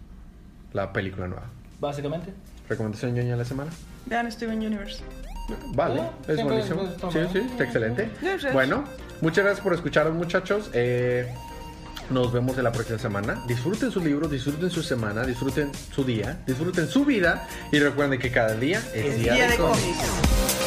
La 0.72 0.92
película 0.92 1.28
nueva. 1.28 1.50
básicamente. 1.80 2.32
Recomendación 2.68 3.14
ñoña 3.14 3.32
de 3.32 3.36
la 3.36 3.44
semana. 3.44 3.70
Vean 4.06 4.30
Steven 4.32 4.58
Universe. 4.58 5.02
Vale, 5.74 6.00
es 6.26 6.42
buenísimo. 6.42 6.86
Sí, 6.86 6.96
bueno. 7.12 7.28
sí, 7.30 7.38
está 7.38 7.64
excelente. 7.64 8.08
Gracias. 8.22 8.52
Bueno, 8.54 8.84
muchas 9.20 9.44
gracias 9.44 9.62
por 9.62 9.74
escucharnos, 9.74 10.14
muchachos. 10.14 10.70
Eh, 10.72 11.30
nos 12.10 12.32
vemos 12.32 12.56
en 12.58 12.64
la 12.64 12.72
próxima 12.72 12.98
semana. 12.98 13.42
Disfruten 13.46 13.90
su 13.90 14.00
libro, 14.00 14.28
disfruten 14.28 14.70
su 14.70 14.82
semana, 14.82 15.24
disfruten 15.24 15.70
su 15.94 16.04
día, 16.04 16.38
disfruten 16.46 16.88
su 16.88 17.04
vida 17.04 17.46
y 17.72 17.78
recuerden 17.78 18.18
que 18.18 18.30
cada 18.30 18.54
día 18.54 18.82
es, 18.94 19.18
Día 19.20 19.48
de 19.48 19.56
cómics. 19.56 19.80
cómics. 19.80 20.63